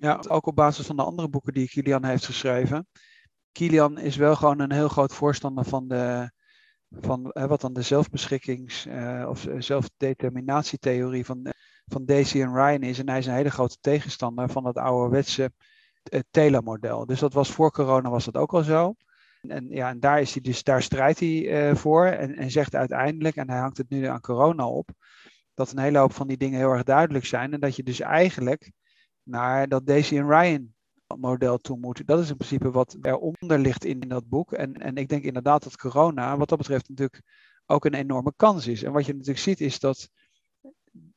Ja, 0.00 0.20
ook 0.28 0.46
op 0.46 0.54
basis 0.54 0.86
van 0.86 0.96
de 0.96 1.02
andere 1.02 1.28
boeken 1.28 1.52
die 1.52 1.68
Kilian 1.68 2.04
heeft 2.04 2.24
geschreven. 2.24 2.86
Kilian 3.52 3.98
is 3.98 4.16
wel 4.16 4.36
gewoon 4.36 4.60
een 4.60 4.72
heel 4.72 4.88
groot 4.88 5.14
voorstander 5.14 5.64
van 5.64 5.88
de, 5.88 6.30
van 6.90 7.22
wat 7.32 7.60
dan 7.60 7.72
de 7.72 7.82
zelfbeschikkings- 7.82 8.86
uh, 8.86 9.26
of 9.28 9.46
zelfdeterminatietheorie 9.58 11.24
van, 11.24 11.52
van 11.86 12.04
Daisy 12.04 12.40
en 12.40 12.54
Ryan 12.54 12.82
is. 12.82 12.98
En 12.98 13.08
hij 13.08 13.18
is 13.18 13.26
een 13.26 13.34
hele 13.34 13.50
grote 13.50 13.76
tegenstander 13.80 14.48
van 14.48 14.66
het 14.66 14.76
ouderwetse 14.76 15.52
uh, 16.12 16.20
Taylor-model. 16.30 17.06
Dus 17.06 17.20
dat 17.20 17.32
was 17.32 17.50
voor 17.50 17.72
corona 17.72 18.10
was 18.10 18.24
dat 18.24 18.36
ook 18.36 18.52
al 18.52 18.62
zo. 18.62 18.94
En, 19.40 19.66
ja, 19.68 19.88
en 19.88 20.00
daar, 20.00 20.20
is 20.20 20.32
hij 20.32 20.42
dus, 20.42 20.62
daar 20.62 20.82
strijdt 20.82 21.20
hij 21.20 21.68
uh, 21.70 21.74
voor 21.76 22.06
en, 22.06 22.36
en 22.36 22.50
zegt 22.50 22.74
uiteindelijk, 22.74 23.36
en 23.36 23.50
hij 23.50 23.58
hangt 23.58 23.76
het 23.76 23.90
nu 23.90 24.04
aan 24.04 24.20
corona 24.20 24.66
op, 24.66 24.90
dat 25.54 25.72
een 25.72 25.78
hele 25.78 25.98
hoop 25.98 26.12
van 26.12 26.26
die 26.26 26.36
dingen 26.36 26.58
heel 26.58 26.72
erg 26.72 26.82
duidelijk 26.82 27.24
zijn. 27.24 27.52
En 27.52 27.60
dat 27.60 27.76
je 27.76 27.82
dus 27.82 28.00
eigenlijk 28.00 28.72
naar 29.22 29.68
dat 29.68 29.86
Daisy 29.86 30.16
en 30.16 30.28
Ryan 30.28 30.74
model 31.18 31.58
toe 31.58 31.78
moeten. 31.78 32.06
Dat 32.06 32.20
is 32.20 32.30
in 32.30 32.36
principe 32.36 32.70
wat 32.70 32.96
eronder 33.02 33.58
ligt 33.58 33.84
in, 33.84 34.00
dat 34.00 34.28
boek. 34.28 34.52
En, 34.52 34.74
en 34.74 34.96
ik 34.96 35.08
denk 35.08 35.22
inderdaad 35.22 35.62
dat 35.62 35.76
corona, 35.76 36.36
wat 36.36 36.48
dat 36.48 36.58
betreft, 36.58 36.88
natuurlijk 36.88 37.22
ook 37.66 37.84
een 37.84 37.94
enorme 37.94 38.32
kans 38.36 38.66
is. 38.66 38.82
En 38.82 38.92
wat 38.92 39.06
je 39.06 39.12
natuurlijk 39.12 39.38
ziet 39.38 39.60
is 39.60 39.78
dat 39.78 40.08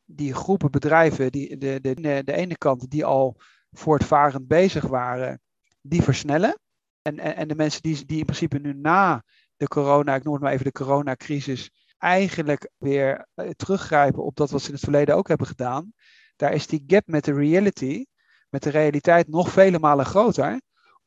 die 0.06 0.34
groepen 0.34 0.72
bedrijven, 0.72 1.32
die, 1.32 1.58
de, 1.58 1.80
de, 1.82 2.22
de 2.24 2.34
ene 2.34 2.58
kant 2.58 2.90
die 2.90 3.06
al 3.06 3.36
voortvarend 3.72 4.48
bezig 4.48 4.84
waren, 4.84 5.42
die 5.82 6.02
versnellen. 6.02 6.60
En, 7.02 7.20
en, 7.20 7.36
en 7.36 7.48
de 7.48 7.56
mensen 7.56 7.82
die, 7.82 8.06
die 8.06 8.20
in 8.20 8.26
principe 8.26 8.60
nu 8.60 8.74
na 8.74 9.24
de 9.58 9.68
corona, 9.68 10.16
ik 10.16 10.24
noem 10.24 10.34
het 10.34 10.44
maar 10.44 10.52
even 10.52 10.66
de 10.66 10.72
coronacrisis, 10.72 11.72
eigenlijk 11.98 12.70
weer 12.78 13.28
eh, 13.34 13.50
teruggrijpen 13.50 14.24
op 14.24 14.36
dat 14.36 14.50
wat 14.50 14.62
ze 14.62 14.68
in 14.68 14.74
het 14.74 14.84
verleden 14.84 15.16
ook 15.16 15.28
hebben 15.28 15.48
gedaan. 15.48 15.94
Daar 16.44 16.54
is 16.54 16.68
die 16.68 16.84
gap 16.88 17.08
met 17.08 17.24
de 17.26 17.34
reality, 17.34 18.06
met 18.50 18.64
de 18.64 18.70
realiteit 18.70 19.28
nog 19.28 19.52
vele 19.52 19.80
malen 19.80 20.06
groter. 20.06 20.62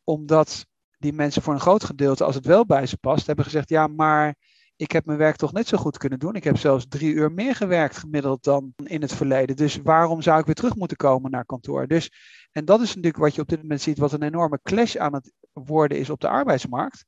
Omdat 0.04 0.66
die 0.98 1.12
mensen 1.12 1.42
voor 1.42 1.54
een 1.54 1.60
groot 1.60 1.84
gedeelte, 1.84 2.24
als 2.24 2.34
het 2.34 2.46
wel 2.46 2.66
bij 2.66 2.86
ze 2.86 2.96
past, 2.96 3.26
hebben 3.26 3.44
gezegd: 3.44 3.68
ja, 3.68 3.86
maar 3.86 4.36
ik 4.76 4.92
heb 4.92 5.06
mijn 5.06 5.18
werk 5.18 5.36
toch 5.36 5.52
net 5.52 5.66
zo 5.66 5.76
goed 5.76 5.98
kunnen 5.98 6.18
doen. 6.18 6.34
Ik 6.34 6.44
heb 6.44 6.56
zelfs 6.56 6.86
drie 6.88 7.12
uur 7.12 7.32
meer 7.32 7.54
gewerkt 7.54 7.96
gemiddeld 7.96 8.44
dan 8.44 8.72
in 8.84 9.00
het 9.00 9.12
verleden. 9.12 9.56
Dus 9.56 9.76
waarom 9.76 10.22
zou 10.22 10.40
ik 10.40 10.46
weer 10.46 10.54
terug 10.54 10.76
moeten 10.76 10.96
komen 10.96 11.30
naar 11.30 11.44
kantoor? 11.44 11.86
Dus, 11.86 12.10
en 12.52 12.64
dat 12.64 12.80
is 12.80 12.88
natuurlijk 12.88 13.16
wat 13.16 13.34
je 13.34 13.40
op 13.40 13.48
dit 13.48 13.62
moment 13.62 13.80
ziet, 13.80 13.98
wat 13.98 14.12
een 14.12 14.22
enorme 14.22 14.60
clash 14.62 14.96
aan 14.96 15.14
het 15.14 15.32
worden 15.52 15.98
is 15.98 16.10
op 16.10 16.20
de 16.20 16.28
arbeidsmarkt. 16.28 17.04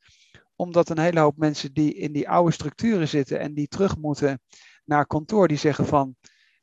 Omdat 0.57 0.89
een 0.89 0.99
hele 0.99 1.21
hoop 1.21 1.37
mensen 1.37 1.73
die 1.73 1.95
in 1.95 2.13
die 2.13 2.29
oude 2.29 2.53
structuren 2.53 3.09
zitten 3.09 3.41
en 3.41 3.55
die 3.55 3.69
terug 3.69 3.97
moeten 3.97 4.41
naar 4.85 5.07
kantoor, 5.07 5.49
die 5.49 5.57
zeggen 5.57 5.87
van 5.87 6.17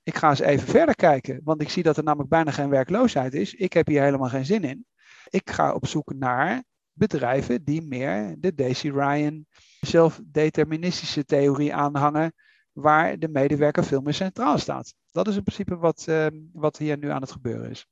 ik 0.06 0.16
ga 0.16 0.30
eens 0.30 0.40
even 0.40 0.68
verder 0.68 0.96
kijken, 0.96 1.42
want 1.44 1.62
ik 1.62 1.70
zie 1.70 1.84
dat 1.84 1.98
er 1.98 2.04
namelijk 2.04 2.30
bijna 2.30 2.52
geen 2.52 2.70
werkloosheid 2.70 3.34
is. 3.34 3.54
Ik 3.54 3.74
heb 3.74 3.88
hier 3.88 4.02
helemaal 4.02 4.30
geen 4.30 4.46
zin 4.46 4.64
in. 4.64 4.86
Ik 5.30 5.50
ga 5.50 5.74
op 5.74 5.88
zoek 5.88 6.14
naar 6.14 6.64
bedrijven 6.94 7.64
die 7.64 7.82
meer 7.82 8.36
de 8.40 8.54
Daisy 8.54 8.90
Ryan 8.90 9.46
zelfdeterministische 9.80 11.26
theorie 11.26 11.74
aanhangen, 11.74 12.34
waar 12.72 13.20
de 13.20 13.28
medewerker 13.28 13.84
veel 13.84 14.02
meer 14.02 14.14
centraal 14.14 14.58
staat. 14.58 14.94
Dat 15.12 15.28
is 15.28 15.36
in 15.36 15.44
principe 15.44 15.78
wat, 15.78 16.06
uh, 16.10 16.28
wat 16.54 16.78
hier 16.78 16.98
nu 16.98 17.10
aan 17.10 17.22
het 17.22 17.32
gebeuren 17.32 17.70
is. 17.70 17.88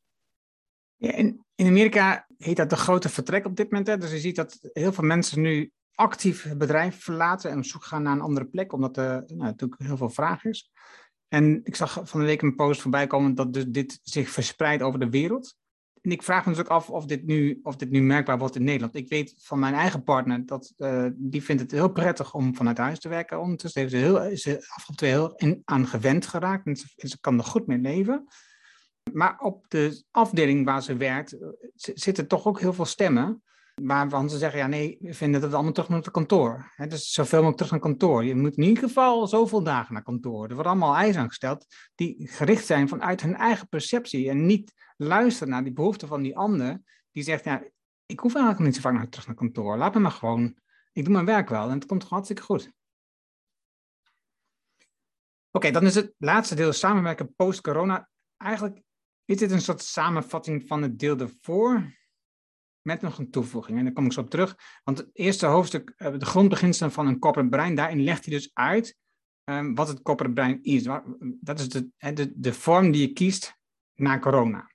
Ja, 0.95 1.11
in, 1.11 1.45
in 1.55 1.67
Amerika 1.67 2.27
heet 2.37 2.57
dat 2.57 2.69
de 2.69 2.75
grote 2.75 3.09
vertrek 3.09 3.45
op 3.45 3.55
dit 3.55 3.69
moment. 3.71 3.87
Hè? 3.87 3.97
Dus 3.97 4.11
je 4.11 4.19
ziet 4.19 4.35
dat 4.35 4.59
heel 4.61 4.93
veel 4.93 5.03
mensen 5.03 5.41
nu 5.41 5.71
actief 5.95 6.43
het 6.43 6.57
bedrijf 6.57 7.03
verlaten 7.03 7.51
en 7.51 7.57
op 7.57 7.65
zoek 7.65 7.83
gaan 7.83 8.03
naar 8.03 8.13
een 8.13 8.21
andere 8.21 8.45
plek, 8.45 8.73
omdat 8.73 8.97
er 8.97 9.23
nou, 9.27 9.37
natuurlijk 9.37 9.81
heel 9.81 9.97
veel 9.97 10.09
vraag 10.09 10.45
is. 10.45 10.71
En 11.33 11.61
ik 11.63 11.75
zag 11.75 11.99
van 12.03 12.19
de 12.19 12.25
week 12.25 12.41
een 12.41 12.55
post 12.55 12.81
voorbij 12.81 13.07
komen 13.07 13.35
dat 13.35 13.53
dus 13.53 13.65
dit 13.67 13.99
zich 14.03 14.29
verspreidt 14.29 14.83
over 14.83 14.99
de 14.99 15.09
wereld. 15.09 15.57
En 16.01 16.11
ik 16.11 16.23
vraag 16.23 16.45
me 16.45 16.51
dus 16.51 16.61
ook 16.61 16.67
af 16.67 16.89
of 16.89 17.05
dit 17.05 17.25
nu, 17.25 17.59
of 17.63 17.75
dit 17.75 17.89
nu 17.89 18.01
merkbaar 18.01 18.37
wordt 18.37 18.55
in 18.55 18.63
Nederland. 18.63 18.95
Ik 18.95 19.09
weet 19.09 19.33
van 19.37 19.59
mijn 19.59 19.73
eigen 19.73 20.03
partner 20.03 20.45
dat 20.45 20.73
uh, 20.77 21.07
die 21.15 21.43
vindt 21.43 21.61
het 21.61 21.71
heel 21.71 21.91
prettig 21.91 22.33
om 22.33 22.55
vanuit 22.55 22.77
huis 22.77 22.99
te 22.99 23.09
werken. 23.09 23.41
Ondertussen 23.41 23.81
heeft 23.81 23.93
ze 23.93 23.99
heel, 23.99 24.23
is 24.23 24.41
ze 24.41 24.55
afgelopen 24.57 24.95
twee 24.95 25.11
heel 25.11 25.61
aan 25.65 25.87
gewend 25.87 26.25
geraakt 26.25 26.65
en 26.65 26.75
ze, 26.75 26.87
ze, 26.95 27.19
kan 27.19 27.37
er 27.37 27.43
goed 27.43 27.67
mee 27.67 27.79
leven. 27.79 28.27
Maar 29.11 29.39
op 29.39 29.65
de 29.67 30.03
afdeling 30.11 30.65
waar 30.65 30.83
ze 30.83 30.97
werkt 30.97 31.41
eh, 31.41 31.47
zitten 31.75 32.27
toch 32.27 32.45
ook 32.45 32.59
heel 32.59 32.73
veel 32.73 32.85
stemmen 32.85 33.43
Waarvan 33.81 34.29
ze 34.29 34.37
zeggen, 34.37 34.59
ja 34.59 34.67
nee, 34.67 34.97
we 34.99 35.13
vinden 35.13 35.33
dat 35.33 35.49
het 35.49 35.53
allemaal 35.53 35.73
terug 35.73 35.89
naar 35.89 36.11
kantoor. 36.11 36.71
He, 36.75 36.87
dus 36.87 37.11
zoveel 37.11 37.37
mogelijk 37.37 37.57
terug 37.57 37.71
naar 37.71 37.81
kantoor. 37.89 38.23
Je 38.23 38.35
moet 38.35 38.57
in 38.57 38.63
ieder 38.63 38.83
geval 38.83 39.27
zoveel 39.27 39.63
dagen 39.63 39.93
naar 39.93 40.03
kantoor. 40.03 40.47
Er 40.47 40.53
worden 40.53 40.71
allemaal 40.71 40.95
eisen 40.95 41.21
aangesteld 41.21 41.65
die 41.95 42.27
gericht 42.27 42.65
zijn 42.65 42.87
vanuit 42.87 43.21
hun 43.21 43.35
eigen 43.35 43.67
perceptie. 43.67 44.29
En 44.29 44.45
niet 44.45 44.73
luisteren 44.97 45.49
naar 45.49 45.63
die 45.63 45.73
behoeften 45.73 46.07
van 46.07 46.21
die 46.21 46.37
ander. 46.37 46.81
Die 47.11 47.23
zegt, 47.23 47.43
ja, 47.43 47.63
ik 48.05 48.19
hoef 48.19 48.35
eigenlijk 48.35 48.65
niet 48.65 48.75
zo 48.75 48.81
vaak 48.81 48.93
naar, 48.93 49.09
terug 49.09 49.27
naar 49.27 49.35
kantoor. 49.35 49.77
Laat 49.77 49.93
me 49.93 49.99
maar 49.99 50.11
gewoon, 50.11 50.57
ik 50.91 51.03
doe 51.03 51.13
mijn 51.13 51.25
werk 51.25 51.49
wel 51.49 51.69
en 51.69 51.73
het 51.73 51.85
komt 51.85 51.99
toch 51.99 52.09
hartstikke 52.09 52.41
goed. 52.41 52.71
Oké, 55.51 55.71
dan 55.71 55.83
is 55.83 55.95
het 55.95 56.13
laatste 56.17 56.55
deel 56.55 56.73
samenwerken 56.73 57.33
post-corona. 57.35 58.09
Eigenlijk 58.37 58.81
is 59.25 59.37
dit 59.37 59.51
een 59.51 59.61
soort 59.61 59.81
samenvatting 59.81 60.67
van 60.67 60.81
het 60.81 60.99
deel 60.99 61.17
ervoor 61.17 62.01
met 62.83 63.01
nog 63.01 63.17
een 63.17 63.31
toevoeging. 63.31 63.77
En 63.77 63.83
daar 63.83 63.93
kom 63.93 64.05
ik 64.05 64.11
zo 64.11 64.21
op 64.21 64.29
terug. 64.29 64.57
Want 64.83 64.97
het 64.97 65.09
eerste 65.13 65.45
hoofdstuk, 65.45 65.93
eh, 65.97 66.17
de 66.17 66.25
grondbeginselen 66.25 66.91
van 66.91 67.07
een 67.07 67.19
corporate 67.19 67.49
brein, 67.49 67.75
daarin 67.75 68.03
legt 68.03 68.25
hij 68.25 68.33
dus 68.33 68.49
uit 68.53 68.97
um, 69.43 69.75
wat 69.75 69.87
het 69.87 70.01
corporate 70.01 70.33
brein 70.33 70.63
is. 70.63 70.87
Dat 71.19 71.59
is 71.59 71.69
de, 71.69 71.89
de, 72.13 72.31
de 72.35 72.53
vorm 72.53 72.91
die 72.91 73.07
je 73.07 73.13
kiest 73.13 73.57
na 73.93 74.19
corona. 74.19 74.71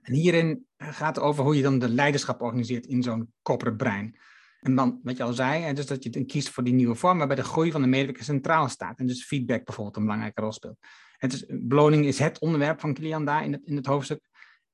En 0.00 0.14
hierin 0.14 0.66
gaat 0.76 1.16
het 1.16 1.24
over 1.24 1.44
hoe 1.44 1.56
je 1.56 1.62
dan 1.62 1.78
de 1.78 1.88
leiderschap 1.88 2.40
organiseert 2.40 2.86
in 2.86 3.02
zo'n 3.02 3.32
corporate 3.42 3.76
brein. 3.76 4.18
En 4.60 4.74
dan, 4.74 5.00
wat 5.02 5.16
je 5.16 5.22
al 5.22 5.32
zei, 5.32 5.72
dus 5.72 5.86
dat 5.86 6.02
je 6.02 6.10
dan 6.10 6.26
kiest 6.26 6.50
voor 6.50 6.64
die 6.64 6.72
nieuwe 6.72 6.94
vorm, 6.94 7.18
waarbij 7.18 7.36
de 7.36 7.44
groei 7.44 7.70
van 7.70 7.82
de 7.82 7.88
medewerker 7.88 8.24
centraal 8.24 8.68
staat. 8.68 8.98
En 8.98 9.06
dus 9.06 9.24
feedback 9.24 9.64
bijvoorbeeld 9.64 9.96
een 9.96 10.02
belangrijke 10.02 10.40
rol 10.40 10.52
speelt. 10.52 10.78
Het 11.16 11.46
beloning 11.48 12.04
is 12.04 12.18
het 12.18 12.40
onderwerp 12.40 12.80
van 12.80 12.94
Kilian 12.94 13.24
daar 13.24 13.44
in 13.44 13.52
het, 13.52 13.62
in 13.64 13.76
het 13.76 13.86
hoofdstuk. 13.86 14.28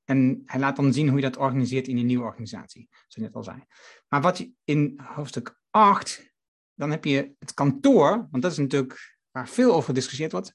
En 0.08 0.42
hij 0.44 0.60
laat 0.60 0.76
dan 0.76 0.92
zien 0.92 1.08
hoe 1.08 1.16
je 1.16 1.22
dat 1.22 1.36
organiseert 1.36 1.88
in 1.88 1.98
een 1.98 2.06
nieuwe 2.06 2.24
organisatie, 2.24 2.88
zoals 2.90 3.14
je 3.14 3.20
net 3.20 3.34
al 3.34 3.42
zei. 3.42 3.64
Maar 4.08 4.20
wat 4.20 4.48
in 4.64 5.00
hoofdstuk 5.02 5.60
8, 5.70 6.34
dan 6.74 6.90
heb 6.90 7.04
je 7.04 7.34
het 7.38 7.54
kantoor, 7.54 8.28
want 8.30 8.42
dat 8.42 8.52
is 8.52 8.58
natuurlijk 8.58 9.16
waar 9.30 9.48
veel 9.48 9.72
over 9.72 9.84
gediscussieerd 9.84 10.32
wordt, 10.32 10.54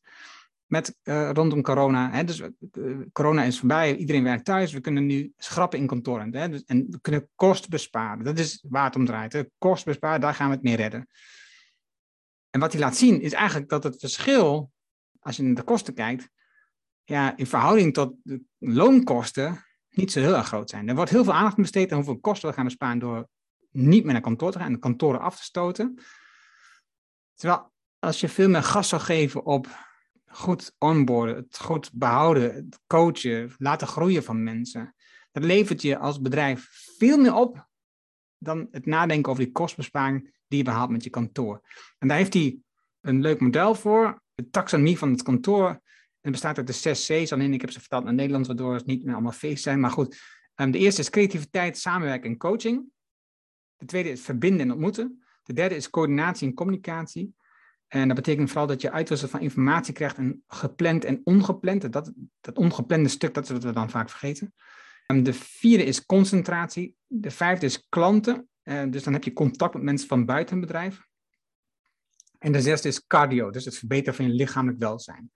met, 0.65 0.97
uh, 1.03 1.29
rondom 1.31 1.61
corona. 1.61 2.11
Hè? 2.11 2.23
Dus 2.23 2.39
uh, 2.39 2.99
corona 3.11 3.43
is 3.43 3.59
voorbij, 3.59 3.95
iedereen 3.95 4.23
werkt 4.23 4.45
thuis, 4.45 4.73
we 4.73 4.79
kunnen 4.79 5.05
nu 5.05 5.33
schrappen 5.37 5.79
in 5.79 5.87
kantoren. 5.87 6.35
Hè? 6.35 6.49
Dus, 6.49 6.63
en 6.63 6.85
we 6.89 7.01
kunnen 7.01 7.29
kosten 7.35 7.69
besparen. 7.69 8.23
Dat 8.23 8.39
is 8.39 8.65
waar 8.69 8.85
het 8.85 8.95
om 8.95 9.05
draait. 9.05 9.33
Hè? 9.33 9.43
Kosten 9.57 9.91
besparen, 9.91 10.21
daar 10.21 10.33
gaan 10.33 10.47
we 10.47 10.53
het 10.53 10.63
mee 10.63 10.75
redden. 10.75 11.07
En 12.49 12.59
wat 12.59 12.71
hij 12.71 12.81
laat 12.81 12.97
zien 12.97 13.21
is 13.21 13.33
eigenlijk 13.33 13.69
dat 13.69 13.83
het 13.83 13.99
verschil, 13.99 14.71
als 15.19 15.35
je 15.35 15.43
naar 15.43 15.55
de 15.55 15.63
kosten 15.63 15.93
kijkt, 15.93 16.29
ja, 17.03 17.37
in 17.37 17.47
verhouding 17.47 17.93
tot 17.93 18.15
de 18.23 18.41
loonkosten 18.57 19.65
niet 19.89 20.11
zo 20.11 20.19
heel 20.19 20.35
erg 20.35 20.47
groot 20.47 20.69
zijn. 20.69 20.87
Er 20.87 20.95
wordt 20.95 21.11
heel 21.11 21.23
veel 21.23 21.33
aandacht 21.33 21.55
besteed 21.55 21.91
aan 21.91 21.97
hoeveel 21.97 22.19
kosten 22.19 22.49
we 22.49 22.55
gaan 22.55 22.65
besparen 22.65 22.99
door 22.99 23.27
niet 23.71 24.03
meer 24.03 24.13
naar 24.13 24.21
kantoor 24.21 24.51
te 24.51 24.57
gaan 24.57 24.67
en 24.67 24.73
de 24.73 24.79
kantoren 24.79 25.19
af 25.19 25.37
te 25.37 25.43
stoten. 25.43 25.99
Terwijl 27.35 27.71
als 27.99 28.19
je 28.19 28.29
veel 28.29 28.49
meer 28.49 28.63
gas 28.63 28.89
zou 28.89 29.01
geven 29.01 29.45
op 29.45 29.67
goed 30.27 30.75
onboarden, 30.77 31.35
het 31.35 31.57
goed 31.59 31.91
behouden, 31.93 32.53
het 32.53 32.79
coachen, 32.87 33.53
laten 33.57 33.87
groeien 33.87 34.23
van 34.23 34.43
mensen, 34.43 34.95
dat 35.31 35.43
levert 35.43 35.81
je 35.81 35.97
als 35.97 36.21
bedrijf 36.21 36.69
veel 36.97 37.17
meer 37.17 37.33
op 37.33 37.67
dan 38.37 38.67
het 38.71 38.85
nadenken 38.85 39.31
over 39.31 39.43
die 39.43 39.53
kostbesparing 39.53 40.35
die 40.47 40.57
je 40.57 40.63
behaalt 40.63 40.89
met 40.89 41.03
je 41.03 41.09
kantoor. 41.09 41.61
En 41.97 42.07
daar 42.07 42.17
heeft 42.17 42.33
hij 42.33 42.57
een 43.01 43.21
leuk 43.21 43.39
model 43.39 43.75
voor, 43.75 44.21
de 44.33 44.49
taxonomie 44.49 44.97
van 44.97 45.11
het 45.11 45.23
kantoor. 45.23 45.81
Het 46.23 46.31
bestaat 46.31 46.57
uit 46.57 46.67
de 46.67 46.73
zes 46.73 47.05
C's, 47.05 47.31
alleen 47.31 47.53
ik 47.53 47.61
heb 47.61 47.71
ze 47.71 47.79
vertaald 47.79 48.03
naar 48.03 48.13
Nederlands, 48.13 48.47
waardoor 48.47 48.73
het 48.73 48.85
niet 48.85 49.03
meer 49.03 49.13
allemaal 49.13 49.31
feest 49.31 49.63
zijn. 49.63 49.79
Maar 49.79 49.91
goed, 49.91 50.21
ehm, 50.55 50.71
de 50.71 50.77
eerste 50.77 51.01
is 51.01 51.09
creativiteit, 51.09 51.77
samenwerken 51.77 52.29
en 52.29 52.37
coaching. 52.37 52.85
De 53.77 53.85
tweede 53.85 54.09
is 54.09 54.21
verbinden 54.21 54.61
en 54.61 54.71
ontmoeten. 54.71 55.23
De 55.43 55.53
derde 55.53 55.75
is 55.75 55.89
coördinatie 55.89 56.47
en 56.47 56.53
communicatie. 56.53 57.35
En 57.87 58.07
dat 58.07 58.15
betekent 58.15 58.49
vooral 58.49 58.67
dat 58.67 58.81
je 58.81 58.91
uitwissel 58.91 59.27
van 59.27 59.39
informatie 59.39 59.93
krijgt 59.93 60.17
en 60.17 60.43
gepland 60.47 61.05
en 61.05 61.21
ongepland. 61.23 61.91
Dat, 61.91 62.13
dat 62.41 62.57
ongeplande 62.57 63.09
stuk, 63.09 63.33
dat 63.33 63.43
is 63.43 63.49
wat 63.49 63.63
we 63.63 63.71
dan 63.71 63.89
vaak 63.89 64.09
vergeten. 64.09 64.53
En 65.05 65.23
de 65.23 65.33
vierde 65.33 65.83
is 65.83 66.05
concentratie. 66.05 66.95
De 67.07 67.31
vijfde 67.31 67.65
is 67.65 67.87
klanten. 67.89 68.49
Uh, 68.63 68.83
dus 68.89 69.03
dan 69.03 69.13
heb 69.13 69.23
je 69.23 69.33
contact 69.33 69.73
met 69.73 69.83
mensen 69.83 70.07
van 70.07 70.25
buiten 70.25 70.55
een 70.55 70.61
bedrijf. 70.61 71.01
En 72.39 72.51
de 72.51 72.61
zesde 72.61 72.87
is 72.87 73.07
cardio, 73.07 73.49
dus 73.49 73.65
het 73.65 73.77
verbeteren 73.77 74.15
van 74.15 74.25
je 74.25 74.33
lichamelijk 74.33 74.79
welzijn. 74.79 75.31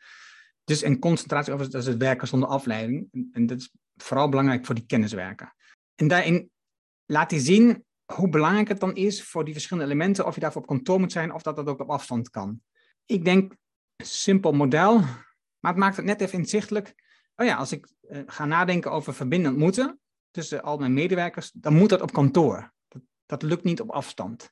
Dus 0.67 0.81
en 0.81 0.99
concentratie, 0.99 1.55
dat 1.55 1.73
is 1.73 1.85
het 1.85 1.97
werken 1.97 2.27
zonder 2.27 2.49
afleiding. 2.49 3.29
En, 3.31 3.45
dat 3.45 3.57
is 3.57 3.71
vooral 3.95 4.29
belangrijk 4.29 4.65
voor 4.65 4.75
die 4.75 4.85
kenniswerken. 4.85 5.53
En 5.95 6.07
daarin 6.07 6.49
laat 7.05 7.31
hij 7.31 7.39
zien 7.39 7.85
hoe 8.13 8.29
belangrijk 8.29 8.67
het 8.67 8.79
dan 8.79 8.95
is 8.95 9.23
voor 9.23 9.43
die 9.43 9.53
verschillende 9.53 9.89
elementen, 9.89 10.25
of 10.25 10.35
je 10.35 10.41
daarvoor 10.41 10.61
op 10.61 10.67
kantoor 10.67 10.99
moet 10.99 11.11
zijn 11.11 11.33
of 11.33 11.41
dat 11.41 11.55
dat 11.55 11.67
ook 11.67 11.79
op 11.79 11.89
afstand 11.89 12.29
kan. 12.29 12.61
Ik 13.05 13.25
denk, 13.25 13.55
simpel 14.03 14.51
model, 14.51 14.99
maar 15.59 15.71
het 15.71 15.75
maakt 15.75 15.95
het 15.95 16.05
net 16.05 16.21
even 16.21 16.39
inzichtelijk. 16.39 16.93
Oh 17.35 17.45
ja, 17.45 17.55
als 17.55 17.71
ik 17.71 17.87
uh, 18.01 18.19
ga 18.25 18.45
nadenken 18.45 18.91
over 18.91 19.13
verbindend 19.13 19.57
moeten 19.57 19.99
tussen 20.31 20.63
al 20.63 20.77
mijn 20.77 20.93
medewerkers, 20.93 21.51
dan 21.51 21.73
moet 21.73 21.89
dat 21.89 22.01
op 22.01 22.13
kantoor. 22.13 22.73
Dat, 22.87 23.01
dat 23.25 23.41
lukt 23.41 23.63
niet 23.63 23.81
op 23.81 23.89
afstand. 23.89 24.51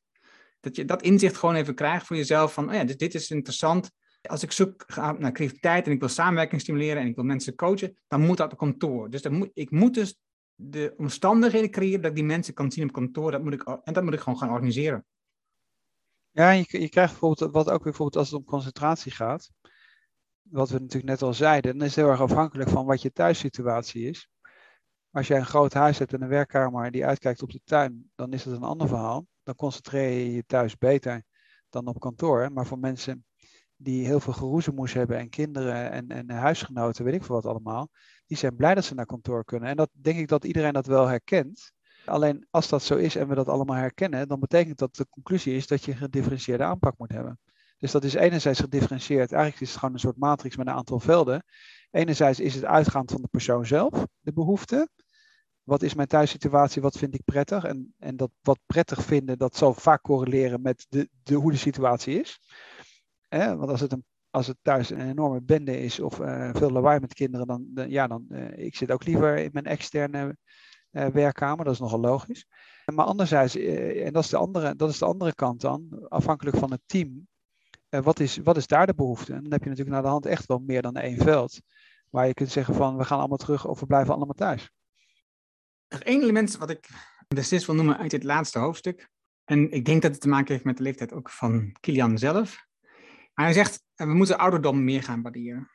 Dat 0.59 0.75
je 0.75 0.85
dat 0.85 1.01
inzicht 1.01 1.37
gewoon 1.37 1.55
even 1.55 1.75
krijgt 1.75 2.05
voor 2.05 2.15
jezelf 2.15 2.53
van, 2.53 2.67
oh 2.67 2.73
ja, 2.73 2.83
dit, 2.83 2.99
dit 2.99 3.13
is 3.13 3.29
interessant. 3.29 3.91
Als 4.27 4.43
ik 4.43 4.51
zoek 4.51 4.85
naar 4.95 5.31
creativiteit 5.31 5.85
en 5.85 5.91
ik 5.91 5.99
wil 5.99 6.09
samenwerking 6.09 6.61
stimuleren 6.61 7.01
en 7.01 7.07
ik 7.07 7.15
wil 7.15 7.23
mensen 7.23 7.55
coachen, 7.55 7.97
dan 8.07 8.21
moet 8.21 8.37
dat 8.37 8.51
op 8.51 8.57
kantoor. 8.57 9.09
Dus 9.09 9.27
moet, 9.27 9.49
ik 9.53 9.71
moet 9.71 9.93
dus 9.93 10.19
de 10.55 10.93
omstandigheden 10.97 11.69
creëren 11.69 12.01
dat 12.01 12.15
die 12.15 12.23
mensen 12.23 12.53
kan 12.53 12.71
zien 12.71 12.83
op 12.83 12.91
kantoor. 12.91 13.31
Dat 13.31 13.43
moet 13.43 13.53
ik, 13.53 13.63
en 13.63 13.93
dat 13.93 14.03
moet 14.03 14.13
ik 14.13 14.19
gewoon 14.19 14.39
gaan 14.39 14.49
organiseren. 14.49 15.05
Ja, 16.31 16.51
je, 16.51 16.65
je 16.67 16.89
krijgt 16.89 17.11
bijvoorbeeld, 17.11 17.51
wat 17.51 17.69
ook 17.69 17.83
bijvoorbeeld 17.83 18.15
als 18.15 18.29
het 18.29 18.39
om 18.39 18.45
concentratie 18.45 19.11
gaat, 19.11 19.51
wat 20.41 20.69
we 20.69 20.79
natuurlijk 20.79 21.05
net 21.05 21.21
al 21.21 21.33
zeiden, 21.33 21.77
dan 21.77 21.87
is 21.87 21.95
het 21.95 22.03
heel 22.03 22.13
erg 22.13 22.21
afhankelijk 22.21 22.69
van 22.69 22.85
wat 22.85 23.01
je 23.01 23.11
thuissituatie 23.11 24.09
is. 24.09 24.29
Als 25.11 25.27
jij 25.27 25.37
een 25.37 25.45
groot 25.45 25.73
huis 25.73 25.97
hebt 25.97 26.13
en 26.13 26.21
een 26.21 26.27
werkkamer 26.27 26.91
die 26.91 27.05
uitkijkt 27.05 27.41
op 27.41 27.51
de 27.51 27.61
tuin, 27.63 28.11
dan 28.15 28.33
is 28.33 28.43
dat 28.43 28.55
een 28.55 28.63
ander 28.63 28.87
verhaal. 28.87 29.27
Dan 29.43 29.55
concentreer 29.55 30.09
je 30.09 30.33
je 30.33 30.45
thuis 30.45 30.77
beter 30.77 31.23
dan 31.69 31.87
op 31.87 31.99
kantoor. 31.99 32.51
Maar 32.51 32.65
voor 32.65 32.79
mensen 32.79 33.25
die 33.77 34.05
heel 34.05 34.19
veel 34.19 34.33
geroezemoes 34.33 34.93
hebben 34.93 35.17
en 35.17 35.29
kinderen 35.29 35.91
en, 35.91 36.09
en 36.09 36.29
huisgenoten, 36.29 37.05
weet 37.05 37.13
ik 37.13 37.23
veel 37.23 37.35
wat 37.35 37.45
allemaal, 37.45 37.89
die 38.25 38.37
zijn 38.37 38.55
blij 38.55 38.75
dat 38.75 38.83
ze 38.83 38.93
naar 38.93 39.05
kantoor 39.05 39.45
kunnen. 39.45 39.69
En 39.69 39.75
dat 39.75 39.89
denk 39.91 40.19
ik 40.19 40.27
dat 40.27 40.43
iedereen 40.43 40.73
dat 40.73 40.85
wel 40.85 41.07
herkent. 41.07 41.71
Alleen 42.05 42.47
als 42.49 42.69
dat 42.69 42.83
zo 42.83 42.95
is 42.95 43.15
en 43.15 43.27
we 43.27 43.35
dat 43.35 43.47
allemaal 43.47 43.75
herkennen, 43.75 44.27
dan 44.27 44.39
betekent 44.39 44.77
dat 44.77 44.95
de 44.95 45.07
conclusie 45.09 45.55
is 45.55 45.67
dat 45.67 45.85
je 45.85 45.91
een 45.91 45.97
gedifferentieerde 45.97 46.63
aanpak 46.63 46.97
moet 46.97 47.11
hebben. 47.11 47.39
Dus 47.77 47.91
dat 47.91 48.03
is 48.03 48.13
enerzijds 48.13 48.59
gedifferentieerd. 48.59 49.31
Eigenlijk 49.31 49.61
is 49.61 49.69
het 49.69 49.79
gewoon 49.79 49.93
een 49.93 49.99
soort 49.99 50.17
matrix 50.17 50.55
met 50.55 50.67
een 50.67 50.73
aantal 50.73 50.99
velden. 50.99 51.45
Enerzijds 51.91 52.39
is 52.39 52.55
het 52.55 52.65
uitgaand 52.65 53.11
van 53.11 53.21
de 53.21 53.27
persoon 53.27 53.65
zelf, 53.65 54.07
de 54.19 54.33
behoefte. 54.33 54.89
Wat 55.63 55.81
is 55.81 55.93
mijn 55.93 56.07
thuissituatie? 56.07 56.81
Wat 56.81 56.97
vind 56.97 57.13
ik 57.13 57.21
prettig? 57.25 57.63
En, 57.63 57.93
en 57.97 58.17
dat 58.17 58.31
wat 58.41 58.59
prettig 58.65 59.03
vinden, 59.03 59.37
dat 59.37 59.55
zal 59.55 59.73
vaak 59.73 60.01
correleren 60.01 60.61
met 60.61 60.85
de, 60.89 61.09
de, 61.23 61.35
hoe 61.35 61.51
de 61.51 61.57
situatie 61.57 62.19
is. 62.19 62.39
Want 63.29 63.69
als 63.69 63.81
het 63.81 63.91
een 63.91 64.05
als 64.35 64.47
het 64.47 64.57
thuis 64.61 64.89
een 64.89 65.09
enorme 65.09 65.41
bende 65.41 65.79
is 65.79 65.99
of 65.99 66.19
uh, 66.19 66.49
veel 66.53 66.69
lawaai 66.69 66.99
met 66.99 67.13
kinderen, 67.13 67.47
dan, 67.47 67.89
ja, 67.89 68.07
dan 68.07 68.25
uh, 68.29 68.57
ik 68.57 68.75
zit 68.75 68.91
ook 68.91 69.05
liever 69.05 69.37
in 69.37 69.49
mijn 69.53 69.65
externe 69.65 70.37
uh, 70.91 71.07
werkkamer. 71.07 71.65
Dat 71.65 71.73
is 71.73 71.79
nogal 71.79 71.99
logisch. 71.99 72.45
Maar 72.93 73.05
anderzijds, 73.05 73.55
en 73.55 74.13
dat 74.13 74.23
is, 74.23 74.29
de 74.29 74.37
andere, 74.37 74.75
dat 74.75 74.89
is 74.89 74.97
de 74.97 75.05
andere 75.05 75.35
kant 75.35 75.61
dan, 75.61 76.05
afhankelijk 76.09 76.57
van 76.57 76.71
het 76.71 76.81
team, 76.85 77.27
wat, 77.89 78.19
is, 78.19 78.37
wat 78.37 78.57
is 78.57 78.67
daar 78.67 78.85
de 78.85 78.95
behoefte? 78.95 79.33
En 79.33 79.41
dan 79.41 79.51
heb 79.51 79.63
je 79.63 79.69
natuurlijk 79.69 79.95
naar 79.95 80.05
de 80.05 80.11
hand 80.11 80.25
echt 80.25 80.45
wel 80.45 80.59
meer 80.59 80.81
dan 80.81 80.95
één 80.95 81.17
veld, 81.17 81.61
waar 82.09 82.27
je 82.27 82.33
kunt 82.33 82.51
zeggen 82.51 82.75
van, 82.75 82.97
we 82.97 83.05
gaan 83.05 83.19
allemaal 83.19 83.37
terug 83.37 83.67
of 83.67 83.79
we 83.79 83.85
blijven 83.85 84.13
allemaal 84.13 84.35
thuis. 84.35 84.71
Er 85.87 86.01
één 86.01 86.21
element 86.21 86.57
wat 86.57 86.69
ik 86.69 86.89
beslist 87.27 87.65
wil 87.65 87.75
noemen 87.75 87.97
uit 87.97 88.11
dit 88.11 88.23
laatste 88.23 88.59
hoofdstuk. 88.59 89.09
En 89.43 89.71
ik 89.71 89.85
denk 89.85 90.01
dat 90.01 90.11
het 90.11 90.21
te 90.21 90.27
maken 90.27 90.51
heeft 90.53 90.65
met 90.65 90.77
de 90.77 90.83
leeftijd 90.83 91.13
ook 91.13 91.29
van 91.29 91.75
Kilian 91.79 92.17
zelf. 92.17 92.65
Hij 93.35 93.53
zegt, 93.53 93.83
we 93.95 94.13
moeten 94.13 94.37
ouderdom 94.37 94.83
meer 94.83 95.03
gaan 95.03 95.21
waarderen. 95.21 95.69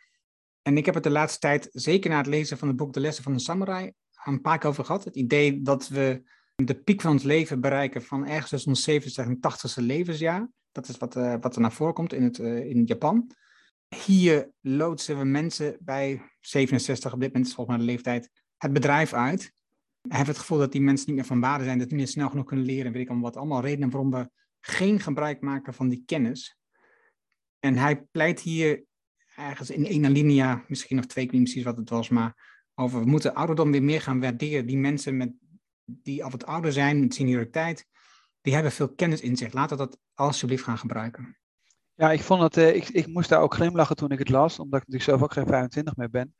En 0.62 0.76
ik 0.76 0.84
heb 0.84 0.94
het 0.94 1.02
de 1.02 1.10
laatste 1.10 1.38
tijd, 1.38 1.68
zeker 1.72 2.10
na 2.10 2.16
het 2.16 2.26
lezen 2.26 2.58
van 2.58 2.68
het 2.68 2.76
boek 2.76 2.92
De 2.92 3.00
Lessen 3.00 3.24
van 3.24 3.32
de 3.32 3.38
Samurai, 3.38 3.92
een 4.24 4.40
paar 4.40 4.58
keer 4.58 4.68
over 4.68 4.84
gehad. 4.84 5.04
Het 5.04 5.16
idee 5.16 5.62
dat 5.62 5.88
we 5.88 6.22
de 6.54 6.74
piek 6.74 7.00
van 7.00 7.10
ons 7.10 7.22
leven 7.22 7.60
bereiken 7.60 8.02
van 8.02 8.26
ergens 8.26 8.50
tussen 8.50 8.70
ons 8.70 8.82
70 8.82 9.26
en 9.26 9.36
80ste 9.36 9.82
levensjaar. 9.82 10.48
Dat 10.72 10.88
is 10.88 10.98
wat, 10.98 11.16
uh, 11.16 11.34
wat 11.40 11.54
er 11.54 11.60
naar 11.60 11.72
voren 11.72 11.94
komt 11.94 12.12
in, 12.12 12.22
het, 12.22 12.38
uh, 12.38 12.64
in 12.64 12.84
Japan. 12.84 13.30
Hier 14.04 14.50
loodsen 14.60 15.18
we 15.18 15.24
mensen 15.24 15.76
bij 15.80 16.22
67, 16.40 17.12
op 17.12 17.20
dit 17.20 17.32
moment 17.32 17.54
volgens 17.54 17.76
mij 17.76 17.86
de 17.86 17.92
leeftijd, 17.92 18.30
het 18.56 18.72
bedrijf 18.72 19.12
uit. 19.12 19.52
We 20.00 20.14
hebben 20.14 20.34
het 20.34 20.38
gevoel 20.38 20.58
dat 20.58 20.72
die 20.72 20.80
mensen 20.80 21.06
niet 21.06 21.16
meer 21.16 21.24
van 21.24 21.40
waarde 21.40 21.64
zijn, 21.64 21.78
dat 21.78 21.88
die 21.88 21.98
niet 21.98 22.08
snel 22.08 22.28
genoeg 22.28 22.44
kunnen 22.44 22.66
leren. 22.66 22.92
Weet 22.92 23.02
ik 23.02 23.08
allemaal 23.08 23.30
wat. 23.30 23.36
Allemaal 23.36 23.60
redenen 23.60 23.90
waarom 23.90 24.10
we 24.10 24.30
geen 24.60 25.00
gebruik 25.00 25.40
maken 25.40 25.74
van 25.74 25.88
die 25.88 26.02
kennis. 26.06 26.59
En 27.60 27.76
hij 27.76 28.02
pleit 28.02 28.40
hier 28.40 28.84
ergens 29.36 29.70
in 29.70 29.86
één 29.86 30.04
alinea, 30.04 30.64
misschien 30.68 30.98
of 30.98 31.06
twee, 31.06 31.24
ik 31.24 31.30
weet 31.30 31.40
niet 31.40 31.50
precies 31.50 31.68
wat 31.68 31.76
het 31.76 31.90
was, 31.90 32.08
maar 32.08 32.58
over 32.74 33.00
we 33.00 33.06
moeten 33.06 33.34
ouderdom 33.34 33.70
weer 33.70 33.82
meer 33.82 34.00
gaan 34.00 34.20
waarderen. 34.20 34.66
Die 34.66 34.78
mensen 34.78 35.16
met, 35.16 35.32
die 35.84 36.24
al 36.24 36.30
wat 36.30 36.46
ouder 36.46 36.72
zijn, 36.72 37.00
met 37.00 37.14
senioriteit, 37.14 37.86
die 38.40 38.54
hebben 38.54 38.72
veel 38.72 38.94
kennis 38.94 39.20
in 39.20 39.36
zich. 39.36 39.52
Laten 39.52 39.76
we 39.76 39.84
dat 39.84 39.98
alsjeblieft 40.14 40.64
gaan 40.64 40.78
gebruiken. 40.78 41.38
Ja, 41.94 42.12
ik, 42.12 42.22
vond 42.22 42.42
het, 42.42 42.56
uh, 42.56 42.74
ik, 42.74 42.88
ik 42.88 43.06
moest 43.06 43.28
daar 43.28 43.40
ook 43.40 43.54
glimlachen 43.54 43.96
toen 43.96 44.10
ik 44.10 44.18
het 44.18 44.28
las, 44.28 44.58
omdat 44.58 44.80
ik 44.80 44.86
natuurlijk 44.86 45.18
zelf 45.18 45.22
ook 45.22 45.32
geen 45.32 45.46
25 45.46 45.96
meer 45.96 46.10
ben. 46.10 46.34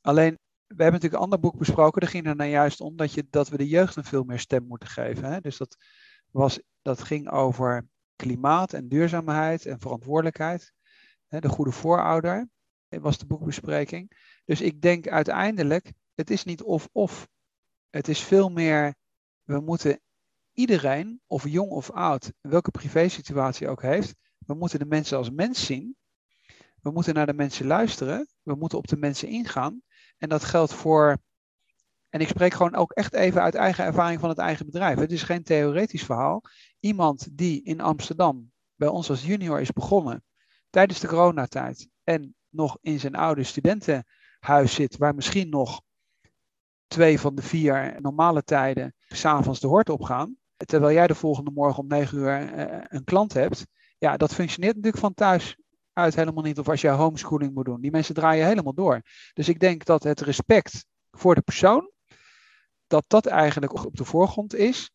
Alleen, 0.00 0.38
we 0.66 0.82
hebben 0.82 0.92
natuurlijk 0.92 1.14
een 1.14 1.30
ander 1.30 1.40
boek 1.40 1.58
besproken, 1.58 2.00
daar 2.00 2.10
ging 2.10 2.26
er 2.26 2.36
nou 2.36 2.50
juist 2.50 2.80
om 2.80 2.96
dat, 2.96 3.12
je, 3.12 3.26
dat 3.30 3.48
we 3.48 3.56
de 3.56 3.68
jeugd 3.68 3.96
een 3.96 4.04
veel 4.04 4.24
meer 4.24 4.38
stem 4.38 4.66
moeten 4.66 4.88
geven. 4.88 5.32
Hè? 5.32 5.40
Dus 5.40 5.56
dat, 5.56 5.76
was, 6.30 6.60
dat 6.82 7.02
ging 7.02 7.30
over 7.30 7.86
klimaat 8.22 8.72
en 8.72 8.88
duurzaamheid 8.88 9.66
en 9.66 9.80
verantwoordelijkheid. 9.80 10.72
De 11.28 11.48
goede 11.48 11.70
voorouder 11.70 12.48
was 12.88 13.18
de 13.18 13.26
boekbespreking. 13.26 14.10
Dus 14.44 14.60
ik 14.60 14.80
denk 14.80 15.08
uiteindelijk, 15.08 15.92
het 16.14 16.30
is 16.30 16.44
niet 16.44 16.62
of-of. 16.62 17.28
Het 17.90 18.08
is 18.08 18.20
veel 18.20 18.48
meer, 18.48 18.94
we 19.42 19.60
moeten 19.60 20.00
iedereen, 20.52 21.20
of 21.26 21.48
jong 21.48 21.70
of 21.70 21.90
oud, 21.90 22.32
welke 22.40 22.70
privésituatie 22.70 23.68
ook 23.68 23.82
heeft, 23.82 24.14
we 24.38 24.54
moeten 24.54 24.78
de 24.78 24.86
mensen 24.86 25.16
als 25.16 25.30
mens 25.30 25.66
zien. 25.66 25.96
We 26.80 26.90
moeten 26.90 27.14
naar 27.14 27.26
de 27.26 27.34
mensen 27.34 27.66
luisteren. 27.66 28.28
We 28.42 28.54
moeten 28.54 28.78
op 28.78 28.86
de 28.86 28.96
mensen 28.96 29.28
ingaan. 29.28 29.82
En 30.18 30.28
dat 30.28 30.44
geldt 30.44 30.72
voor 30.72 31.18
En 32.12 32.20
ik 32.20 32.28
spreek 32.28 32.54
gewoon 32.54 32.74
ook 32.74 32.92
echt 32.92 33.14
even 33.14 33.42
uit 33.42 33.54
eigen 33.54 33.84
ervaring 33.84 34.20
van 34.20 34.28
het 34.28 34.38
eigen 34.38 34.66
bedrijf. 34.66 34.98
Het 34.98 35.12
is 35.12 35.22
geen 35.22 35.42
theoretisch 35.42 36.04
verhaal. 36.04 36.42
Iemand 36.80 37.28
die 37.36 37.62
in 37.62 37.80
Amsterdam 37.80 38.52
bij 38.74 38.88
ons 38.88 39.10
als 39.10 39.24
junior 39.24 39.60
is 39.60 39.72
begonnen 39.72 40.24
tijdens 40.70 41.00
de 41.00 41.06
coronatijd 41.06 41.88
en 42.04 42.34
nog 42.48 42.78
in 42.80 43.00
zijn 43.00 43.14
oude 43.14 43.42
studentenhuis 43.42 44.74
zit, 44.74 44.96
waar 44.96 45.14
misschien 45.14 45.48
nog 45.48 45.82
twee 46.86 47.20
van 47.20 47.34
de 47.34 47.42
vier 47.42 47.96
normale 48.00 48.42
tijden 48.42 48.94
s'avonds 49.08 49.60
de 49.60 49.66
hort 49.66 49.88
opgaan, 49.88 50.36
terwijl 50.56 50.94
jij 50.94 51.06
de 51.06 51.14
volgende 51.14 51.50
morgen 51.50 51.82
om 51.82 51.88
negen 51.88 52.18
uur 52.18 52.54
uh, 52.54 52.80
een 52.88 53.04
klant 53.04 53.32
hebt, 53.32 53.66
ja, 53.98 54.16
dat 54.16 54.34
functioneert 54.34 54.74
natuurlijk 54.74 55.02
van 55.02 55.14
thuis 55.14 55.56
uit 55.92 56.14
helemaal 56.14 56.42
niet. 56.42 56.58
Of 56.58 56.68
als 56.68 56.80
je 56.80 56.88
homeschooling 56.88 57.54
moet 57.54 57.64
doen. 57.64 57.80
Die 57.80 57.90
mensen 57.90 58.14
draaien 58.14 58.46
helemaal 58.46 58.74
door. 58.74 59.02
Dus 59.32 59.48
ik 59.48 59.60
denk 59.60 59.84
dat 59.84 60.02
het 60.02 60.20
respect 60.20 60.86
voor 61.10 61.34
de 61.34 61.40
persoon, 61.40 61.91
dat 62.92 63.04
dat 63.06 63.26
eigenlijk 63.26 63.84
op 63.84 63.96
de 63.96 64.04
voorgrond 64.04 64.54
is. 64.54 64.90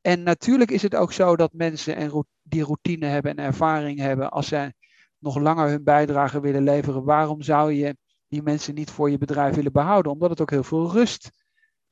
En 0.00 0.22
natuurlijk 0.22 0.70
is 0.70 0.82
het 0.82 0.94
ook 0.94 1.12
zo 1.12 1.36
dat 1.36 1.52
mensen 1.52 1.96
en 1.96 2.26
die 2.42 2.64
routine 2.64 3.06
hebben 3.06 3.36
en 3.36 3.44
ervaring 3.44 3.98
hebben, 3.98 4.30
als 4.30 4.48
zij 4.48 4.72
nog 5.18 5.38
langer 5.38 5.68
hun 5.68 5.84
bijdrage 5.84 6.40
willen 6.40 6.62
leveren, 6.62 7.04
waarom 7.04 7.42
zou 7.42 7.72
je 7.72 7.96
die 8.28 8.42
mensen 8.42 8.74
niet 8.74 8.90
voor 8.90 9.10
je 9.10 9.18
bedrijf 9.18 9.54
willen 9.54 9.72
behouden? 9.72 10.12
Omdat 10.12 10.30
het 10.30 10.40
ook 10.40 10.50
heel 10.50 10.62
veel 10.62 10.90
rust 10.90 11.30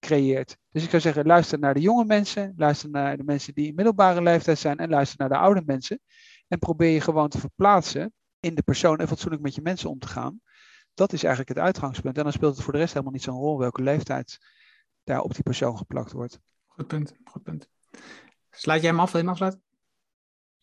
creëert. 0.00 0.56
Dus 0.70 0.82
ik 0.82 0.90
zou 0.90 1.02
zeggen, 1.02 1.26
luister 1.26 1.58
naar 1.58 1.74
de 1.74 1.80
jonge 1.80 2.04
mensen, 2.04 2.52
luister 2.56 2.90
naar 2.90 3.16
de 3.16 3.24
mensen 3.24 3.54
die 3.54 3.66
in 3.66 3.74
middelbare 3.74 4.22
leeftijd 4.22 4.58
zijn 4.58 4.78
en 4.78 4.88
luister 4.88 5.18
naar 5.18 5.28
de 5.28 5.36
oude 5.36 5.62
mensen. 5.66 6.00
En 6.48 6.58
probeer 6.58 6.90
je 6.90 7.00
gewoon 7.00 7.28
te 7.28 7.38
verplaatsen 7.38 8.12
in 8.40 8.54
de 8.54 8.62
persoon 8.62 8.98
en 8.98 9.08
fatsoenlijk 9.08 9.42
met 9.42 9.54
je 9.54 9.62
mensen 9.62 9.90
om 9.90 9.98
te 9.98 10.08
gaan. 10.08 10.40
Dat 10.94 11.12
is 11.12 11.24
eigenlijk 11.24 11.54
het 11.54 11.66
uitgangspunt. 11.66 12.16
En 12.16 12.22
dan 12.22 12.32
speelt 12.32 12.54
het 12.54 12.64
voor 12.64 12.72
de 12.72 12.78
rest 12.78 12.92
helemaal 12.92 13.12
niet 13.12 13.22
zo'n 13.22 13.38
rol 13.38 13.58
welke 13.58 13.82
leeftijd 13.82 14.38
daar 15.06 15.20
op 15.20 15.34
die 15.34 15.42
persoon 15.42 15.76
geplakt 15.76 16.12
wordt. 16.12 16.40
Goed 16.66 16.86
punt, 16.86 17.14
goed 17.24 17.42
punt. 17.42 17.68
Sluit 18.50 18.80
jij 18.80 18.90
hem 18.90 19.00
af? 19.00 19.12
Wil 19.12 19.20
je 19.20 19.26
hem 19.26 19.32
afsluiten? 19.32 19.62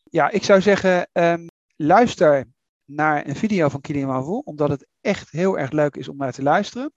Ja, 0.03 0.29
ik 0.29 0.43
zou 0.43 0.61
zeggen, 0.61 1.09
um, 1.13 1.47
luister 1.75 2.45
naar 2.85 3.27
een 3.27 3.35
video 3.35 3.69
van 3.69 3.81
Kilian 3.81 4.25
omdat 4.25 4.69
het 4.69 4.87
echt 5.01 5.31
heel 5.31 5.59
erg 5.59 5.71
leuk 5.71 5.95
is 5.95 6.07
om 6.07 6.17
naar 6.17 6.31
te 6.31 6.43
luisteren. 6.43 6.93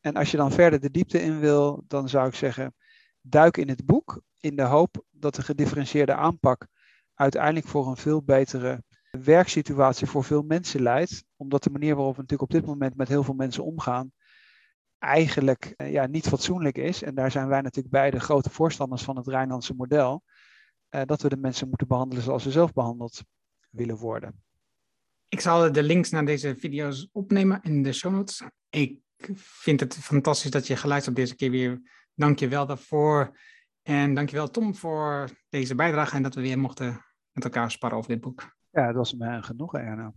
En 0.00 0.16
als 0.16 0.30
je 0.30 0.36
dan 0.36 0.52
verder 0.52 0.80
de 0.80 0.90
diepte 0.90 1.22
in 1.22 1.40
wil, 1.40 1.84
dan 1.86 2.08
zou 2.08 2.28
ik 2.28 2.34
zeggen, 2.34 2.74
duik 3.20 3.56
in 3.56 3.68
het 3.68 3.86
boek 3.86 4.22
in 4.40 4.56
de 4.56 4.62
hoop 4.62 5.04
dat 5.10 5.34
de 5.34 5.42
gedifferentieerde 5.42 6.14
aanpak 6.14 6.66
uiteindelijk 7.14 7.66
voor 7.66 7.86
een 7.86 7.96
veel 7.96 8.22
betere 8.22 8.82
werksituatie 9.10 10.06
voor 10.06 10.24
veel 10.24 10.42
mensen 10.42 10.82
leidt. 10.82 11.24
Omdat 11.36 11.62
de 11.62 11.70
manier 11.70 11.94
waarop 11.94 12.16
we 12.16 12.20
natuurlijk 12.20 12.50
op 12.50 12.60
dit 12.60 12.66
moment 12.66 12.96
met 12.96 13.08
heel 13.08 13.22
veel 13.22 13.34
mensen 13.34 13.64
omgaan, 13.64 14.12
eigenlijk 14.98 15.74
eh, 15.76 15.92
ja, 15.92 16.06
niet 16.06 16.28
fatsoenlijk 16.28 16.78
is. 16.78 17.02
En 17.02 17.14
daar 17.14 17.30
zijn 17.30 17.48
wij 17.48 17.60
natuurlijk 17.60 17.94
beide 17.94 18.20
grote 18.20 18.50
voorstanders 18.50 19.02
van 19.02 19.16
het 19.16 19.26
Rijnlandse 19.26 19.74
model. 19.74 20.22
Uh, 20.90 21.02
dat 21.04 21.22
we 21.22 21.28
de 21.28 21.36
mensen 21.36 21.68
moeten 21.68 21.88
behandelen 21.88 22.24
zoals 22.24 22.42
ze 22.42 22.50
zelf 22.50 22.72
behandeld 22.72 23.22
willen 23.70 23.96
worden. 23.96 24.42
Ik 25.28 25.40
zal 25.40 25.72
de 25.72 25.82
links 25.82 26.10
naar 26.10 26.24
deze 26.24 26.56
video's 26.56 27.08
opnemen 27.12 27.60
in 27.62 27.82
de 27.82 27.92
show 27.92 28.12
notes. 28.12 28.42
Ik 28.70 29.00
vind 29.34 29.80
het 29.80 29.94
fantastisch 29.94 30.50
dat 30.50 30.66
je 30.66 30.76
geluisterd 30.76 31.16
hebt 31.16 31.28
deze 31.28 31.38
keer 31.38 31.50
weer. 31.50 31.80
Dank 32.14 32.38
je 32.38 32.48
wel 32.48 32.66
daarvoor. 32.66 33.38
En 33.82 34.14
dank 34.14 34.30
je 34.30 34.36
wel 34.36 34.50
Tom 34.50 34.74
voor 34.74 35.30
deze 35.48 35.74
bijdrage 35.74 36.16
en 36.16 36.22
dat 36.22 36.34
we 36.34 36.40
weer 36.40 36.58
mochten 36.58 37.04
met 37.32 37.44
elkaar 37.44 37.70
sparren 37.70 37.98
over 37.98 38.10
dit 38.10 38.20
boek. 38.20 38.56
Ja, 38.70 38.86
dat 38.86 38.94
was 38.94 39.14
me 39.14 39.42
genoeg, 39.42 39.74
Erna. 39.74 40.12